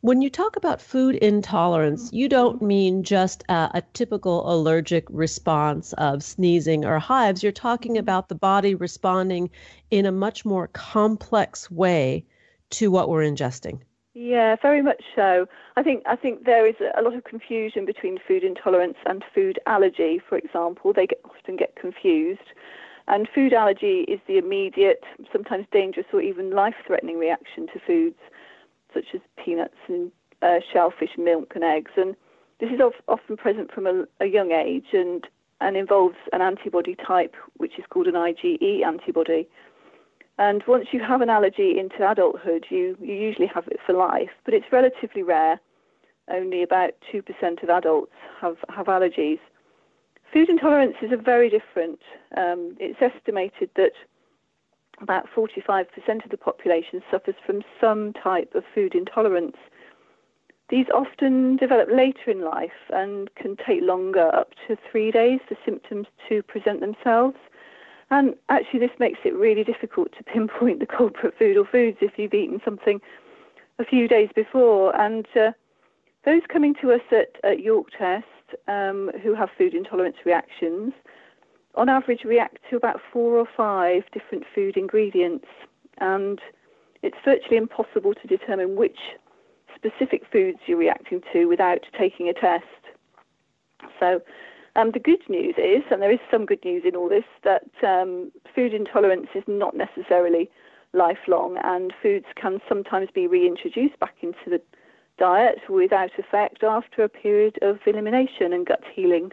When 0.00 0.22
you 0.22 0.30
talk 0.30 0.56
about 0.56 0.80
food 0.80 1.14
intolerance, 1.16 2.12
you 2.12 2.28
don't 2.28 2.56
mm-hmm. 2.56 2.66
mean 2.66 3.02
just 3.02 3.44
a, 3.48 3.70
a, 3.74 3.82
typical 3.92 4.50
allergic 4.52 5.04
response 5.10 5.92
of 5.94 6.22
sneezing 6.22 6.84
or 6.84 6.98
hives. 6.98 7.42
You're 7.42 7.52
talking 7.52 7.92
mm-hmm. 7.92 8.00
about 8.00 8.28
the 8.28 8.34
body 8.34 8.74
responding 8.74 9.50
in 9.90 10.06
a 10.06 10.12
much 10.12 10.44
more 10.44 10.68
complex 10.68 11.70
way 11.70 12.24
to 12.70 12.90
what 12.90 13.08
we're 13.08 13.22
ingesting. 13.22 13.80
Yeah, 14.14 14.56
very 14.60 14.82
much 14.82 15.02
so. 15.14 15.46
I 15.76 15.82
think 15.82 16.02
I 16.06 16.16
think 16.16 16.44
there 16.44 16.66
is 16.66 16.74
a 16.96 17.02
lot 17.02 17.14
of 17.14 17.24
confusion 17.24 17.84
between 17.84 18.18
food 18.26 18.42
intolerance 18.42 18.96
and 19.06 19.24
food 19.34 19.58
allergy, 19.66 20.20
for 20.28 20.36
example. 20.36 20.92
They 20.92 21.06
get, 21.06 21.20
often 21.24 21.56
get 21.56 21.76
confused. 21.76 22.50
And 23.06 23.28
food 23.34 23.52
allergy 23.52 24.04
is 24.08 24.20
the 24.26 24.38
immediate, 24.38 25.04
sometimes 25.32 25.66
dangerous 25.72 26.06
or 26.12 26.20
even 26.20 26.50
life-threatening 26.50 27.18
reaction 27.18 27.66
to 27.72 27.80
foods 27.86 28.18
such 28.92 29.06
as 29.14 29.20
peanuts 29.42 29.76
and 29.88 30.10
uh, 30.42 30.60
shellfish, 30.72 31.16
milk, 31.18 31.52
and 31.54 31.64
eggs. 31.64 31.92
And 31.96 32.16
this 32.60 32.70
is 32.70 32.80
of, 32.80 32.92
often 33.08 33.36
present 33.36 33.72
from 33.72 33.86
a, 33.86 34.04
a, 34.20 34.26
young 34.26 34.52
age 34.52 34.86
and, 34.92 35.26
and 35.60 35.76
involves 35.76 36.16
an 36.32 36.42
antibody 36.42 36.94
type, 36.94 37.34
which 37.56 37.78
is 37.78 37.84
called 37.90 38.06
an 38.06 38.14
IgE 38.14 38.84
antibody. 38.84 39.48
And 40.38 40.62
once 40.66 40.86
you 40.92 41.00
have 41.00 41.20
an 41.20 41.28
allergy 41.28 41.78
into 41.78 42.08
adulthood, 42.08 42.66
you, 42.70 42.96
you 43.00 43.14
usually 43.14 43.48
have 43.48 43.68
it 43.68 43.78
for 43.84 43.92
life, 43.92 44.30
but 44.44 44.54
it's 44.54 44.72
relatively 44.72 45.22
rare. 45.22 45.60
Only 46.28 46.62
about 46.62 46.92
2% 47.12 47.62
of 47.62 47.68
adults 47.68 48.12
have, 48.40 48.56
have 48.68 48.86
allergies. 48.86 49.40
Food 50.32 50.48
intolerance 50.48 50.94
is 51.02 51.12
a 51.12 51.16
very 51.16 51.50
different. 51.50 51.98
Um, 52.36 52.76
it's 52.78 53.02
estimated 53.02 53.68
that 53.74 53.92
about 55.00 55.26
45% 55.34 55.86
of 56.24 56.30
the 56.30 56.36
population 56.36 57.02
suffers 57.10 57.34
from 57.44 57.62
some 57.80 58.12
type 58.12 58.54
of 58.54 58.64
food 58.74 58.94
intolerance. 58.94 59.56
These 60.68 60.86
often 60.94 61.56
develop 61.56 61.88
later 61.90 62.30
in 62.30 62.42
life 62.44 62.70
and 62.90 63.34
can 63.34 63.56
take 63.56 63.82
longer, 63.82 64.30
up 64.34 64.52
to 64.68 64.76
three 64.90 65.10
days, 65.10 65.40
for 65.48 65.56
symptoms 65.64 66.06
to 66.28 66.42
present 66.44 66.80
themselves. 66.80 67.36
And 68.10 68.34
actually, 68.48 68.80
this 68.80 68.98
makes 68.98 69.20
it 69.24 69.34
really 69.34 69.64
difficult 69.64 70.12
to 70.16 70.24
pinpoint 70.32 70.80
the 70.80 70.86
culprit 70.86 71.34
food 71.38 71.56
or 71.56 71.64
foods 71.64 71.98
if 72.00 72.12
you've 72.18 72.34
eaten 72.34 72.60
something 72.64 73.00
a 73.78 73.84
few 73.84 74.06
days 74.06 74.30
before. 74.34 74.94
And 75.00 75.26
uh, 75.34 75.52
those 76.24 76.42
coming 76.48 76.74
to 76.82 76.92
us 76.92 77.00
at, 77.10 77.36
at 77.42 77.60
York 77.60 77.88
Test 77.98 78.26
um, 78.68 79.10
who 79.22 79.34
have 79.34 79.48
food 79.56 79.74
intolerance 79.74 80.16
reactions 80.24 80.92
on 81.74 81.88
average 81.88 82.24
react 82.24 82.58
to 82.68 82.76
about 82.76 83.00
four 83.12 83.36
or 83.36 83.46
five 83.56 84.02
different 84.12 84.44
food 84.54 84.76
ingredients, 84.76 85.46
and 85.98 86.40
it's 87.02 87.16
virtually 87.24 87.56
impossible 87.56 88.14
to 88.14 88.26
determine 88.26 88.76
which 88.76 88.98
specific 89.74 90.22
foods 90.30 90.58
you're 90.66 90.78
reacting 90.78 91.22
to 91.32 91.46
without 91.46 91.80
taking 91.98 92.28
a 92.28 92.34
test. 92.34 92.64
So, 93.98 94.20
um, 94.76 94.92
the 94.92 94.98
good 95.00 95.22
news 95.28 95.54
is, 95.56 95.82
and 95.90 96.00
there 96.00 96.12
is 96.12 96.20
some 96.30 96.46
good 96.46 96.64
news 96.64 96.82
in 96.84 96.94
all 96.94 97.08
this, 97.08 97.24
that 97.42 97.64
um, 97.82 98.30
food 98.54 98.72
intolerance 98.72 99.28
is 99.34 99.42
not 99.46 99.74
necessarily 99.76 100.50
lifelong, 100.92 101.58
and 101.64 101.92
foods 102.02 102.26
can 102.36 102.60
sometimes 102.68 103.08
be 103.12 103.26
reintroduced 103.26 103.98
back 103.98 104.16
into 104.20 104.48
the 104.48 104.60
diet 105.18 105.58
without 105.68 106.10
effect 106.18 106.62
after 106.62 107.02
a 107.02 107.08
period 107.08 107.58
of 107.62 107.78
elimination 107.86 108.52
and 108.52 108.66
gut 108.66 108.82
healing. 108.94 109.32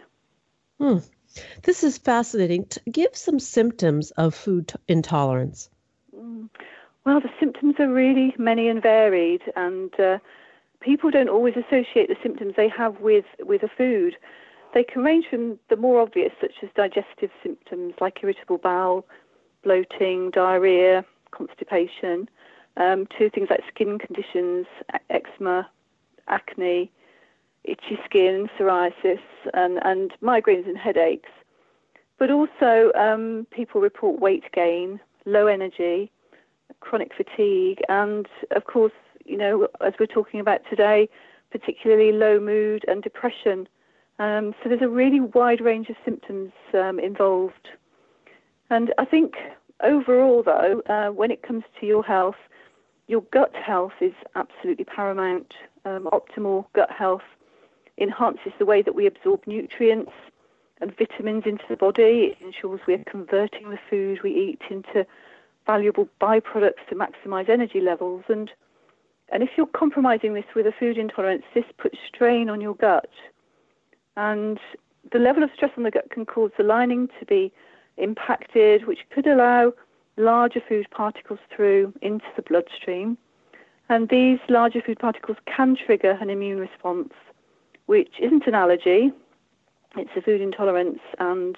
Hmm. 0.78 0.98
This 1.62 1.84
is 1.84 1.98
fascinating. 1.98 2.66
Give 2.90 3.14
some 3.14 3.38
symptoms 3.38 4.10
of 4.12 4.34
food 4.34 4.72
intolerance. 4.88 5.70
Mm. 6.16 6.48
Well, 7.04 7.20
the 7.20 7.30
symptoms 7.40 7.76
are 7.78 7.88
really 7.88 8.34
many 8.38 8.68
and 8.68 8.82
varied, 8.82 9.42
and 9.56 9.98
uh, 9.98 10.18
people 10.80 11.10
don't 11.10 11.28
always 11.28 11.54
associate 11.56 12.08
the 12.08 12.16
symptoms 12.22 12.54
they 12.56 12.68
have 12.68 13.00
with, 13.00 13.24
with 13.40 13.62
a 13.62 13.68
food. 13.68 14.16
They 14.74 14.84
can 14.84 15.02
range 15.02 15.26
from 15.30 15.58
the 15.70 15.76
more 15.76 16.00
obvious, 16.00 16.32
such 16.40 16.52
as 16.62 16.68
digestive 16.76 17.30
symptoms 17.42 17.94
like 18.00 18.22
irritable 18.22 18.58
bowel, 18.58 19.06
bloating, 19.64 20.30
diarrhea, 20.30 21.04
constipation, 21.30 22.28
um, 22.76 23.06
to 23.18 23.30
things 23.30 23.48
like 23.50 23.62
skin 23.68 23.98
conditions, 23.98 24.66
eczema, 25.08 25.68
acne, 26.28 26.90
itchy 27.68 27.98
skin, 28.04 28.48
psoriasis, 28.58 29.20
and, 29.54 29.78
and 29.84 30.12
migraines 30.22 30.66
and 30.66 30.78
headaches. 30.78 31.30
But 32.18 32.30
also, 32.30 32.90
um, 32.94 33.46
people 33.50 33.80
report 33.80 34.20
weight 34.20 34.44
gain, 34.52 35.00
low 35.24 35.46
energy, 35.46 36.10
chronic 36.80 37.12
fatigue, 37.14 37.80
and 37.88 38.26
of 38.50 38.64
course, 38.64 38.92
you 39.24 39.36
know, 39.36 39.68
as 39.80 39.92
we're 40.00 40.06
talking 40.06 40.40
about 40.40 40.60
today, 40.68 41.08
particularly 41.50 42.12
low 42.12 42.40
mood 42.40 42.84
and 42.88 43.02
depression. 43.02 43.68
Um, 44.18 44.54
so 44.62 44.68
there's 44.68 44.82
a 44.82 44.88
really 44.88 45.20
wide 45.20 45.60
range 45.60 45.88
of 45.88 45.96
symptoms 46.04 46.52
um, 46.74 46.98
involved. 46.98 47.68
And 48.70 48.92
I 48.98 49.04
think 49.04 49.34
overall, 49.82 50.42
though, 50.42 50.82
uh, 50.88 51.12
when 51.12 51.30
it 51.30 51.42
comes 51.42 51.64
to 51.80 51.86
your 51.86 52.02
health, 52.02 52.36
your 53.06 53.22
gut 53.32 53.54
health 53.54 53.92
is 54.00 54.12
absolutely 54.34 54.84
paramount. 54.84 55.54
Um, 55.84 56.08
optimal 56.12 56.66
gut 56.74 56.90
health 56.90 57.22
enhances 58.00 58.52
the 58.58 58.64
way 58.64 58.82
that 58.82 58.94
we 58.94 59.06
absorb 59.06 59.46
nutrients 59.46 60.12
and 60.80 60.96
vitamins 60.96 61.44
into 61.46 61.64
the 61.68 61.76
body. 61.76 62.32
It 62.32 62.44
ensures 62.44 62.80
we 62.86 62.94
are 62.94 63.04
converting 63.04 63.70
the 63.70 63.78
food 63.90 64.20
we 64.22 64.34
eat 64.34 64.62
into 64.70 65.06
valuable 65.66 66.08
byproducts 66.20 66.86
to 66.88 66.94
maximize 66.94 67.48
energy 67.48 67.80
levels. 67.80 68.24
And, 68.28 68.50
and 69.30 69.42
if 69.42 69.50
you're 69.56 69.66
compromising 69.66 70.34
this 70.34 70.44
with 70.54 70.66
a 70.66 70.72
food 70.72 70.96
intolerance, 70.96 71.44
this 71.54 71.64
puts 71.76 71.98
strain 72.06 72.48
on 72.48 72.60
your 72.60 72.74
gut. 72.74 73.10
And 74.16 74.58
the 75.12 75.18
level 75.18 75.42
of 75.42 75.50
stress 75.54 75.72
on 75.76 75.82
the 75.82 75.90
gut 75.90 76.10
can 76.10 76.26
cause 76.26 76.50
the 76.56 76.64
lining 76.64 77.08
to 77.18 77.26
be 77.26 77.52
impacted, 77.96 78.86
which 78.86 79.00
could 79.10 79.26
allow 79.26 79.72
larger 80.16 80.60
food 80.68 80.86
particles 80.90 81.40
through 81.54 81.92
into 82.02 82.26
the 82.36 82.42
bloodstream. 82.42 83.18
And 83.88 84.08
these 84.08 84.38
larger 84.48 84.82
food 84.82 84.98
particles 84.98 85.38
can 85.46 85.76
trigger 85.76 86.18
an 86.20 86.30
immune 86.30 86.58
response 86.58 87.12
which 87.88 88.12
isn't 88.20 88.46
an 88.46 88.54
allergy, 88.54 89.10
it's 89.96 90.10
a 90.14 90.20
food 90.20 90.42
intolerance, 90.42 91.00
and 91.18 91.56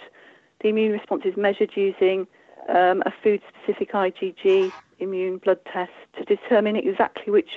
the 0.63 0.69
immune 0.69 0.93
response 0.93 1.23
is 1.25 1.37
measured 1.37 1.73
using 1.75 2.25
um, 2.69 3.03
a 3.05 3.13
food 3.21 3.43
specific 3.49 3.91
IgG 3.93 4.71
immune 5.01 5.39
blood 5.39 5.59
test 5.73 5.91
to 6.17 6.25
determine 6.25 6.77
exactly 6.77 7.33
which 7.33 7.51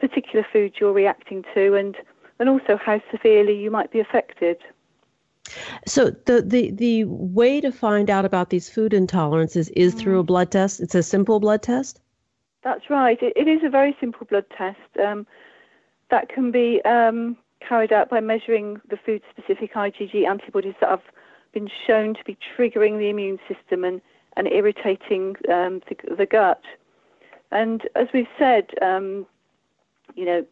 particular 0.00 0.44
food 0.52 0.74
you're 0.80 0.92
reacting 0.92 1.44
to 1.54 1.76
and, 1.76 1.94
and 2.40 2.48
also 2.48 2.76
how 2.76 3.00
severely 3.12 3.56
you 3.56 3.70
might 3.70 3.92
be 3.92 4.00
affected. 4.00 4.56
So 5.86 6.10
the, 6.10 6.42
the 6.42 6.72
the 6.72 7.04
way 7.04 7.60
to 7.60 7.70
find 7.70 8.10
out 8.10 8.24
about 8.24 8.50
these 8.50 8.68
food 8.68 8.90
intolerances 8.90 9.70
is 9.76 9.94
mm. 9.94 9.98
through 10.00 10.18
a 10.18 10.24
blood 10.24 10.50
test. 10.50 10.80
It's 10.80 10.96
a 10.96 11.02
simple 11.04 11.38
blood 11.38 11.62
test. 11.62 12.00
That's 12.64 12.90
right. 12.90 13.22
it, 13.22 13.34
it 13.36 13.46
is 13.46 13.60
a 13.62 13.70
very 13.70 13.96
simple 14.00 14.26
blood 14.28 14.46
test 14.58 14.80
um, 15.00 15.28
that 16.10 16.28
can 16.28 16.50
be 16.50 16.82
um, 16.84 17.36
carried 17.68 17.92
out 17.92 18.10
by 18.10 18.20
measuring 18.20 18.80
the 18.88 18.96
food 18.96 19.22
specific 19.30 19.74
IgG 19.74 20.26
antibodies 20.26 20.74
that 20.80 20.90
have 20.90 21.02
been 21.52 21.68
shown 21.86 22.14
to 22.14 22.24
be 22.24 22.36
triggering 22.56 22.98
the 22.98 23.08
immune 23.08 23.38
system 23.48 23.84
and, 23.84 24.00
and 24.36 24.48
irritating 24.48 25.36
um, 25.52 25.80
the, 25.88 25.96
the, 26.16 26.26
gut. 26.26 26.62
And 27.50 27.82
as 27.94 28.08
we've 28.12 28.26
said, 28.38 28.70
um, 28.82 29.26
you 30.14 30.24
know, 30.24 30.46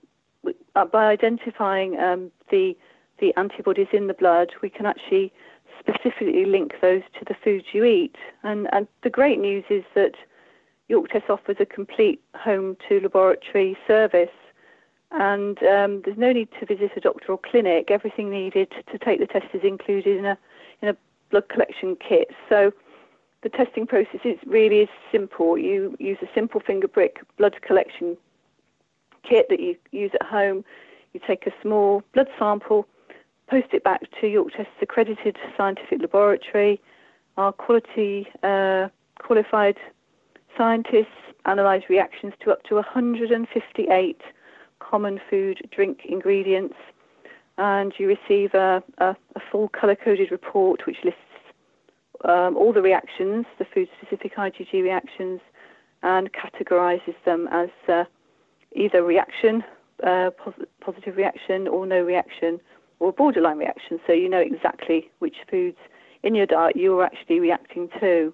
uh, 0.75 0.85
by 0.85 1.07
identifying 1.07 1.99
um, 1.99 2.31
the 2.51 2.77
the 3.21 3.33
antibodies 3.37 3.87
in 3.93 4.09
the 4.09 4.15
blood, 4.15 4.53
we 4.61 4.69
can 4.69 4.87
actually 4.87 5.33
specifically 5.79 6.45
link 6.45 6.73
those 6.81 7.03
to 7.19 7.25
the 7.27 7.35
foods 7.45 7.67
you 7.73 7.85
eat. 7.85 8.17
And, 8.43 8.69
and 8.73 8.89
the 9.03 9.11
great 9.11 9.39
news 9.39 9.65
is 9.71 9.85
that 9.95 10.15
York 10.89 11.11
Test 11.11 11.31
offers 11.31 11.57
a 11.61 11.67
complete 11.67 12.21
home 12.35 12.77
to 12.89 13.01
laboratory 13.01 13.77
service. 13.87 14.29
And 15.17 15.59
um, 15.62 16.03
there's 16.05 16.19
no 16.19 16.33
need 16.33 16.49
to 16.59 16.67
visit 16.67 16.91
a 16.97 17.01
doctor 17.01 17.33
or 17.33 17.39
clinic. 17.39 17.91
Everything 17.91 18.31
needed 18.31 18.73
to 18.91 18.99
take 18.99 19.21
the 19.21 19.27
test 19.27 19.47
is 19.55 19.62
included 19.62 20.17
in 20.19 20.25
a 20.25 20.37
in 20.83 20.89
a 20.89 20.97
blood 21.31 21.49
collection 21.49 21.97
kit. 21.97 22.31
So 22.49 22.73
the 23.43 23.49
testing 23.49 23.87
process 23.87 24.21
is 24.25 24.39
really 24.45 24.81
is 24.81 24.89
simple. 25.12 25.57
You 25.57 25.97
use 26.01 26.19
a 26.21 26.27
simple 26.35 26.61
finger 26.61 26.89
prick 26.89 27.21
blood 27.39 27.61
collection 27.62 28.17
kit 29.23 29.47
that 29.51 29.61
you 29.61 29.77
use 29.93 30.11
at 30.21 30.27
home. 30.27 30.65
You 31.12 31.21
take 31.25 31.47
a 31.47 31.53
small 31.62 32.03
blood 32.12 32.29
sample, 32.37 32.87
post 33.49 33.69
it 33.73 33.85
back 33.85 34.03
to 34.21 34.27
York 34.27 34.49
Test's 34.57 34.73
accredited 34.83 35.37
scientific 35.57 36.01
laboratory. 36.01 36.81
Our 37.37 37.53
quality 37.53 38.27
uh, 38.43 38.89
qualified 39.21 39.77
scientists 40.59 41.07
analyse 41.47 41.85
reactions 41.89 42.33
to 42.43 42.51
up 42.51 42.65
to 42.65 42.75
158 42.77 44.21
common 44.91 45.20
food 45.30 45.68
drink 45.74 46.01
ingredients, 46.09 46.76
and 47.59 47.93
you 47.99 48.09
receive 48.09 48.55
a, 48.55 48.82
a, 48.99 49.16
a 49.37 49.41
full 49.51 49.68
colour 49.68 49.97
coded 49.97 50.30
report 50.30 50.87
which 50.87 50.99
lists 51.05 51.20
um, 52.24 52.57
all 52.57 52.72
the 52.72 52.82
reactions, 52.82 53.47
the 53.59 53.66
food 53.72 53.89
specific 54.01 54.37
IgG 54.37 54.72
reactions, 54.72 55.41
and 56.03 56.30
categorises 56.32 57.14
them 57.24 57.49
as 57.51 57.68
uh, 57.89 58.05
either 58.74 59.03
reaction, 59.03 59.62
uh, 60.03 60.30
pos- 60.37 60.66
positive 60.80 61.16
reaction, 61.16 61.68
or 61.68 61.87
no 61.87 62.03
reaction, 62.03 62.61
or 62.99 63.12
borderline 63.12 63.59
reaction. 63.59 64.01
So 64.07 64.12
you 64.12 64.28
know 64.28 64.41
exactly 64.41 65.11
which 65.18 65.37
foods 65.51 65.76
in 66.22 66.35
your 66.35 66.47
diet 66.47 66.76
you're 66.76 67.05
actually 67.05 67.41
reacting 67.41 67.89
to. 68.01 68.32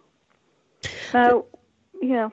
Now, 1.13 1.45
yeah. 2.01 2.29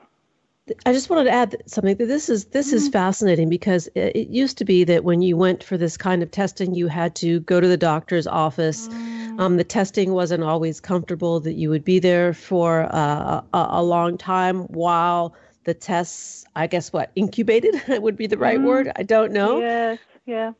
I 0.86 0.92
just 0.92 1.10
wanted 1.10 1.24
to 1.24 1.30
add 1.30 1.62
something. 1.66 1.96
That 1.96 2.06
this 2.06 2.28
is 2.28 2.46
this 2.46 2.68
mm-hmm. 2.68 2.76
is 2.76 2.88
fascinating 2.88 3.48
because 3.48 3.86
it, 3.94 4.16
it, 4.16 4.28
used 4.28 4.58
to 4.58 4.64
be 4.64 4.84
that 4.84 5.04
when 5.04 5.22
you 5.22 5.36
went 5.36 5.62
for 5.62 5.76
this 5.76 5.96
kind 5.96 6.22
of 6.22 6.30
testing, 6.30 6.74
you 6.74 6.88
had 6.88 7.14
to 7.16 7.40
go 7.40 7.60
to 7.60 7.68
the 7.68 7.76
doctor's 7.76 8.26
office. 8.26 8.88
Mm-hmm. 8.88 9.40
Um, 9.40 9.56
the 9.56 9.64
testing 9.64 10.12
wasn't 10.12 10.42
always 10.42 10.80
comfortable. 10.80 11.40
That 11.40 11.54
you 11.54 11.70
would 11.70 11.84
be 11.84 11.98
there 11.98 12.34
for 12.34 12.88
uh, 12.94 13.42
a, 13.52 13.66
a, 13.70 13.82
long 13.82 14.18
time 14.18 14.62
while 14.64 15.34
the 15.64 15.74
tests, 15.74 16.44
I 16.56 16.66
guess, 16.66 16.92
what 16.92 17.10
incubated 17.14 17.82
would 17.88 18.16
be 18.16 18.26
the 18.26 18.38
right 18.38 18.58
mm-hmm. 18.58 18.66
word. 18.66 18.92
I 18.96 19.02
don't 19.02 19.32
know. 19.32 19.60
Yes. 19.60 19.98
Yeah. 20.26 20.52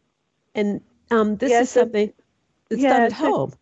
And 0.54 0.80
um, 1.10 1.36
this 1.36 1.50
yes, 1.50 1.64
is 1.64 1.70
something 1.70 2.12
that's 2.68 2.82
done 2.82 3.02
at 3.02 3.12
home. 3.12 3.52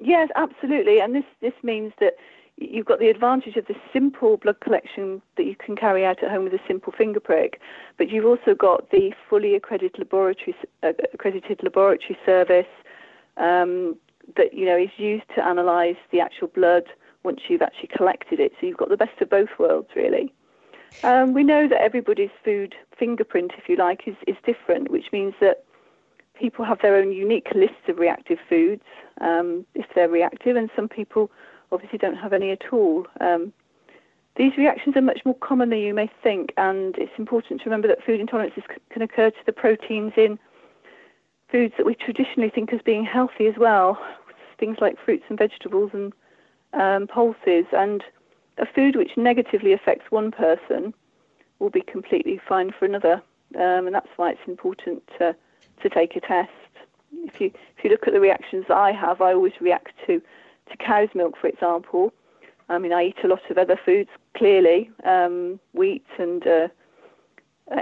Yes, 0.00 0.28
absolutely. 0.34 1.00
And 1.00 1.14
this 1.14 1.24
this 1.40 1.52
means 1.62 1.92
that 2.00 2.14
you've 2.60 2.86
got 2.86 2.98
the 2.98 3.08
advantage 3.08 3.56
of 3.56 3.66
the 3.66 3.74
simple 3.92 4.36
blood 4.36 4.60
collection 4.60 5.20
that 5.36 5.46
you 5.46 5.56
can 5.56 5.74
carry 5.74 6.04
out 6.04 6.22
at 6.22 6.30
home 6.30 6.44
with 6.44 6.52
a 6.52 6.60
simple 6.68 6.92
finger 6.96 7.20
prick, 7.20 7.60
but 7.96 8.10
you've 8.10 8.26
also 8.26 8.54
got 8.54 8.90
the 8.90 9.12
fully 9.28 9.54
accredited 9.54 9.98
laboratory 9.98 10.54
uh, 10.82 10.92
accredited 11.12 11.60
laboratory 11.62 12.16
service 12.24 12.66
um, 13.38 13.96
that 14.36 14.54
you 14.54 14.66
know 14.66 14.76
is 14.76 14.90
used 14.98 15.24
to 15.34 15.50
analyse 15.50 15.96
the 16.12 16.20
actual 16.20 16.48
blood 16.48 16.84
once 17.22 17.40
you've 17.48 17.62
actually 17.62 17.88
collected 17.94 18.38
it. 18.40 18.52
So 18.60 18.66
you've 18.66 18.76
got 18.76 18.90
the 18.90 18.96
best 18.96 19.20
of 19.20 19.30
both 19.30 19.50
worlds, 19.58 19.88
really. 19.96 20.32
Um, 21.02 21.32
we 21.32 21.44
know 21.44 21.68
that 21.68 21.80
everybody's 21.80 22.30
food 22.44 22.74
fingerprint, 22.98 23.52
if 23.56 23.68
you 23.68 23.76
like, 23.76 24.02
is, 24.06 24.16
is 24.26 24.36
different, 24.44 24.90
which 24.90 25.06
means 25.12 25.34
that 25.40 25.64
people 26.34 26.64
have 26.64 26.80
their 26.80 26.96
own 26.96 27.12
unique 27.12 27.48
lists 27.54 27.88
of 27.88 27.98
reactive 27.98 28.38
foods 28.48 28.82
um, 29.20 29.64
if 29.74 29.86
they're 29.94 30.08
reactive, 30.08 30.56
and 30.56 30.70
some 30.74 30.88
people 30.88 31.30
obviously 31.72 31.98
don't 31.98 32.16
have 32.16 32.32
any 32.32 32.50
at 32.50 32.72
all. 32.72 33.06
Um, 33.20 33.52
these 34.36 34.56
reactions 34.56 34.96
are 34.96 35.02
much 35.02 35.20
more 35.24 35.34
common 35.34 35.70
than 35.70 35.80
you 35.80 35.92
may 35.92 36.10
think, 36.22 36.52
and 36.56 36.96
it's 36.96 37.12
important 37.18 37.60
to 37.60 37.64
remember 37.66 37.88
that 37.88 38.04
food 38.04 38.20
intolerances 38.20 38.62
can 38.90 39.02
occur 39.02 39.30
to 39.30 39.46
the 39.46 39.52
proteins 39.52 40.12
in 40.16 40.38
foods 41.50 41.74
that 41.76 41.86
we 41.86 41.94
traditionally 41.94 42.50
think 42.50 42.72
as 42.72 42.80
being 42.82 43.04
healthy 43.04 43.46
as 43.46 43.56
well, 43.58 43.98
things 44.58 44.78
like 44.80 44.96
fruits 45.04 45.24
and 45.28 45.38
vegetables 45.38 45.90
and 45.92 46.12
um, 46.72 47.06
pulses. 47.08 47.66
And 47.72 48.04
a 48.58 48.66
food 48.66 48.94
which 48.96 49.16
negatively 49.16 49.72
affects 49.72 50.10
one 50.10 50.30
person 50.30 50.94
will 51.58 51.70
be 51.70 51.82
completely 51.82 52.40
fine 52.48 52.72
for 52.78 52.84
another, 52.84 53.22
um, 53.56 53.86
and 53.86 53.94
that's 53.94 54.08
why 54.16 54.30
it's 54.30 54.40
important 54.46 55.02
to, 55.18 55.34
to 55.82 55.88
take 55.88 56.16
a 56.16 56.20
test. 56.20 56.50
If 57.12 57.40
you 57.40 57.52
if 57.76 57.84
you 57.84 57.90
look 57.90 58.06
at 58.06 58.12
the 58.12 58.20
reactions 58.20 58.66
that 58.68 58.76
I 58.76 58.92
have, 58.92 59.20
I 59.20 59.34
always 59.34 59.52
react 59.60 59.92
to 60.06 60.22
to 60.70 60.76
cow's 60.76 61.08
milk, 61.14 61.34
for 61.40 61.48
example. 61.48 62.12
I 62.68 62.78
mean, 62.78 62.92
I 62.92 63.06
eat 63.06 63.16
a 63.24 63.28
lot 63.28 63.40
of 63.50 63.58
other 63.58 63.78
foods, 63.84 64.10
clearly, 64.36 64.90
um, 65.04 65.58
wheat 65.72 66.06
and 66.18 66.46
uh, 66.46 66.68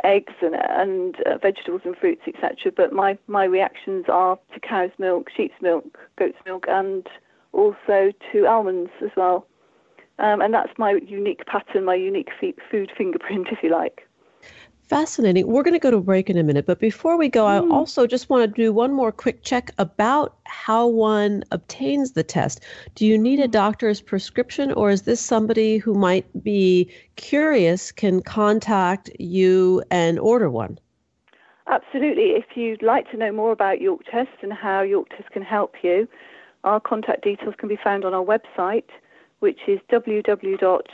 eggs 0.05 0.33
and, 0.41 0.55
and 0.55 1.17
uh, 1.27 1.39
vegetables 1.39 1.83
and 1.85 1.97
fruits, 1.97 2.23
etc. 2.27 2.73
But 2.75 2.93
my, 2.93 3.19
my 3.27 3.45
reactions 3.45 4.07
are 4.09 4.39
to 4.55 4.61
cow's 4.61 4.91
milk, 4.99 5.29
sheep's 5.35 5.61
milk, 5.61 5.99
goat's 6.19 6.39
milk, 6.47 6.67
and 6.69 7.07
also 7.53 8.13
to 8.33 8.47
almonds 8.47 8.91
as 9.03 9.11
well. 9.17 9.47
Um, 10.19 10.41
and 10.41 10.53
that's 10.53 10.73
my 10.79 10.93
unique 11.07 11.47
pattern, 11.47 11.85
my 11.85 11.95
unique 11.95 12.31
food 12.41 12.91
fingerprint, 12.97 13.49
if 13.53 13.63
you 13.63 13.71
like. 13.71 14.08
Fascinating. 14.89 15.47
We're 15.47 15.63
going 15.63 15.75
to 15.75 15.79
go 15.79 15.91
to 15.91 16.01
break 16.01 16.31
in 16.31 16.39
a 16.39 16.43
minute, 16.43 16.65
but 16.65 16.79
before 16.79 17.19
we 17.19 17.29
go, 17.29 17.45
mm. 17.45 17.49
I 17.49 17.59
hmm. 17.61 17.73
also 17.73 18.07
just 18.07 18.31
want 18.31 18.43
to 18.43 18.63
do 18.63 18.73
one 18.73 18.95
more 18.95 19.13
quick 19.13 19.43
check 19.43 19.71
about 19.77 20.39
how 20.45 20.87
one 20.87 21.45
obtains 21.51 22.13
the 22.13 22.23
test. 22.23 22.65
Do 22.95 23.05
you 23.05 23.19
need 23.19 23.39
a 23.39 23.45
hmm. 23.45 23.51
doctor's 23.51 24.01
prescription, 24.01 24.73
or 24.73 24.89
is 24.89 25.03
this 25.03 25.21
somebody 25.21 25.77
who 25.77 25.93
might 25.93 26.25
be 26.43 26.91
curious 27.17 27.93
can 27.93 28.23
contact 28.23 29.11
you 29.19 29.83
and 29.91 30.19
order 30.19 30.49
one? 30.49 30.79
Absolutely. 31.67 32.31
If 32.31 32.57
you'd 32.57 32.83
like 32.83 33.11
to 33.11 33.19
know 33.19 33.31
more 33.31 33.53
about 33.53 33.83
York 33.83 34.01
Test 34.11 34.31
and 34.41 34.55
how 34.55 34.81
York 34.81 35.11
Test 35.11 35.31
can 35.33 35.43
help 35.43 35.75
you, 35.83 36.09
our 36.65 36.81
contact 36.81 37.25
details 37.25 37.55
can 37.59 37.69
be 37.69 37.77
found 37.85 38.07
on 38.07 38.15
our 38.15 38.25
website, 38.25 38.89
which 39.41 39.61
is 39.69 39.81
www.yorktest, 39.93 40.89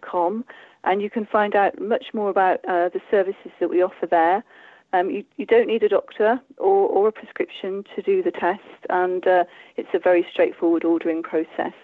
Com, 0.00 0.44
and 0.84 1.02
you 1.02 1.10
can 1.10 1.26
find 1.26 1.54
out 1.54 1.80
much 1.80 2.06
more 2.14 2.30
about 2.30 2.64
uh, 2.68 2.88
the 2.88 3.00
services 3.10 3.50
that 3.60 3.70
we 3.70 3.82
offer 3.82 4.06
there. 4.06 4.44
Um, 4.92 5.10
you, 5.10 5.24
you, 5.36 5.46
don't 5.46 5.66
need 5.66 5.82
a 5.82 5.88
doctor 5.88 6.40
or, 6.58 6.88
or, 6.88 7.08
a 7.08 7.12
prescription 7.12 7.84
to 7.94 8.02
do 8.02 8.22
the 8.22 8.30
test, 8.30 8.60
and 8.88 9.26
uh, 9.26 9.44
it's 9.76 9.88
a 9.92 9.98
very 9.98 10.24
straightforward 10.30 10.84
ordering 10.84 11.22
process. 11.22 11.74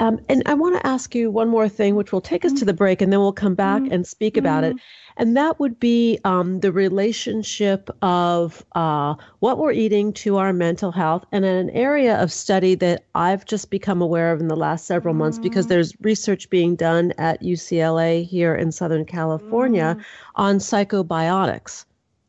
Um, 0.00 0.18
and 0.30 0.42
I 0.46 0.54
want 0.54 0.80
to 0.80 0.86
ask 0.86 1.14
you 1.14 1.30
one 1.30 1.48
more 1.48 1.68
thing, 1.68 1.94
which 1.94 2.10
will 2.10 2.22
take 2.22 2.46
us 2.46 2.52
to 2.54 2.64
the 2.64 2.72
break, 2.72 3.02
and 3.02 3.12
then 3.12 3.20
we'll 3.20 3.32
come 3.32 3.54
back 3.54 3.82
mm-hmm. 3.82 3.92
and 3.92 4.06
speak 4.06 4.38
about 4.38 4.64
mm-hmm. 4.64 4.78
it. 4.78 4.82
And 5.18 5.36
that 5.36 5.60
would 5.60 5.78
be 5.78 6.18
um, 6.24 6.60
the 6.60 6.72
relationship 6.72 7.90
of 8.00 8.64
uh, 8.72 9.14
what 9.40 9.58
we're 9.58 9.72
eating 9.72 10.14
to 10.14 10.38
our 10.38 10.54
mental 10.54 10.90
health, 10.90 11.26
and 11.32 11.44
an 11.44 11.68
area 11.70 12.20
of 12.20 12.32
study 12.32 12.74
that 12.76 13.04
I've 13.14 13.44
just 13.44 13.68
become 13.68 14.00
aware 14.00 14.32
of 14.32 14.40
in 14.40 14.48
the 14.48 14.56
last 14.56 14.86
several 14.86 15.12
months 15.12 15.38
because 15.38 15.66
mm-hmm. 15.66 15.74
there's 15.74 16.00
research 16.00 16.48
being 16.48 16.76
done 16.76 17.12
at 17.18 17.42
UCLA 17.42 18.26
here 18.26 18.54
in 18.54 18.72
Southern 18.72 19.04
California 19.04 19.98
on 20.36 20.56
psychobiotics. 20.56 21.84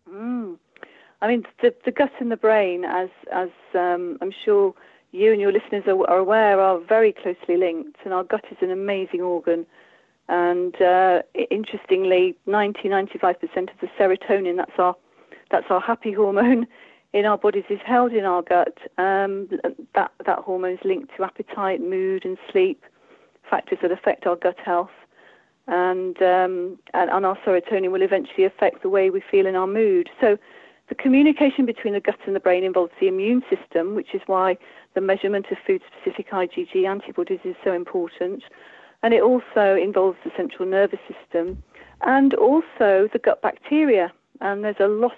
Mm. 0.09 0.57
I 1.22 1.28
mean, 1.28 1.43
the, 1.61 1.74
the 1.86 1.91
gut 1.91 2.11
and 2.19 2.32
the 2.32 2.38
brain, 2.38 2.84
as 2.84 3.09
as 3.32 3.49
um, 3.76 4.17
I'm 4.22 4.34
sure 4.43 4.74
you 5.12 5.32
and 5.32 5.41
your 5.41 5.51
listeners 5.51 5.84
are, 5.88 6.09
are, 6.09 6.18
aware, 6.18 6.59
are 6.59 6.80
very 6.80 7.14
closely 7.14 7.57
linked, 7.57 7.97
and 8.03 8.14
our 8.14 8.24
gut 8.24 8.45
is 8.49 8.57
an 8.62 8.72
amazing 8.72 9.22
organ. 9.22 9.66
And 10.30 10.82
uh, 10.82 11.22
interestingly, 11.49 12.36
90 12.45 12.88
95% 12.88 13.34
of 13.34 13.80
the 13.82 13.88
serotonin, 13.99 14.57
that's 14.57 14.78
our, 14.78 14.95
that's 15.49 15.66
our 15.70 15.82
happy 15.82 16.14
hormone 16.14 16.66
in 17.14 17.26
our 17.26 17.38
bodies, 17.38 17.66
is 17.70 17.80
held 17.86 18.14
in 18.14 18.24
our 18.24 18.41
gut. 18.41 18.78
Um, 18.97 19.49
that, 19.95 20.12
that 20.26 20.39
hormone 20.39 20.74
is 20.74 20.80
linked 20.86 21.16
to 21.18 21.24
appetite, 21.24 21.82
mood, 21.82 22.24
and 22.24 22.38
sleep, 22.51 22.84
factors 23.49 23.80
that 23.82 23.91
affect 23.91 24.26
our 24.26 24.38
gut 24.38 24.57
health. 24.64 24.91
And, 25.68 26.18
um, 26.22 26.80
and, 26.93 27.09
and 27.09 27.26
our 27.26 27.38
serotonin 27.45 27.91
will 27.91 28.01
eventually 28.01 28.45
affect 28.45 28.82
the 28.82 28.89
way 28.89 29.09
we 29.09 29.22
feel 29.30 29.45
in 29.45 29.55
our 29.55 29.68
mood. 29.68 30.09
So 30.22 30.38
the 30.92 30.96
communication 30.96 31.66
between 31.66 31.94
the 31.94 32.02
gut 32.02 32.20
and 32.26 32.36
the 32.36 32.39
brain 32.42 32.66
involves 32.66 32.92
the 33.00 33.08
immune 33.08 33.42
system, 33.50 33.96
which 33.96 34.14
is 34.14 34.22
why 34.26 34.58
the 34.94 35.00
measurement 35.00 35.46
of 35.50 35.58
food 35.66 35.82
specific 35.88 36.30
IgG 36.32 36.86
antibodies 36.86 37.39
is 37.46 37.56
so 37.64 37.72
important. 37.72 38.44
And 39.02 39.14
it 39.14 39.24
also 39.24 39.78
involves 39.82 40.18
the 40.26 40.32
central 40.36 40.68
nervous 40.68 41.00
system 41.08 41.64
and 42.02 42.34
also 42.34 43.08
the 43.14 43.20
gut 43.24 43.42
bacteria. 43.42 44.12
And 44.42 44.66
there's 44.66 44.82
a 44.82 44.89
lot 44.89 45.18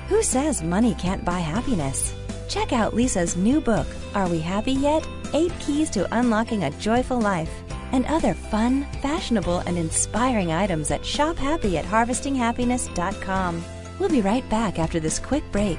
Who 0.08 0.22
says 0.22 0.62
money 0.62 0.94
can't 0.94 1.24
buy 1.24 1.38
happiness? 1.38 2.14
Check 2.50 2.72
out 2.72 2.94
Lisa's 2.94 3.36
new 3.36 3.60
book, 3.60 3.86
Are 4.12 4.28
We 4.28 4.40
Happy 4.40 4.72
Yet? 4.72 5.06
Eight 5.34 5.52
Keys 5.60 5.88
to 5.90 6.12
Unlocking 6.18 6.64
a 6.64 6.70
Joyful 6.72 7.20
Life, 7.20 7.62
and 7.92 8.04
other 8.06 8.34
fun, 8.34 8.88
fashionable, 9.00 9.60
and 9.60 9.78
inspiring 9.78 10.50
items 10.50 10.90
at 10.90 11.02
shophappy 11.02 11.76
at 11.76 11.84
harvestinghappiness.com. 11.84 13.64
We'll 14.00 14.08
be 14.08 14.20
right 14.20 14.48
back 14.50 14.80
after 14.80 14.98
this 14.98 15.20
quick 15.20 15.44
break. 15.52 15.78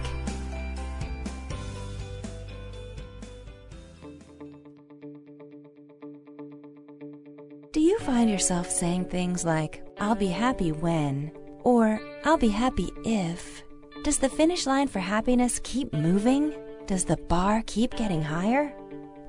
Do 7.74 7.82
you 7.82 8.00
find 8.00 8.30
yourself 8.30 8.70
saying 8.70 9.06
things 9.06 9.44
like, 9.44 9.84
I'll 10.00 10.16
be 10.16 10.28
happy 10.28 10.72
when, 10.72 11.34
or 11.64 12.00
I'll 12.24 12.38
be 12.38 12.48
happy 12.48 12.94
if? 13.04 13.62
Does 14.04 14.18
the 14.18 14.30
finish 14.30 14.66
line 14.66 14.88
for 14.88 14.98
happiness 14.98 15.62
keep 15.64 15.94
moving? 15.94 16.56
Does 16.88 17.06
the 17.06 17.18
bar 17.18 17.62
keep 17.68 17.96
getting 17.96 18.24
higher? 18.24 18.70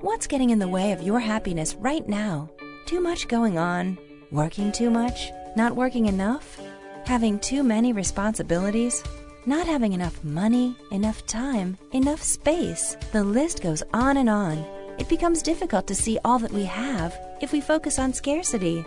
What's 0.01 0.25
getting 0.25 0.49
in 0.49 0.57
the 0.57 0.67
way 0.67 0.93
of 0.93 1.03
your 1.03 1.19
happiness 1.19 1.75
right 1.75 2.09
now? 2.09 2.49
Too 2.87 2.99
much 2.99 3.27
going 3.27 3.59
on? 3.59 3.99
Working 4.31 4.71
too 4.71 4.89
much? 4.89 5.29
Not 5.55 5.75
working 5.75 6.07
enough? 6.07 6.59
Having 7.05 7.41
too 7.41 7.61
many 7.61 7.93
responsibilities? 7.93 9.03
Not 9.45 9.67
having 9.67 9.93
enough 9.93 10.23
money, 10.23 10.75
enough 10.89 11.23
time, 11.27 11.77
enough 11.91 12.23
space? 12.23 12.97
The 13.11 13.23
list 13.23 13.61
goes 13.61 13.83
on 13.93 14.17
and 14.17 14.27
on. 14.27 14.57
It 14.97 15.07
becomes 15.07 15.43
difficult 15.43 15.85
to 15.85 15.95
see 15.95 16.17
all 16.25 16.39
that 16.39 16.51
we 16.51 16.63
have 16.63 17.15
if 17.43 17.51
we 17.51 17.61
focus 17.61 17.99
on 17.99 18.11
scarcity. 18.11 18.83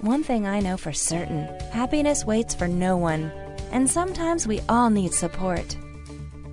One 0.00 0.24
thing 0.24 0.48
I 0.48 0.58
know 0.58 0.76
for 0.76 0.92
certain 0.92 1.46
happiness 1.70 2.24
waits 2.24 2.56
for 2.56 2.66
no 2.66 2.96
one 2.96 3.30
and 3.72 3.88
sometimes 3.88 4.46
we 4.46 4.60
all 4.68 4.90
need 4.90 5.12
support. 5.12 5.76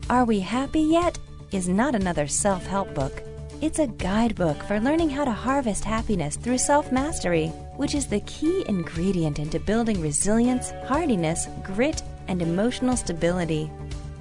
Are 0.10 0.26
We 0.26 0.40
Happy 0.40 0.82
Yet? 0.82 1.18
is 1.52 1.70
not 1.70 1.96
another 1.96 2.28
self 2.28 2.66
help 2.66 2.94
book. 2.94 3.24
It's 3.62 3.80
a 3.80 3.88
guidebook 3.88 4.62
for 4.64 4.80
learning 4.80 5.10
how 5.10 5.26
to 5.26 5.32
harvest 5.32 5.84
happiness 5.84 6.36
through 6.36 6.58
self 6.58 6.92
mastery, 6.92 7.48
which 7.78 7.96
is 7.96 8.06
the 8.08 8.20
key 8.22 8.64
ingredient 8.68 9.40
into 9.40 9.60
building 9.60 10.02
resilience, 10.02 10.72
hardiness, 10.86 11.48
grit, 11.64 12.04
and 12.28 12.42
emotional 12.42 12.98
stability. 12.98 13.72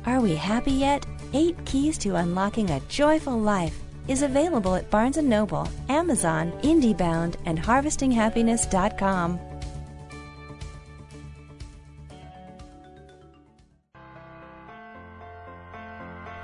Are 0.07 0.21
We 0.21 0.35
Happy 0.35 0.73
Yet? 0.73 1.05
Eight 1.33 1.57
Keys 1.65 1.99
to 1.99 2.15
Unlocking 2.17 2.71
a 2.71 2.81
Joyful 2.89 3.39
Life 3.39 3.81
is 4.07 4.23
available 4.23 4.75
at 4.77 4.89
Barnes 4.91 5.17
& 5.17 5.23
Noble, 5.23 5.69
Amazon, 5.89 6.53
IndieBound, 6.63 7.37
and 7.47 7.59
HarvestingHappiness.com. 7.59 9.41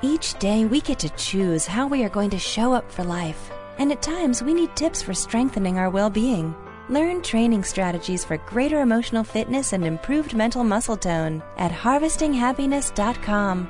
Each 0.02 0.32
day 0.38 0.64
we 0.64 0.80
get 0.80 0.98
to 1.00 1.10
choose 1.10 1.66
how 1.66 1.86
we 1.86 2.02
are 2.04 2.08
going 2.08 2.30
to 2.30 2.38
show 2.38 2.72
up 2.72 2.90
for 2.90 3.04
life, 3.04 3.50
and 3.76 3.92
at 3.92 4.00
times 4.00 4.42
we 4.42 4.54
need 4.54 4.74
tips 4.74 5.02
for 5.02 5.12
strengthening 5.12 5.76
our 5.76 5.90
well 5.90 6.08
being. 6.08 6.54
Learn 6.88 7.20
training 7.20 7.64
strategies 7.64 8.24
for 8.24 8.38
greater 8.38 8.80
emotional 8.80 9.22
fitness 9.22 9.74
and 9.74 9.84
improved 9.84 10.32
mental 10.32 10.64
muscle 10.64 10.96
tone 10.96 11.42
at 11.58 11.70
harvestinghappiness.com. 11.70 13.68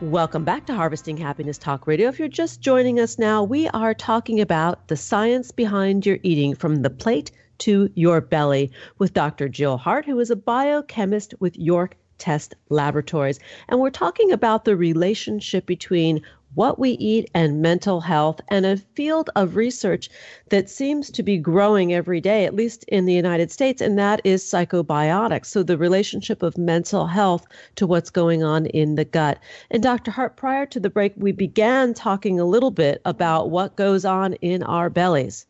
Welcome 0.00 0.42
back 0.42 0.66
to 0.66 0.74
Harvesting 0.74 1.16
Happiness 1.16 1.56
Talk 1.56 1.86
Radio. 1.86 2.08
If 2.08 2.18
you're 2.18 2.26
just 2.26 2.60
joining 2.60 2.98
us 2.98 3.20
now, 3.20 3.44
we 3.44 3.68
are 3.68 3.94
talking 3.94 4.40
about 4.40 4.88
the 4.88 4.96
science 4.96 5.52
behind 5.52 6.04
your 6.04 6.18
eating 6.24 6.56
from 6.56 6.82
the 6.82 6.90
plate 6.90 7.30
to 7.58 7.88
your 7.94 8.20
belly 8.20 8.72
with 8.98 9.14
Dr. 9.14 9.46
Gill 9.46 9.76
Hart, 9.76 10.06
who 10.06 10.18
is 10.18 10.32
a 10.32 10.36
biochemist 10.36 11.34
with 11.38 11.56
York 11.56 11.96
Test 12.18 12.54
Laboratories. 12.68 13.40
And 13.68 13.80
we're 13.80 13.90
talking 13.90 14.32
about 14.32 14.64
the 14.64 14.76
relationship 14.76 15.66
between 15.66 16.22
what 16.56 16.78
we 16.78 16.92
eat 16.92 17.30
and 17.34 17.60
mental 17.60 18.00
health 18.00 18.40
and 18.48 18.64
a 18.64 18.78
field 18.94 19.28
of 19.36 19.56
research 19.56 20.08
that 20.48 20.70
seems 20.70 21.10
to 21.10 21.22
be 21.22 21.36
growing 21.36 21.92
every 21.92 22.20
day, 22.20 22.46
at 22.46 22.54
least 22.54 22.82
in 22.84 23.04
the 23.04 23.12
United 23.12 23.52
States, 23.52 23.82
and 23.82 23.98
that 23.98 24.22
is 24.24 24.42
psychobiotics. 24.42 25.46
So 25.46 25.62
the 25.62 25.76
relationship 25.76 26.42
of 26.42 26.56
mental 26.56 27.06
health 27.06 27.46
to 27.74 27.86
what's 27.86 28.08
going 28.08 28.42
on 28.42 28.66
in 28.66 28.94
the 28.94 29.04
gut. 29.04 29.38
And 29.70 29.82
Dr. 29.82 30.10
Hart, 30.10 30.36
prior 30.36 30.64
to 30.66 30.80
the 30.80 30.88
break, 30.88 31.12
we 31.16 31.30
began 31.30 31.92
talking 31.92 32.40
a 32.40 32.46
little 32.46 32.70
bit 32.70 33.02
about 33.04 33.50
what 33.50 33.76
goes 33.76 34.06
on 34.06 34.32
in 34.34 34.62
our 34.62 34.88
bellies. 34.88 35.46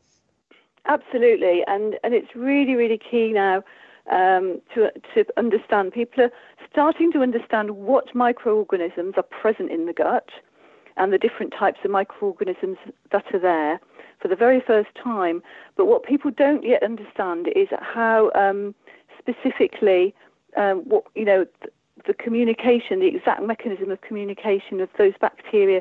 Absolutely, 0.87 1.62
and 1.67 1.99
and 2.05 2.14
it's 2.14 2.35
really 2.35 2.75
really 2.75 2.99
key 2.99 3.33
now 3.33 3.62
um, 4.11 4.61
to 4.75 4.91
to 5.14 5.25
understand. 5.37 5.93
People 5.93 6.25
are 6.25 6.33
starting 6.77 7.11
to 7.11 7.22
understand 7.22 7.70
what 7.70 8.14
microorganisms 8.14 9.14
are 9.16 9.22
present 9.22 9.70
in 9.70 9.87
the 9.87 9.95
gut 9.95 10.29
and 10.99 11.11
the 11.11 11.16
different 11.16 11.51
types 11.59 11.79
of 11.87 11.91
microorganisms 11.91 12.77
that 13.12 13.24
are 13.33 13.39
there 13.39 13.81
for 14.20 14.29
the 14.29 14.37
very 14.37 14.61
first 14.61 14.91
time. 15.03 15.43
But 15.79 15.87
what 15.87 16.05
people 16.05 16.31
don't 16.31 16.62
yet 16.62 16.83
understand 16.83 17.49
is 17.57 17.68
how 17.81 18.31
um, 18.35 18.74
specifically, 19.18 20.14
um, 20.59 20.81
what 20.81 21.05
you 21.14 21.24
know, 21.24 21.47
the, 22.07 22.12
communication, 22.12 23.01
the 23.01 23.07
exact 23.07 23.43
mechanism 23.43 23.91
of 23.91 24.03
communication 24.03 24.83
of 24.83 24.91
those 24.99 25.14
bacteria 25.18 25.81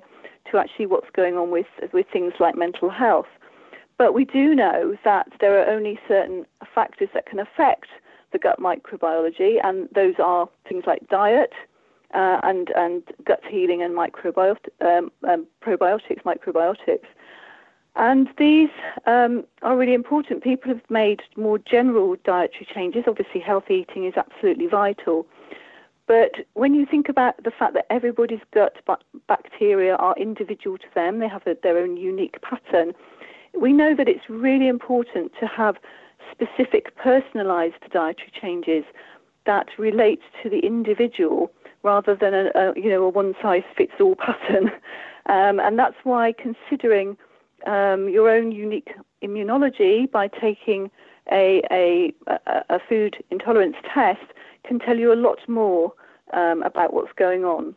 to 0.49 0.57
actually 0.57 0.85
what's 0.85 1.09
going 1.13 1.35
on 1.35 1.51
with 1.51 1.67
with 1.91 2.05
things 2.13 2.31
like 2.39 2.55
mental 2.55 2.89
health. 2.89 3.27
But 3.97 4.13
we 4.13 4.23
do 4.23 4.55
know 4.55 4.95
that 5.03 5.27
there 5.41 5.59
are 5.59 5.69
only 5.69 5.99
certain 6.07 6.45
factors 6.73 7.09
that 7.13 7.25
can 7.25 7.39
affect 7.39 7.87
the 8.35 8.39
gut 8.39 8.59
microbiology, 8.59 9.59
and 9.63 9.87
those 9.95 10.15
are 10.19 10.49
things 10.67 10.83
like 10.85 11.07
diet 11.07 11.53
uh, 12.13 12.39
and 12.43 12.69
and 12.75 13.01
gut 13.23 13.41
healing 13.49 13.81
and 13.81 13.95
microbiot- 13.95 14.69
um, 14.81 15.09
um, 15.27 15.47
probiotics, 15.65 16.21
microbiotics. 16.23 17.07
And 17.95 18.27
these 18.37 18.69
um, 19.05 19.45
are 19.61 19.77
really 19.77 19.93
important. 19.93 20.43
People 20.43 20.69
have 20.73 20.81
made 20.89 21.21
more 21.37 21.57
general 21.57 22.17
dietary 22.25 22.67
changes. 22.73 23.05
Obviously, 23.07 23.39
healthy 23.39 23.75
eating 23.75 24.03
is 24.05 24.15
absolutely 24.17 24.67
vital. 24.67 25.25
But 26.05 26.33
when 26.55 26.75
you 26.75 26.85
think 26.85 27.07
about 27.07 27.41
the 27.41 27.51
fact 27.51 27.73
that 27.75 27.85
everybody's 27.89 28.41
gut 28.53 28.75
bacteria 29.27 29.95
are 29.95 30.13
individual 30.17 30.77
to 30.77 30.87
them, 30.93 31.19
they 31.19 31.29
have 31.29 31.47
a, 31.47 31.55
their 31.63 31.77
own 31.77 31.95
unique 31.95 32.41
pattern, 32.41 32.93
we 33.57 33.71
know 33.71 33.95
that 33.95 34.09
it's 34.09 34.29
really 34.29 34.67
important 34.67 35.31
to 35.39 35.47
have 35.47 35.77
specific 36.31 36.95
personalized 36.95 37.81
dietary 37.91 38.31
changes 38.39 38.83
that 39.45 39.67
relate 39.77 40.21
to 40.41 40.49
the 40.49 40.59
individual 40.59 41.51
rather 41.83 42.15
than 42.15 42.33
a, 42.33 42.45
a 42.55 42.73
you 42.75 42.89
know 42.89 43.03
a 43.03 43.09
one 43.09 43.33
size 43.41 43.63
fits 43.77 43.93
all 43.99 44.15
pattern 44.27 44.71
um, 45.27 45.59
and 45.59 45.77
that's 45.77 45.97
why 46.03 46.33
considering 46.33 47.17
um, 47.67 48.09
your 48.09 48.29
own 48.29 48.51
unique 48.51 48.91
immunology 49.23 50.09
by 50.11 50.27
taking 50.27 50.89
a, 51.31 51.61
a, 51.71 52.13
a, 52.69 52.79
food 52.87 53.23
intolerance 53.31 53.75
test 53.91 54.21
can 54.63 54.79
tell 54.79 54.97
you 54.97 55.11
a 55.11 55.15
lot 55.15 55.39
more 55.47 55.91
um, 56.33 56.61
about 56.63 56.93
what's 56.93 57.11
going 57.17 57.43
on. 57.43 57.75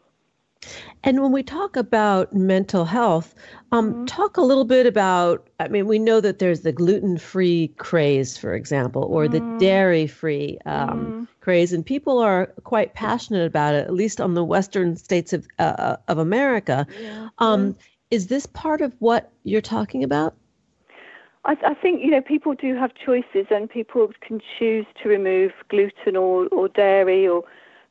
And 1.04 1.22
when 1.22 1.32
we 1.32 1.42
talk 1.42 1.76
about 1.76 2.34
mental 2.34 2.84
health, 2.84 3.34
um, 3.70 3.92
mm-hmm. 3.92 4.04
talk 4.06 4.36
a 4.36 4.42
little 4.42 4.64
bit 4.64 4.86
about. 4.86 5.48
I 5.60 5.68
mean, 5.68 5.86
we 5.86 5.98
know 5.98 6.20
that 6.20 6.38
there's 6.38 6.60
the 6.60 6.72
gluten-free 6.72 7.68
craze, 7.78 8.36
for 8.36 8.54
example, 8.54 9.04
or 9.04 9.26
mm-hmm. 9.26 9.54
the 9.54 9.58
dairy-free 9.58 10.58
um, 10.66 10.88
mm-hmm. 10.88 11.24
craze, 11.40 11.72
and 11.72 11.86
people 11.86 12.18
are 12.18 12.46
quite 12.64 12.94
passionate 12.94 13.46
about 13.46 13.74
it. 13.74 13.86
At 13.86 13.94
least 13.94 14.20
on 14.20 14.34
the 14.34 14.44
western 14.44 14.96
states 14.96 15.32
of 15.32 15.46
uh, 15.58 15.62
uh 15.62 15.96
of 16.08 16.18
America. 16.18 16.86
Yeah. 17.00 17.28
Um, 17.38 17.76
is 18.10 18.26
this 18.26 18.46
part 18.46 18.80
of 18.80 18.94
what 18.98 19.30
you're 19.44 19.60
talking 19.60 20.02
about? 20.02 20.34
I, 21.44 21.56
I, 21.64 21.74
think 21.74 22.02
you 22.02 22.10
know 22.10 22.20
people 22.20 22.54
do 22.54 22.74
have 22.74 22.92
choices, 22.94 23.46
and 23.50 23.70
people 23.70 24.10
can 24.20 24.40
choose 24.58 24.86
to 25.02 25.08
remove 25.08 25.52
gluten 25.68 26.16
or, 26.16 26.46
or 26.48 26.68
dairy 26.68 27.28
or 27.28 27.44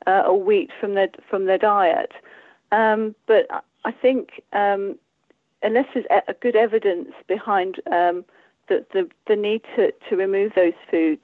uh, 0.05 0.23
or 0.27 0.41
wheat 0.41 0.69
from 0.79 0.95
their 0.95 1.09
from 1.29 1.45
their 1.45 1.57
diet. 1.57 2.11
Um, 2.71 3.15
but 3.27 3.47
I 3.85 3.91
think 3.91 4.41
um, 4.53 4.97
unless 5.63 5.85
there's 5.93 6.05
a 6.27 6.33
good 6.33 6.55
evidence 6.55 7.09
behind 7.27 7.77
um, 7.91 8.25
the, 8.67 8.85
the, 8.93 9.09
the 9.27 9.35
need 9.35 9.61
to, 9.75 9.91
to 10.09 10.15
remove 10.15 10.53
those 10.55 10.73
foods, 10.91 11.21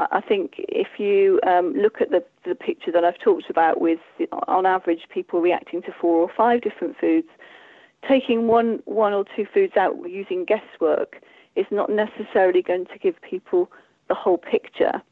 I 0.00 0.20
think 0.20 0.54
if 0.58 0.98
you 0.98 1.40
um, 1.46 1.74
look 1.74 2.00
at 2.00 2.10
the, 2.10 2.24
the 2.44 2.54
picture 2.54 2.92
that 2.92 3.04
I've 3.04 3.18
talked 3.18 3.50
about 3.50 3.80
with, 3.80 3.98
on 4.46 4.64
average, 4.64 5.02
people 5.12 5.40
reacting 5.40 5.82
to 5.82 5.92
four 6.00 6.16
or 6.22 6.30
five 6.36 6.62
different 6.62 6.96
foods, 6.98 7.26
taking 8.08 8.46
one 8.46 8.80
one 8.84 9.12
or 9.12 9.24
two 9.34 9.44
foods 9.52 9.76
out 9.76 9.96
using 10.08 10.44
guesswork 10.44 11.20
is 11.56 11.66
not 11.72 11.90
necessarily 11.90 12.62
going 12.62 12.86
to 12.86 12.98
give 12.98 13.20
people 13.22 13.70
the 14.08 14.14
whole 14.14 14.38
picture 14.38 15.02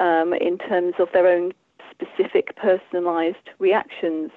um, 0.00 0.34
in 0.34 0.58
terms 0.58 0.94
of 0.98 1.08
their 1.12 1.28
own 1.28 1.52
specific 1.92 2.56
personalized 2.56 3.50
reactions. 3.60 4.32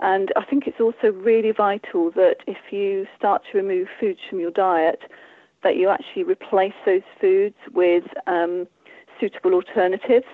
And 0.00 0.32
I 0.36 0.44
think 0.44 0.66
it's 0.66 0.80
also 0.80 1.12
really 1.12 1.50
vital 1.50 2.10
that 2.12 2.36
if 2.46 2.58
you 2.70 3.06
start 3.16 3.42
to 3.50 3.58
remove 3.58 3.88
foods 3.98 4.20
from 4.28 4.38
your 4.38 4.52
diet, 4.52 5.00
that 5.64 5.76
you 5.76 5.88
actually 5.88 6.22
replace 6.22 6.74
those 6.86 7.02
foods 7.20 7.56
with 7.72 8.04
um, 8.26 8.68
suitable 9.18 9.54
alternatives. 9.54 10.26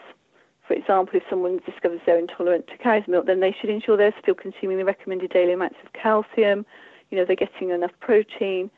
For 0.68 0.74
example, 0.74 1.16
if 1.16 1.22
someone 1.30 1.60
discovers 1.64 2.00
they're 2.04 2.18
intolerant 2.18 2.66
to 2.68 2.78
cow's 2.78 3.04
milk, 3.08 3.26
then 3.26 3.40
they 3.40 3.54
should 3.58 3.70
ensure 3.70 3.96
they're 3.96 4.14
still 4.20 4.34
consuming 4.34 4.78
the 4.78 4.84
recommended 4.84 5.30
daily 5.30 5.52
amounts 5.52 5.76
of 5.84 5.92
calcium. 5.92 6.66
You 7.10 7.18
know, 7.18 7.24
they're 7.24 7.36
getting 7.36 7.70
enough 7.70 7.92
protein, 8.00 8.70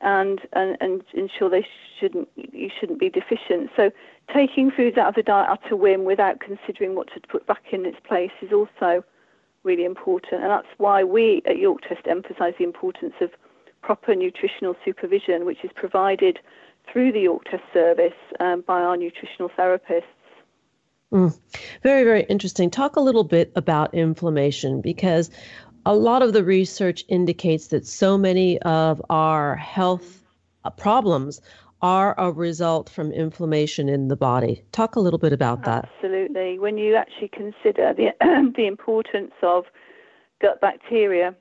and 0.00 0.40
and, 0.52 0.76
and 0.80 1.02
ensure 1.14 1.48
they 1.48 1.66
shouldn't 1.98 2.28
you 2.36 2.70
shouldn't 2.78 3.00
be 3.00 3.10
deficient. 3.10 3.70
So 3.76 3.90
taking 4.32 4.70
foods 4.70 4.96
out 4.98 5.08
of 5.08 5.14
the 5.14 5.22
diet 5.22 5.48
at 5.50 5.72
a 5.72 5.76
whim 5.76 6.04
without 6.04 6.40
considering 6.40 6.94
what 6.94 7.08
to 7.14 7.20
put 7.28 7.46
back 7.46 7.64
in 7.72 7.84
its 7.86 7.98
place 8.06 8.32
is 8.42 8.52
also 8.52 9.04
really 9.66 9.84
important, 9.84 10.42
and 10.42 10.50
that's 10.50 10.68
why 10.78 11.04
we 11.04 11.42
at 11.44 11.58
York 11.58 11.80
Test 11.86 12.06
emphasise 12.06 12.54
the 12.58 12.64
importance 12.64 13.14
of 13.20 13.30
proper 13.82 14.14
nutritional 14.14 14.74
supervision, 14.84 15.44
which 15.44 15.62
is 15.64 15.70
provided 15.74 16.38
through 16.90 17.12
the 17.12 17.20
York 17.20 17.44
Test 17.50 17.64
service 17.74 18.14
um, 18.40 18.62
by 18.66 18.80
our 18.80 18.96
nutritional 18.96 19.50
therapists. 19.58 20.04
Mm. 21.12 21.38
Very, 21.82 22.04
very 22.04 22.22
interesting. 22.24 22.70
Talk 22.70 22.96
a 22.96 23.00
little 23.00 23.24
bit 23.24 23.52
about 23.54 23.94
inflammation 23.94 24.80
because 24.80 25.30
a 25.84 25.94
lot 25.94 26.22
of 26.22 26.32
the 26.32 26.42
research 26.42 27.04
indicates 27.08 27.68
that 27.68 27.86
so 27.86 28.18
many 28.18 28.60
of 28.62 29.00
our 29.08 29.54
health 29.54 30.22
problems 30.76 31.40
are 31.82 32.14
a 32.18 32.32
result 32.32 32.88
from 32.88 33.12
inflammation 33.12 33.88
in 33.88 34.08
the 34.08 34.16
body. 34.16 34.64
Talk 34.72 34.96
a 34.96 35.00
little 35.00 35.18
bit 35.18 35.32
about 35.32 35.64
that. 35.64 35.88
Absolutely. 35.94 36.58
When 36.58 36.78
you 36.78 36.94
actually 36.94 37.28
consider 37.28 37.92
the 37.94 38.12
the 38.56 38.66
importance 38.66 39.32
of 39.42 39.64
gut 40.40 40.60
bacteria, 40.60 41.34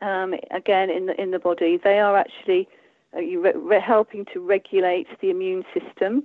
um, 0.00 0.34
again 0.50 0.90
in 0.90 1.06
the 1.06 1.20
in 1.20 1.30
the 1.30 1.38
body, 1.38 1.78
they 1.82 2.00
are 2.00 2.16
actually 2.16 2.68
uh, 3.16 3.20
re- 3.20 3.80
helping 3.80 4.24
to 4.32 4.40
regulate 4.40 5.06
the 5.20 5.30
immune 5.30 5.64
system. 5.72 6.24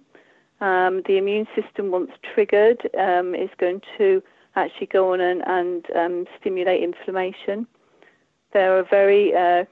Um, 0.61 1.03
the 1.07 1.17
immune 1.17 1.47
system, 1.55 1.89
once 1.89 2.11
triggered, 2.33 2.89
um, 2.99 3.33
is 3.33 3.49
going 3.57 3.81
to 3.97 4.21
actually 4.55 4.87
go 4.87 5.13
on 5.13 5.21
and, 5.21 5.41
and 5.47 5.85
um, 5.95 6.25
stimulate 6.39 6.83
inflammation. 6.83 7.65
There 8.51 8.77
are 8.77 8.83
very 8.83 9.33
uh, 9.33 9.65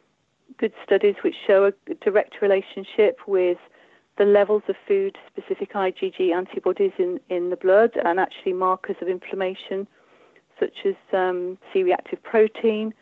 good 0.58 0.74
studies 0.84 1.16
which 1.24 1.36
show 1.46 1.66
a 1.66 1.94
direct 1.96 2.42
relationship 2.42 3.20
with 3.28 3.58
the 4.18 4.26
levels 4.26 4.64
of 4.68 4.76
food 4.88 5.16
specific 5.28 5.74
IgG 5.74 6.34
antibodies 6.34 6.92
in, 6.98 7.20
in 7.30 7.50
the 7.50 7.56
blood 7.56 7.92
and 8.04 8.20
actually 8.20 8.54
markers 8.54 8.96
of 9.02 9.08
inflammation 9.08 9.88
such 10.60 10.86
as 10.86 10.96
um, 11.14 11.58
C 11.72 11.84
reactive 11.84 12.22
protein. 12.24 12.94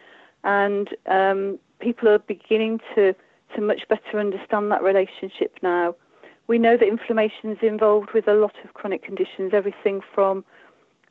And 0.44 0.90
um, 1.08 1.60
people 1.80 2.10
are 2.10 2.20
beginning 2.20 2.80
to, 2.96 3.16
to 3.56 3.62
much 3.62 3.88
better 3.88 4.20
understand 4.20 4.72
that 4.72 4.84
relationship 4.84 5.58
now. 5.62 5.96
We 6.48 6.60
know 6.60 6.78
that 6.78 6.88
inflammation 6.88 7.52
is 7.52 7.58
involved 7.62 8.12
with 8.14 8.28
a 8.28 8.34
lot 8.34 8.54
of 8.64 8.74
chronic 8.74 9.04
conditions, 9.04 9.52
everything 9.54 10.02
from 10.14 10.44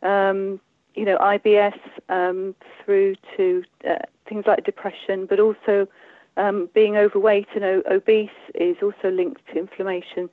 um, 0.02 0.60
you 0.94 1.04
know 1.04 1.18
IBS 1.18 1.78
um, 2.08 2.54
through 2.84 3.16
to 3.36 3.64
uh, 3.88 3.96
things 4.28 4.44
like 4.46 4.64
depression, 4.64 5.26
but 5.26 5.40
also 5.40 5.88
um, 6.36 6.68
being 6.74 6.96
overweight 6.96 7.48
and 7.54 7.64
o- 7.64 7.82
obese 7.90 8.30
is 8.54 8.76
also 8.82 9.10
linked 9.10 9.42
to 9.48 9.58
inflammation. 9.58 10.28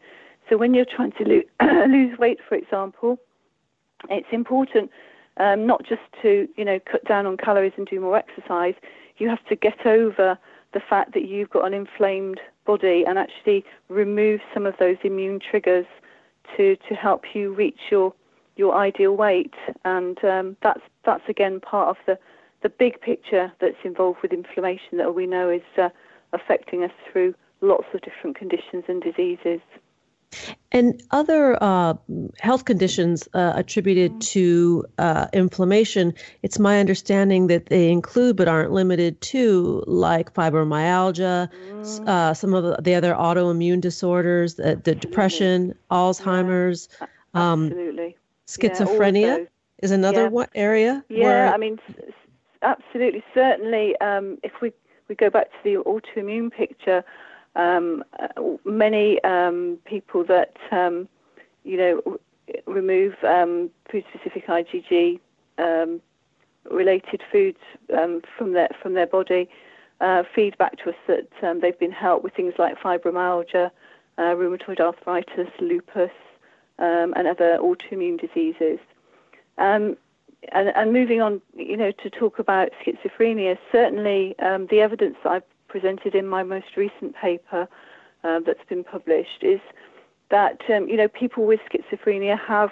So 0.50 0.58
when 0.58 0.74
you're 0.74 0.86
trying 0.86 1.12
to 1.14 1.44
lo- 1.60 1.86
lose 1.88 2.18
weight, 2.18 2.40
for 2.48 2.56
example, 2.56 3.20
it's 4.10 4.28
important 4.32 4.92
um, 5.38 5.66
not 5.66 5.84
just 5.86 6.02
to 6.22 6.48
you 6.58 6.66
know 6.66 6.80
cut 6.92 7.04
down 7.06 7.26
on 7.26 7.38
calories 7.38 7.74
and 7.78 7.88
do 7.88 8.00
more 8.00 8.18
exercise. 8.18 8.76
You 9.18 9.30
have 9.30 9.44
to 9.46 9.56
get 9.56 9.86
over 9.86 10.38
the 10.74 10.80
fact 10.80 11.14
that 11.14 11.28
you've 11.28 11.50
got 11.50 11.66
an 11.66 11.74
inflamed 11.74 12.40
body 12.66 13.04
and 13.08 13.18
actually 13.18 13.66
remove 13.90 14.40
some 14.54 14.66
of 14.66 14.76
those 14.80 14.98
immune 15.04 15.40
triggers 15.40 15.86
to 16.58 16.76
to 16.88 16.96
help 16.96 17.24
you 17.34 17.54
reach 17.54 17.80
your 17.90 18.14
your 18.56 18.76
ideal 18.76 19.16
weight. 19.16 19.54
And 19.86 20.24
um, 20.24 20.58
that's 20.62 20.82
that's 21.06 21.24
again 21.28 21.60
part 21.60 21.90
of 21.90 21.98
the 22.06 22.20
the 22.62 22.70
big 22.70 23.00
picture 23.02 23.52
that's 23.60 23.78
involved 23.84 24.20
with 24.22 24.32
inflammation 24.34 24.98
that 24.98 25.16
we 25.16 25.26
know 25.26 25.50
is 25.50 25.62
uh, 25.78 25.90
affecting 26.34 26.84
us 26.84 26.92
through 27.12 27.34
lots 27.62 27.86
of 27.94 28.02
different 28.02 28.36
conditions 28.38 28.84
and 28.88 29.02
diseases. 29.02 29.60
And 30.72 31.04
other 31.12 31.62
uh, 31.62 31.96
health 32.40 32.64
conditions 32.64 33.28
uh, 33.34 33.52
attributed 33.56 34.14
mm. 34.14 34.22
to 34.28 34.86
uh, 34.98 35.28
inflammation, 35.34 36.14
it's 36.42 36.58
my 36.58 36.80
understanding 36.80 37.48
that 37.48 37.66
they 37.66 37.92
include 37.92 38.38
but 38.38 38.48
aren't 38.48 38.72
limited 38.72 39.20
to, 39.22 39.84
like 39.88 40.34
fibromyalgia, 40.34 41.50
mm. 41.52 42.08
Uh, 42.08 42.34
some 42.34 42.54
of 42.54 42.84
the, 42.84 42.94
other 42.96 43.14
autoimmune 43.14 43.82
disorders, 43.82 44.56
the, 44.56 44.80
the 44.82 44.96
depression, 44.96 45.76
Alzheimer's. 45.90 46.88
Yeah. 47.00 47.08
Um. 47.34 47.72
Schizophrenia 48.48 49.38
yeah, 49.40 49.46
is 49.82 49.92
another 49.92 50.24
yeah. 50.24 50.28
one 50.28 50.48
area. 50.56 51.06
Yeah, 51.08 51.24
where... 51.24 51.54
I 51.54 51.58
mean, 51.58 51.80
absolutely. 52.62 53.24
Certainly, 53.34 53.98
um, 54.02 54.38
if 54.44 54.52
we, 54.62 54.72
we 55.08 55.16
go 55.16 55.30
back 55.30 55.52
to 55.52 55.58
the 55.64 55.76
autoimmune 55.84 56.52
picture, 56.52 57.04
um, 57.56 58.04
uh, 58.20 58.42
many 58.66 59.22
um, 59.24 59.78
people 59.86 60.24
that 60.26 60.56
um, 60.72 61.08
you 61.64 61.78
know 61.78 62.18
remove 62.66 63.14
um, 63.24 63.70
food-specific 63.92 64.48
IgG 64.48 65.20
um, 65.58 66.02
related 66.70 67.22
foods 67.32 67.60
um, 67.98 68.22
from 68.38 68.54
their 68.54 68.70
from 68.82 68.94
their 68.94 69.08
body 69.08 69.50
uh, 70.00 70.24
feed 70.34 70.58
back 70.58 70.78
to 70.78 70.90
us 70.90 70.96
that 71.08 71.28
they've 71.62 71.78
been 71.78 71.92
helped 71.92 72.24
with 72.24 72.34
things 72.34 72.54
like 72.58 72.80
fibromyalgia, 72.80 73.70
uh, 74.18 74.22
rheumatoid 74.22 74.80
arthritis, 74.80 75.50
lupus, 75.60 76.12
and 76.80 77.28
other 77.28 77.60
autoimmune 77.62 78.20
diseases. 78.20 78.80
And, 80.52 80.70
and, 80.76 80.92
moving 80.92 81.22
on, 81.22 81.42
you 81.56 81.78
know, 81.78 81.92
to 81.92 82.10
talk 82.10 82.40
about 82.40 82.70
schizophrenia, 82.84 83.58
certainly 83.72 84.36
the 84.40 84.80
evidence 84.82 85.16
that 85.24 85.30
I've 85.30 85.68
presented 85.68 86.16
in 86.16 86.28
my 86.28 86.44
most 86.44 86.76
recent 86.76 87.16
paper 87.16 87.68
uh, 88.24 88.40
that's 88.46 88.64
been 88.68 88.84
published 88.84 89.42
is 89.42 89.60
that 90.30 90.62
um, 90.70 90.88
you 90.88 90.98
know 90.98 91.08
people 91.08 91.46
with 91.46 91.60
schizophrenia 91.72 92.38
have 92.40 92.72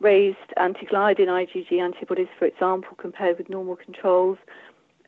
raised 0.00 0.38
anti-gliadin 0.56 1.28
IgG 1.28 1.78
antibodies, 1.78 2.28
for 2.38 2.46
example, 2.46 2.96
compared 2.96 3.36
with 3.36 3.50
normal 3.50 3.76
controls, 3.76 4.38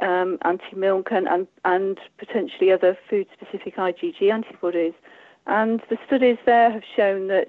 um, 0.01 0.37
anti-milk 0.43 1.09
and, 1.11 1.27
and, 1.27 1.47
and 1.65 1.99
potentially 2.19 2.71
other 2.71 2.99
food-specific 3.09 3.77
IgG 3.77 4.31
antibodies. 4.31 4.93
And 5.47 5.81
the 5.89 5.97
studies 6.07 6.37
there 6.45 6.71
have 6.71 6.83
shown 6.95 7.29
that 7.29 7.49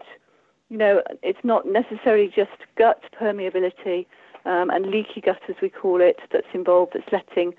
you 0.70 0.78
know 0.78 1.04
it's 1.22 1.44
not 1.44 1.68
necessarily 1.68 2.32
just 2.34 2.52
gut 2.78 3.04
permeability 3.20 4.06
um, 4.46 4.70
and 4.70 4.88
leaky 4.88 5.22
gut, 5.22 5.42
as 5.50 5.56
we 5.62 5.70
call 5.70 6.02
it, 6.02 6.20
that's 6.32 6.48
involved 6.54 6.94
that's 6.94 7.12
letting 7.12 7.54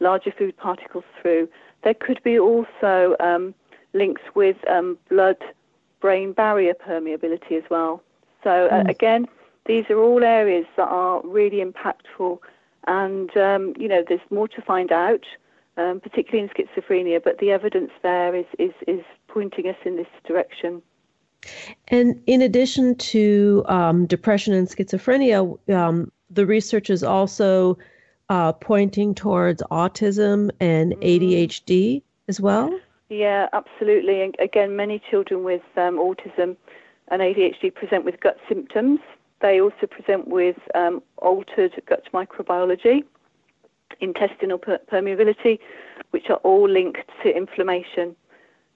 larger 0.00 0.32
food 0.32 0.56
particles 0.56 1.04
through. 1.20 1.48
There 1.82 1.94
could 1.94 2.22
be 2.22 2.38
also 2.38 3.16
um, 3.20 3.54
links 3.92 4.22
with 4.34 4.56
um, 4.68 4.98
blood-brain 5.08 6.32
barrier 6.32 6.74
permeability 6.74 7.52
as 7.52 7.64
well. 7.70 8.02
So 8.44 8.66
uh, 8.66 8.84
mm. 8.84 8.90
again, 8.90 9.26
these 9.66 9.84
are 9.90 9.98
all 9.98 10.24
areas 10.24 10.66
that 10.76 10.88
are 10.88 11.20
really 11.24 11.62
impactful, 11.64 12.38
and 12.86 13.36
um, 13.36 13.74
you 13.76 13.88
know 13.88 14.04
there's 14.06 14.20
more 14.30 14.48
to 14.48 14.62
find 14.62 14.92
out, 14.92 15.24
um, 15.76 16.00
particularly 16.00 16.48
in 16.48 16.66
schizophrenia. 16.66 17.22
But 17.22 17.38
the 17.38 17.50
evidence 17.50 17.90
there 18.02 18.34
is 18.34 18.46
is 18.58 18.72
is 18.86 19.04
pointing 19.26 19.68
us 19.68 19.76
in 19.84 19.96
this 19.96 20.06
direction. 20.24 20.82
And 21.88 22.20
in 22.26 22.42
addition 22.42 22.96
to 22.96 23.64
um, 23.66 24.06
depression 24.06 24.54
and 24.54 24.66
schizophrenia, 24.66 25.56
um, 25.72 26.10
the 26.30 26.46
research 26.46 26.90
is 26.90 27.02
also 27.02 27.78
uh, 28.28 28.52
pointing 28.52 29.14
towards 29.14 29.62
autism 29.70 30.50
and 30.60 30.92
mm. 30.94 31.02
ADHD 31.02 32.02
as 32.28 32.40
well? 32.40 32.78
Yeah, 33.08 33.48
absolutely. 33.52 34.22
And 34.22 34.36
again, 34.38 34.76
many 34.76 35.00
children 35.10 35.42
with 35.44 35.62
um, 35.76 35.96
autism 35.96 36.56
and 37.08 37.22
ADHD 37.22 37.74
present 37.74 38.04
with 38.04 38.20
gut 38.20 38.36
symptoms. 38.48 39.00
They 39.40 39.60
also 39.60 39.86
present 39.86 40.28
with 40.28 40.56
um, 40.74 41.02
altered 41.18 41.80
gut 41.86 42.04
microbiology, 42.12 43.02
intestinal 44.00 44.58
per- 44.58 44.80
permeability, 44.90 45.58
which 46.10 46.28
are 46.28 46.36
all 46.36 46.68
linked 46.68 47.08
to 47.22 47.34
inflammation, 47.34 48.16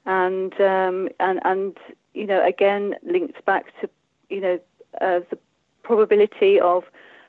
and 0.07 0.53
um, 0.61 1.09
and 1.21 1.41
and 1.45 1.77
you 2.15 2.27
know 2.27 2.45
again 2.47 2.95
linked 3.03 3.45
back 3.45 3.67
to 3.81 3.91
you 4.31 4.41
know 4.41 4.61
uh, 5.01 5.21
the 5.31 5.39
probability 5.83 6.61
of 6.61 6.85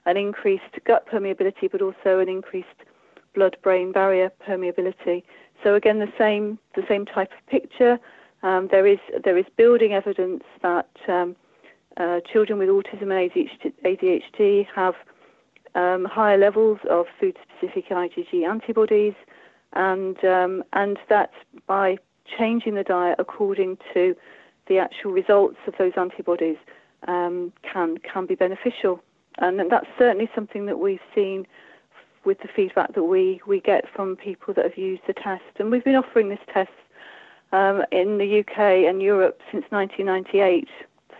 an 0.06 0.18
increased 0.18 0.64
gut 0.86 1.08
permeability, 1.08 1.72
but 1.72 1.82
also 1.82 2.20
an 2.20 2.30
increased 2.30 2.68
blood-brain 3.34 3.92
barrier 3.92 4.32
permeability. 4.48 5.24
So 5.64 5.76
again, 5.76 6.00
the 6.00 6.12
same 6.18 6.60
the 6.76 6.84
same 6.88 7.06
type 7.06 7.32
of 7.32 7.48
picture. 7.48 8.00
Um, 8.44 8.68
there 8.70 8.86
is 8.86 9.00
there 9.24 9.38
is 9.38 9.46
building 9.56 9.94
evidence 9.94 10.44
that 10.62 10.90
um, 11.08 11.36
uh, 11.98 12.20
children 12.32 12.60
with 12.60 12.70
autism 12.70 13.04
and 13.04 13.32
ADHD 13.86 14.68
have 14.76 14.96
um, 15.76 16.06
higher 16.06 16.38
levels 16.38 16.80
of 16.90 17.06
food-specific 17.20 17.90
IgG 17.90 18.48
antibodies, 18.48 19.14
and 19.74 20.24
um, 20.26 20.64
and 20.74 21.00
that 21.10 21.32
by 21.66 21.98
changing 22.38 22.76
the 22.76 22.84
diet 22.84 23.16
according 23.20 23.78
to 23.94 24.16
the 24.68 24.78
actual 24.78 25.12
results 25.12 25.58
of 25.68 25.74
those 25.78 25.94
antibodies 25.98 26.58
um, 27.08 27.52
can 27.62 27.98
can 28.00 28.26
be 28.26 28.36
beneficial, 28.36 29.02
and 29.40 29.60
that's 29.72 29.88
certainly 29.98 30.30
something 30.36 30.66
that 30.66 30.80
we've 30.80 31.00
seen 31.14 31.46
with 32.26 32.40
the 32.40 32.48
feedback 32.56 32.94
that 32.94 33.04
we 33.04 33.42
we 33.46 33.60
get 33.60 33.86
from 33.94 34.16
people 34.16 34.54
that 34.54 34.66
have 34.66 34.78
used 34.78 35.04
the 35.08 35.14
test, 35.14 35.44
and 35.58 35.72
we've 35.72 35.84
been 35.84 35.96
offering 35.96 36.30
this 36.30 36.40
test 36.54 36.72
um, 37.52 37.84
in 37.92 38.18
the 38.18 38.40
UK 38.40 38.58
and 38.90 39.02
Europe 39.02 39.40
since 39.52 39.66
1998. 39.70 40.68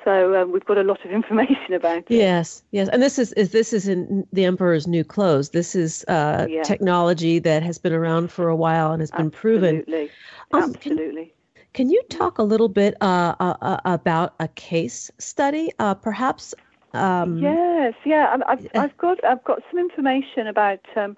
So 0.04 0.42
um, 0.42 0.52
we've 0.52 0.66
got 0.66 0.78
a 0.78 0.84
lot 0.84 1.04
of 1.06 1.12
information 1.20 1.74
about 1.74 2.00
it. 2.00 2.06
Yes, 2.10 2.64
yes, 2.72 2.90
and 2.90 3.02
this 3.02 3.18
is, 3.18 3.32
is 3.34 3.52
this 3.52 3.72
is 3.72 3.88
in 3.88 4.28
the 4.34 4.46
Emperor's 4.46 4.88
New 4.88 5.04
Clothes. 5.04 5.52
This 5.52 5.76
is 5.76 6.04
uh, 6.08 6.48
yeah. 6.50 6.64
technology 6.64 7.40
that 7.40 7.64
has 7.64 7.78
been 7.78 7.94
around 7.94 8.32
for 8.32 8.50
a 8.50 8.56
while 8.56 8.92
and 8.92 9.02
has 9.02 9.12
been 9.12 9.28
Absolutely. 9.28 9.82
proven. 9.82 10.10
Um, 10.52 10.76
Absolutely. 10.76 11.34
Can, 11.56 11.88
can, 11.88 11.90
you 11.90 12.02
talk 12.10 12.38
a 12.38 12.44
little 12.44 12.68
bit 12.70 12.96
uh, 13.02 13.36
uh, 13.40 13.56
uh 13.62 13.78
about 13.86 14.36
a 14.40 14.48
case 14.50 15.10
study, 15.20 15.72
uh, 15.80 15.94
perhaps? 15.94 16.54
Um, 16.94 17.38
yes, 17.38 17.94
yeah. 18.06 18.38
I've, 18.48 18.68
I've 18.76 18.98
got 18.98 19.24
I've 19.24 19.44
got 19.44 19.62
some 19.70 19.80
information 19.80 20.48
about. 20.48 20.82
Um, 20.96 21.18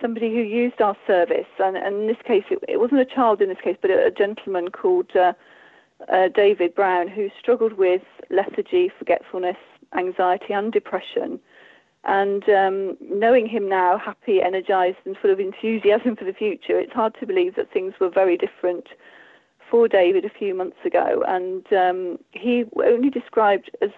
somebody 0.00 0.30
who 0.30 0.40
used 0.40 0.80
our 0.80 0.96
service, 1.06 1.44
and, 1.58 1.76
and 1.76 1.94
in 1.96 2.06
this 2.06 2.16
case, 2.26 2.44
it, 2.50 2.58
it, 2.66 2.80
wasn't 2.80 2.98
a 2.98 3.04
child 3.04 3.42
in 3.42 3.50
this 3.50 3.58
case, 3.62 3.76
but 3.82 3.90
a, 3.90 4.06
a 4.06 4.10
gentleman 4.10 4.70
called 4.70 5.10
uh, 5.14 5.34
uh, 6.10 6.28
David 6.28 6.74
Brown, 6.74 7.08
who 7.08 7.28
struggled 7.38 7.74
with 7.74 8.02
lethargy, 8.30 8.90
forgetfulness, 8.98 9.58
anxiety, 9.96 10.52
and 10.52 10.72
depression. 10.72 11.38
And 12.04 12.48
um, 12.48 12.96
knowing 13.00 13.46
him 13.46 13.68
now, 13.68 13.98
happy, 13.98 14.40
energized, 14.40 14.98
and 15.04 15.16
full 15.16 15.30
of 15.30 15.40
enthusiasm 15.40 16.16
for 16.18 16.24
the 16.24 16.32
future, 16.32 16.78
it's 16.78 16.92
hard 16.92 17.14
to 17.20 17.26
believe 17.26 17.56
that 17.56 17.72
things 17.72 17.94
were 18.00 18.10
very 18.10 18.36
different 18.36 18.88
for 19.70 19.86
David 19.86 20.24
a 20.24 20.30
few 20.30 20.54
months 20.54 20.78
ago. 20.84 21.22
And 21.28 21.70
um, 21.72 22.18
he 22.32 22.64
only 22.82 23.10
described 23.10 23.70
as 23.82 23.90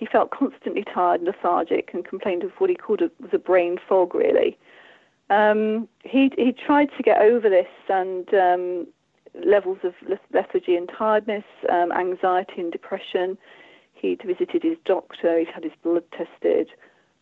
he 0.00 0.06
felt 0.06 0.30
constantly 0.30 0.82
tired, 0.82 1.20
and 1.20 1.26
lethargic, 1.28 1.90
and 1.92 2.04
complained 2.04 2.42
of 2.42 2.50
what 2.58 2.70
he 2.70 2.74
called 2.74 3.02
a, 3.02 3.10
was 3.20 3.30
a 3.34 3.38
brain 3.38 3.78
fog, 3.86 4.14
really. 4.14 4.58
Um, 5.28 5.88
he 6.02 6.32
he 6.36 6.52
tried 6.52 6.88
to 6.96 7.02
get 7.02 7.20
over 7.20 7.48
this 7.50 7.68
and 7.88 8.26
um, 8.34 8.86
levels 9.44 9.78
of 9.84 9.94
lethargy 10.32 10.74
and 10.74 10.90
tiredness, 10.96 11.44
um, 11.70 11.92
anxiety 11.92 12.62
and 12.62 12.72
depression. 12.72 13.36
He'd 13.92 14.22
visited 14.24 14.62
his 14.62 14.78
doctor, 14.86 15.38
he'd 15.38 15.48
had 15.48 15.64
his 15.64 15.74
blood 15.82 16.04
tested, 16.16 16.70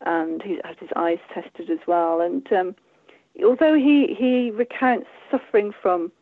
and 0.06 0.40
he 0.40 0.60
had 0.64 0.78
his 0.78 0.90
eyes 0.94 1.18
tested 1.34 1.70
as 1.70 1.80
well. 1.88 2.20
And 2.20 2.50
um, 2.52 2.76
although 3.44 3.74
he, 3.74 4.14
he 4.16 4.52
recounts 4.52 5.08
suffering 5.32 5.72
from 5.82 6.12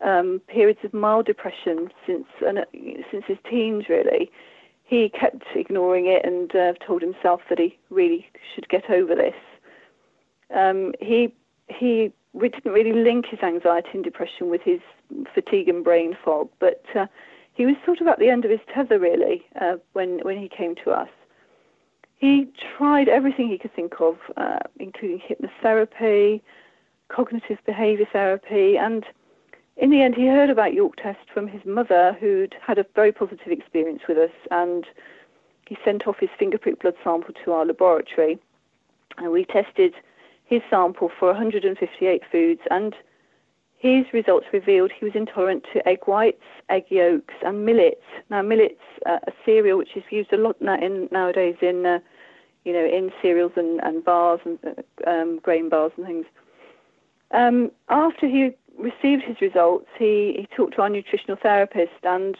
um, 0.00 0.40
periods 0.46 0.78
of 0.84 0.94
mild 0.94 1.26
depression 1.26 1.88
since 2.06 2.26
uh, 2.46 2.52
since 3.10 3.24
his 3.26 3.38
teens, 3.50 3.86
really, 3.88 4.30
he 4.84 5.08
kept 5.08 5.44
ignoring 5.54 6.06
it 6.06 6.24
and 6.24 6.54
uh, 6.54 6.74
told 6.86 7.02
himself 7.02 7.40
that 7.48 7.58
he 7.58 7.76
really 7.90 8.28
should 8.54 8.68
get 8.68 8.88
over 8.90 9.14
this. 9.14 9.34
Um, 10.54 10.92
he 11.00 11.34
he 11.68 12.12
we 12.32 12.48
didn't 12.48 12.72
really 12.72 12.92
link 12.92 13.26
his 13.26 13.40
anxiety 13.40 13.88
and 13.94 14.04
depression 14.04 14.50
with 14.50 14.60
his 14.62 14.80
fatigue 15.32 15.68
and 15.68 15.82
brain 15.82 16.16
fog, 16.24 16.48
but 16.58 16.84
uh, 16.94 17.06
he 17.54 17.64
was 17.64 17.76
sort 17.84 18.00
of 18.00 18.08
at 18.08 18.18
the 18.18 18.28
end 18.28 18.44
of 18.44 18.50
his 18.50 18.60
tether 18.72 18.98
really 18.98 19.44
uh, 19.60 19.76
when 19.94 20.18
when 20.20 20.38
he 20.38 20.48
came 20.48 20.74
to 20.84 20.90
us. 20.90 21.08
He 22.18 22.48
tried 22.76 23.08
everything 23.08 23.48
he 23.48 23.58
could 23.58 23.74
think 23.74 24.00
of, 24.00 24.16
uh, 24.36 24.60
including 24.78 25.20
hypnotherapy, 25.20 26.40
cognitive 27.08 27.58
behaviour 27.66 28.06
therapy, 28.12 28.76
and 28.78 29.04
in 29.76 29.90
the 29.90 30.02
end, 30.02 30.14
he 30.14 30.26
heard 30.26 30.50
about 30.50 30.74
York 30.74 30.94
Test 30.96 31.28
from 31.32 31.48
his 31.48 31.64
mother, 31.64 32.16
who'd 32.20 32.54
had 32.64 32.78
a 32.78 32.86
very 32.94 33.10
positive 33.10 33.48
experience 33.48 34.02
with 34.08 34.18
us, 34.18 34.30
and 34.50 34.86
he 35.66 35.76
sent 35.84 36.06
off 36.06 36.16
his 36.20 36.30
finger 36.38 36.58
prick 36.58 36.80
blood 36.80 36.94
sample 37.02 37.34
to 37.44 37.52
our 37.52 37.66
laboratory, 37.66 38.38
and 39.18 39.32
we 39.32 39.44
tested 39.44 39.94
his 40.44 40.62
sample 40.70 41.10
for 41.18 41.28
158 41.28 42.22
foods, 42.30 42.60
and 42.70 42.94
his 43.76 44.04
results 44.12 44.46
revealed 44.52 44.92
he 44.92 45.04
was 45.04 45.14
intolerant 45.14 45.64
to 45.72 45.86
egg 45.88 46.06
whites, 46.06 46.42
egg 46.70 46.84
yolks, 46.88 47.34
and 47.44 47.66
millet. 47.66 48.00
Now, 48.30 48.42
millet's 48.42 48.80
uh, 49.06 49.18
a 49.26 49.32
cereal 49.44 49.76
which 49.76 49.96
is 49.96 50.04
used 50.10 50.32
a 50.32 50.36
lot 50.36 50.56
in, 50.60 51.08
nowadays 51.10 51.56
in, 51.60 51.84
uh, 51.84 51.98
you 52.64 52.72
know, 52.72 52.84
in 52.84 53.10
cereals 53.20 53.52
and, 53.56 53.80
and 53.82 54.04
bars 54.04 54.40
and 54.44 54.58
uh, 54.64 55.10
um, 55.10 55.38
grain 55.42 55.68
bars 55.68 55.92
and 55.96 56.06
things. 56.06 56.26
Um, 57.32 57.72
after 57.88 58.28
he 58.28 58.52
received 58.78 59.22
his 59.22 59.40
results, 59.40 59.86
he, 59.98 60.34
he 60.38 60.48
talked 60.56 60.74
to 60.74 60.82
our 60.82 60.90
nutritional 60.90 61.36
therapist 61.40 61.92
and 62.02 62.36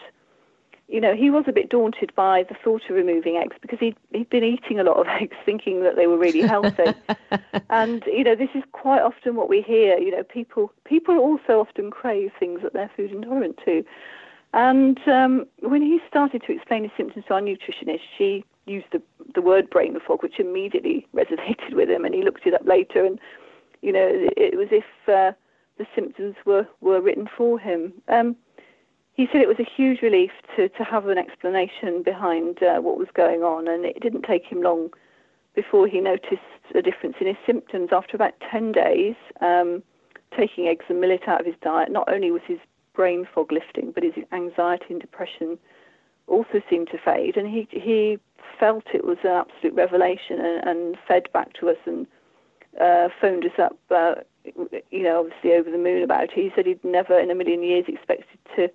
you 0.87 1.01
know, 1.01 1.15
he 1.15 1.31
was 1.31 1.45
a 1.47 1.51
bit 1.51 1.69
daunted 1.69 2.13
by 2.15 2.43
the 2.43 2.55
thought 2.63 2.83
of 2.89 2.95
removing 2.95 3.37
eggs 3.37 3.55
because 3.61 3.79
he'd, 3.79 3.97
he'd 4.11 4.29
been 4.29 4.43
eating 4.43 4.79
a 4.79 4.83
lot 4.83 4.97
of 4.97 5.07
eggs 5.21 5.35
thinking 5.45 5.81
that 5.83 5.95
they 5.95 6.07
were 6.07 6.17
really 6.17 6.41
healthy. 6.41 6.93
and, 7.69 8.03
you 8.05 8.23
know, 8.23 8.35
this 8.35 8.49
is 8.53 8.63
quite 8.71 9.01
often 9.01 9.35
what 9.35 9.49
we 9.49 9.61
hear. 9.61 9.97
You 9.97 10.11
know, 10.11 10.23
people, 10.23 10.71
people 10.83 11.17
also 11.17 11.59
often 11.59 11.89
crave 11.89 12.31
things 12.39 12.61
that 12.61 12.73
they're 12.73 12.91
food 12.95 13.11
intolerant 13.11 13.59
to. 13.65 13.83
And 14.53 14.99
um, 15.07 15.47
when 15.61 15.81
he 15.81 15.99
started 16.07 16.43
to 16.43 16.53
explain 16.53 16.83
his 16.83 16.91
symptoms 16.95 17.25
to 17.27 17.33
our 17.33 17.41
nutritionist, 17.41 18.01
she 18.17 18.45
used 18.67 18.87
the, 18.91 19.01
the 19.33 19.41
word 19.41 19.69
brain 19.69 19.97
fog, 20.05 20.21
which 20.21 20.39
immediately 20.39 21.07
resonated 21.15 21.73
with 21.73 21.89
him. 21.89 22.05
And 22.05 22.13
he 22.13 22.23
looked 22.23 22.45
it 22.45 22.53
up 22.53 22.65
later 22.65 23.03
and, 23.03 23.19
you 23.81 23.91
know, 23.91 24.07
it, 24.07 24.33
it 24.37 24.57
was 24.57 24.67
if 24.71 24.85
uh, 25.09 25.33
the 25.77 25.85
symptoms 25.95 26.35
were, 26.45 26.67
were 26.81 27.01
written 27.01 27.27
for 27.37 27.59
him. 27.59 27.93
Um, 28.07 28.35
he 29.13 29.27
said 29.31 29.41
it 29.41 29.47
was 29.47 29.59
a 29.59 29.71
huge 29.75 30.01
relief 30.01 30.31
to, 30.55 30.67
to 30.69 30.83
have 30.83 31.07
an 31.07 31.17
explanation 31.17 32.03
behind 32.03 32.61
uh, 32.61 32.79
what 32.81 32.97
was 32.97 33.07
going 33.13 33.43
on, 33.43 33.67
and 33.67 33.85
it 33.85 34.01
didn't 34.01 34.23
take 34.23 34.45
him 34.45 34.61
long 34.61 34.89
before 35.55 35.87
he 35.87 36.01
noticed 36.01 36.41
a 36.73 36.81
difference 36.81 37.15
in 37.21 37.27
his 37.27 37.37
symptoms. 37.45 37.89
After 37.93 38.15
about 38.15 38.33
10 38.51 38.73
days, 38.73 39.15
um, 39.39 39.81
taking 40.37 40.67
eggs 40.67 40.85
and 40.89 40.99
millet 40.99 41.27
out 41.27 41.39
of 41.39 41.45
his 41.45 41.55
diet, 41.61 41.91
not 41.91 42.11
only 42.11 42.29
was 42.29 42.41
his 42.45 42.59
brain 42.93 43.27
fog 43.33 43.51
lifting, 43.51 43.91
but 43.91 44.03
his 44.03 44.13
anxiety 44.31 44.85
and 44.89 45.01
depression 45.01 45.57
also 46.27 46.61
seemed 46.69 46.89
to 46.89 46.97
fade, 46.97 47.37
and 47.37 47.47
he 47.47 47.67
he 47.71 48.17
felt 48.59 48.83
it 48.93 49.05
was 49.05 49.17
an 49.23 49.31
absolute 49.31 49.75
revelation, 49.75 50.39
and, 50.39 50.67
and 50.67 50.97
fed 51.07 51.31
back 51.33 51.53
to 51.53 51.69
us 51.69 51.77
and 51.85 52.07
uh, 52.81 53.09
phoned 53.21 53.45
us 53.45 53.59
up, 53.59 53.77
uh, 53.91 54.15
you 54.91 55.03
know, 55.03 55.19
obviously 55.19 55.53
over 55.53 55.69
the 55.69 55.77
moon 55.77 56.03
about 56.03 56.25
it. 56.25 56.31
He 56.33 56.51
said 56.55 56.65
he'd 56.65 56.83
never 56.83 57.17
in 57.19 57.31
a 57.31 57.35
million 57.35 57.63
years 57.63 57.85
expected 57.87 58.39
to 58.55 58.69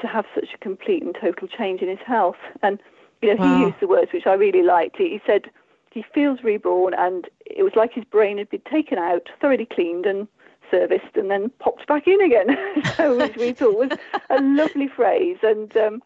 to 0.00 0.06
have 0.06 0.26
such 0.34 0.48
a 0.54 0.58
complete 0.58 1.02
and 1.02 1.16
total 1.18 1.48
change 1.48 1.80
in 1.80 1.88
his 1.88 1.98
health. 2.06 2.36
And 2.62 2.78
you 3.22 3.34
know, 3.34 3.42
wow. 3.42 3.56
he 3.56 3.64
used 3.64 3.80
the 3.80 3.86
words 3.86 4.12
which 4.12 4.26
I 4.26 4.34
really 4.34 4.62
liked. 4.62 4.96
He 4.98 5.20
said 5.26 5.50
he 5.90 6.04
feels 6.14 6.42
reborn, 6.42 6.94
and 6.94 7.28
it 7.46 7.62
was 7.62 7.72
like 7.74 7.92
his 7.92 8.04
brain 8.04 8.38
had 8.38 8.50
been 8.50 8.62
taken 8.70 8.98
out, 8.98 9.28
thoroughly 9.40 9.66
cleaned 9.66 10.04
and 10.06 10.28
serviced, 10.70 11.16
and 11.16 11.30
then 11.30 11.50
popped 11.58 11.86
back 11.86 12.06
in 12.06 12.20
again. 12.20 12.56
so 12.96 13.16
which 13.16 13.36
we 13.36 13.52
thought 13.52 13.78
was 13.78 13.98
a 14.30 14.40
lovely 14.40 14.88
phrase. 14.88 15.38
And 15.42 15.74
um, 15.76 16.02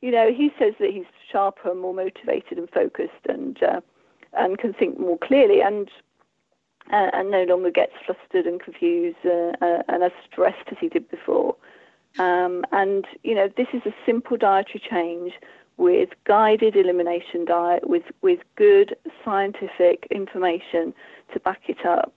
you 0.00 0.10
know, 0.10 0.32
he 0.32 0.52
says 0.58 0.74
that 0.80 0.90
he's 0.90 1.04
sharper, 1.30 1.74
more 1.74 1.94
motivated, 1.94 2.58
and 2.58 2.70
focused, 2.70 3.26
and 3.28 3.62
uh, 3.62 3.80
and 4.32 4.58
can 4.58 4.72
think 4.72 4.98
more 4.98 5.18
clearly, 5.18 5.60
and 5.60 5.90
uh, 6.92 7.10
and 7.12 7.30
no 7.30 7.44
longer 7.44 7.70
gets 7.70 7.92
flustered 8.04 8.46
and 8.46 8.60
confused 8.60 9.18
uh, 9.24 9.52
uh 9.60 9.82
and 9.88 10.02
as 10.02 10.12
stressed 10.30 10.68
as 10.70 10.76
he 10.80 10.88
did 10.88 11.08
before. 11.10 11.56
Um, 12.18 12.64
and, 12.72 13.04
you 13.22 13.34
know, 13.34 13.48
this 13.56 13.66
is 13.74 13.82
a 13.84 13.94
simple 14.06 14.36
dietary 14.36 14.82
change 14.90 15.34
with 15.76 16.08
guided 16.24 16.74
elimination 16.76 17.44
diet, 17.44 17.88
with, 17.88 18.04
with 18.22 18.40
good 18.56 18.96
scientific 19.24 20.06
information 20.10 20.94
to 21.32 21.40
back 21.40 21.60
it 21.68 21.84
up. 21.84 22.14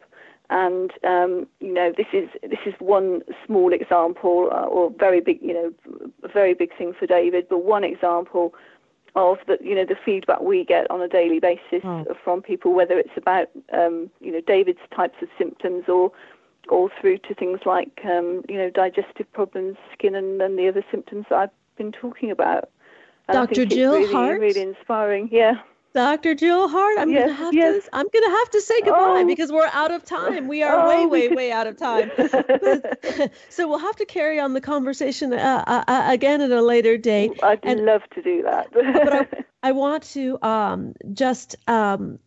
And 0.51 0.91
um, 1.03 1.47
you 1.59 1.71
know, 1.71 1.93
this 1.95 2.07
is 2.11 2.27
this 2.41 2.59
is 2.65 2.73
one 2.79 3.21
small 3.45 3.71
example, 3.71 4.49
uh, 4.51 4.65
or 4.65 4.91
very 4.97 5.21
big, 5.21 5.39
you 5.43 5.53
know, 5.53 5.71
very 6.33 6.55
big 6.55 6.75
thing 6.75 6.93
for 6.97 7.05
David, 7.05 7.45
but 7.47 7.63
one 7.63 7.83
example 7.83 8.55
of 9.15 9.37
the 9.47 9.57
you 9.61 9.75
know 9.75 9.85
the 9.85 9.95
feedback 10.05 10.41
we 10.41 10.63
get 10.63 10.89
on 10.91 11.01
a 11.01 11.07
daily 11.07 11.39
basis 11.39 11.81
oh. 11.83 12.05
from 12.23 12.41
people, 12.41 12.73
whether 12.73 12.97
it's 12.97 13.17
about 13.17 13.47
um, 13.73 14.09
you 14.19 14.31
know 14.31 14.41
David's 14.41 14.79
types 14.95 15.15
of 15.21 15.29
symptoms 15.37 15.85
or 15.87 16.11
all 16.69 16.89
through 16.99 17.17
to 17.19 17.33
things 17.33 17.59
like 17.65 18.01
um, 18.05 18.43
you 18.47 18.57
know 18.57 18.69
digestive 18.69 19.31
problems, 19.33 19.77
skin, 19.93 20.15
and, 20.15 20.41
and 20.41 20.57
the 20.57 20.67
other 20.67 20.83
symptoms 20.91 21.25
that 21.29 21.35
I've 21.37 21.49
been 21.77 21.91
talking 21.91 22.31
about. 22.31 22.69
And 23.27 23.47
Dr. 23.47 23.65
Gill 23.65 23.93
really, 23.93 24.11
Hart, 24.11 24.39
really 24.39 24.61
inspiring. 24.61 25.29
Yeah. 25.31 25.55
Dr. 25.93 26.35
Gill 26.35 26.67
Hart, 26.67 26.99
I'm 26.99 27.09
yes, 27.09 27.23
gonna 27.23 27.33
have 27.33 27.53
yes. 27.53 27.85
to 27.85 27.89
I'm 27.93 28.07
gonna 28.13 28.29
have 28.29 28.49
to 28.51 28.61
say 28.61 28.79
goodbye 28.81 29.21
oh. 29.21 29.25
because 29.25 29.51
we're 29.51 29.69
out 29.73 29.91
of 29.91 30.05
time. 30.05 30.47
We 30.47 30.61
are 30.61 30.85
oh, 30.85 30.87
way, 30.87 31.27
way, 31.29 31.35
way 31.35 31.51
out 31.51 31.65
of 31.65 31.77
time. 31.77 32.11
so 33.49 33.67
we'll 33.67 33.79
have 33.79 33.95
to 33.95 34.05
carry 34.05 34.39
on 34.39 34.53
the 34.53 34.61
conversation 34.61 35.33
uh, 35.33 35.63
uh, 35.65 35.83
uh, 35.87 36.03
again 36.11 36.41
at 36.41 36.51
a 36.51 36.61
later 36.61 36.97
date. 36.97 37.39
I'd 37.41 37.59
and, 37.63 37.85
love 37.85 38.03
to 38.13 38.21
do 38.21 38.43
that. 38.43 38.71
but 38.71 39.13
I, 39.13 39.27
I, 39.69 39.71
want 39.71 40.03
to 40.11 40.37
um, 40.43 40.93
just 41.13 41.55
um, 41.67 42.19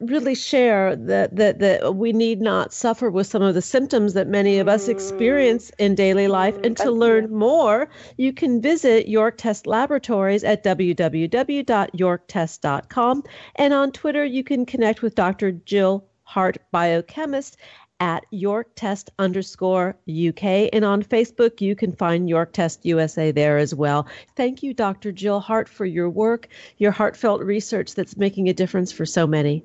really 0.00 0.34
share 0.34 0.96
that, 0.96 1.36
that 1.36 1.58
that 1.58 1.96
we 1.96 2.12
need 2.12 2.40
not 2.40 2.72
suffer 2.72 3.10
with 3.10 3.26
some 3.26 3.42
of 3.42 3.54
the 3.54 3.60
symptoms 3.62 4.14
that 4.14 4.26
many 4.26 4.58
of 4.58 4.66
us 4.68 4.88
experience 4.88 5.70
mm. 5.70 5.74
in 5.78 5.94
daily 5.94 6.26
life. 6.26 6.56
And 6.64 6.74
to 6.78 6.84
mm, 6.84 6.98
learn 6.98 7.30
more, 7.34 7.90
you 8.16 8.32
can 8.32 8.62
visit 8.62 9.08
York 9.08 9.36
Test 9.36 9.66
Laboratories 9.66 10.42
at 10.42 10.64
www.yorktest.com. 10.64 13.24
And 13.56 13.74
on 13.74 13.92
Twitter, 13.92 14.24
you 14.24 14.42
can 14.42 14.64
connect 14.66 15.02
with 15.02 15.14
Dr. 15.14 15.52
Gill 15.52 16.04
Hart, 16.24 16.56
biochemist, 16.72 17.58
at 18.00 18.24
York 18.30 18.68
Test 18.76 19.10
underscore 19.18 19.96
UK. 20.08 20.70
And 20.72 20.84
on 20.84 21.02
Facebook, 21.02 21.60
you 21.60 21.76
can 21.76 21.92
find 21.92 22.28
York 22.28 22.52
Test 22.52 22.86
USA 22.86 23.30
there 23.30 23.58
as 23.58 23.74
well. 23.74 24.08
Thank 24.36 24.62
you, 24.62 24.72
Dr. 24.72 25.12
Gill 25.12 25.40
Hart, 25.40 25.68
for 25.68 25.84
your 25.84 26.08
work, 26.08 26.48
your 26.78 26.92
heartfelt 26.92 27.42
research 27.42 27.94
that's 27.94 28.16
making 28.16 28.48
a 28.48 28.54
difference 28.54 28.90
for 28.90 29.04
so 29.04 29.26
many. 29.26 29.62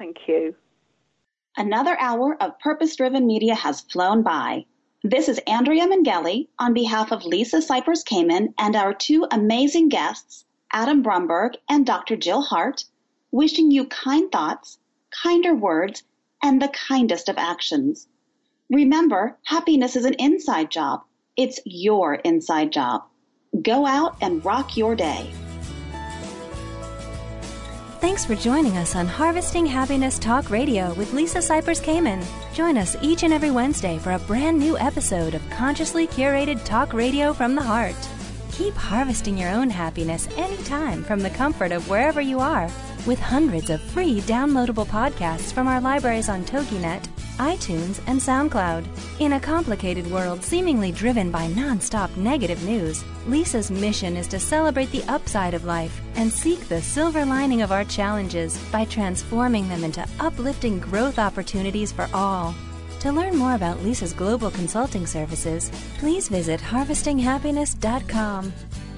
Thank 0.00 0.16
you. 0.28 0.54
Another 1.58 1.94
hour 2.00 2.34
of 2.42 2.58
purpose 2.58 2.96
driven 2.96 3.26
media 3.26 3.54
has 3.54 3.82
flown 3.82 4.22
by. 4.22 4.64
This 5.02 5.28
is 5.28 5.38
Andrea 5.46 5.86
Mengele 5.86 6.48
on 6.58 6.72
behalf 6.72 7.12
of 7.12 7.26
Lisa 7.26 7.58
Cypers 7.58 8.02
Kamen 8.02 8.54
and 8.56 8.76
our 8.76 8.94
two 8.94 9.26
amazing 9.30 9.90
guests, 9.90 10.46
Adam 10.72 11.02
Brumberg 11.02 11.52
and 11.68 11.84
Dr. 11.84 12.16
Gill 12.16 12.40
Hart, 12.40 12.84
wishing 13.30 13.70
you 13.70 13.84
kind 13.84 14.32
thoughts, 14.32 14.78
kinder 15.10 15.54
words, 15.54 16.02
and 16.42 16.62
the 16.62 16.68
kindest 16.68 17.28
of 17.28 17.36
actions. 17.36 18.08
Remember, 18.70 19.36
happiness 19.44 19.96
is 19.96 20.06
an 20.06 20.14
inside 20.14 20.70
job. 20.70 21.02
It's 21.36 21.60
your 21.66 22.14
inside 22.14 22.72
job. 22.72 23.02
Go 23.60 23.84
out 23.84 24.16
and 24.22 24.42
rock 24.46 24.78
your 24.78 24.96
day. 24.96 25.30
Thanks 28.00 28.24
for 28.24 28.34
joining 28.34 28.78
us 28.78 28.96
on 28.96 29.06
Harvesting 29.06 29.66
Happiness 29.66 30.18
Talk 30.18 30.48
Radio 30.48 30.94
with 30.94 31.12
Lisa 31.12 31.38
Cypers 31.38 31.82
Kamen. 31.82 32.24
Join 32.54 32.78
us 32.78 32.96
each 33.02 33.24
and 33.24 33.32
every 33.32 33.50
Wednesday 33.50 33.98
for 33.98 34.12
a 34.12 34.18
brand 34.20 34.58
new 34.58 34.78
episode 34.78 35.34
of 35.34 35.50
consciously 35.50 36.06
curated 36.06 36.64
talk 36.64 36.94
radio 36.94 37.34
from 37.34 37.54
the 37.54 37.62
heart. 37.62 37.94
Keep 38.52 38.74
harvesting 38.74 39.36
your 39.36 39.50
own 39.50 39.68
happiness 39.68 40.28
anytime 40.38 41.04
from 41.04 41.20
the 41.20 41.28
comfort 41.28 41.72
of 41.72 41.90
wherever 41.90 42.22
you 42.22 42.40
are 42.40 42.70
with 43.06 43.18
hundreds 43.18 43.70
of 43.70 43.80
free 43.80 44.20
downloadable 44.22 44.86
podcasts 44.86 45.52
from 45.52 45.68
our 45.68 45.80
libraries 45.80 46.28
on 46.28 46.44
TogiNet 46.44 47.06
iTunes, 47.40 48.00
and 48.06 48.20
SoundCloud. 48.20 48.84
In 49.18 49.32
a 49.32 49.40
complicated 49.40 50.08
world 50.10 50.44
seemingly 50.44 50.92
driven 50.92 51.30
by 51.30 51.48
nonstop 51.48 52.14
negative 52.16 52.62
news, 52.64 53.02
Lisa's 53.26 53.70
mission 53.70 54.16
is 54.16 54.28
to 54.28 54.38
celebrate 54.38 54.90
the 54.92 55.02
upside 55.04 55.54
of 55.54 55.64
life 55.64 56.00
and 56.16 56.30
seek 56.30 56.60
the 56.68 56.82
silver 56.82 57.24
lining 57.24 57.62
of 57.62 57.72
our 57.72 57.84
challenges 57.84 58.58
by 58.70 58.84
transforming 58.84 59.68
them 59.68 59.84
into 59.84 60.06
uplifting 60.20 60.78
growth 60.78 61.18
opportunities 61.18 61.90
for 61.90 62.08
all. 62.12 62.54
To 63.00 63.10
learn 63.10 63.34
more 63.34 63.54
about 63.54 63.82
Lisa's 63.82 64.12
global 64.12 64.50
consulting 64.50 65.06
services, 65.06 65.70
please 65.98 66.28
visit 66.28 66.60
harvestinghappiness.com. 66.60 68.52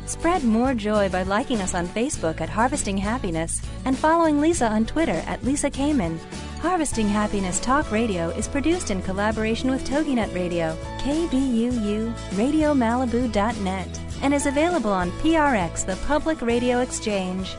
Spread 0.07 0.44
more 0.44 0.74
joy 0.74 1.09
by 1.09 1.22
liking 1.22 1.61
us 1.61 1.74
on 1.74 1.86
Facebook 1.86 2.40
at 2.40 2.48
Harvesting 2.48 2.98
Happiness 2.98 3.62
and 3.84 3.96
following 3.96 4.40
Lisa 4.40 4.66
on 4.68 4.84
Twitter 4.84 5.22
at 5.26 5.42
Lisa 5.44 5.70
Kamen 5.70 6.18
Harvesting 6.62 7.09
Happiness 7.09 7.59
Talk 7.59 7.90
Radio 7.90 8.28
is 8.28 8.46
produced 8.46 8.92
in 8.92 9.03
collaboration 9.03 9.68
with 9.68 9.84
TogiNet 9.84 10.32
Radio, 10.32 10.76
KBUU, 10.98 12.14
RadioMalibu.net, 12.36 14.00
and 14.22 14.32
is 14.32 14.46
available 14.46 14.92
on 14.92 15.11
PRX, 15.11 15.84
the 15.84 15.96
Public 16.07 16.40
Radio 16.40 16.78
Exchange. 16.78 17.57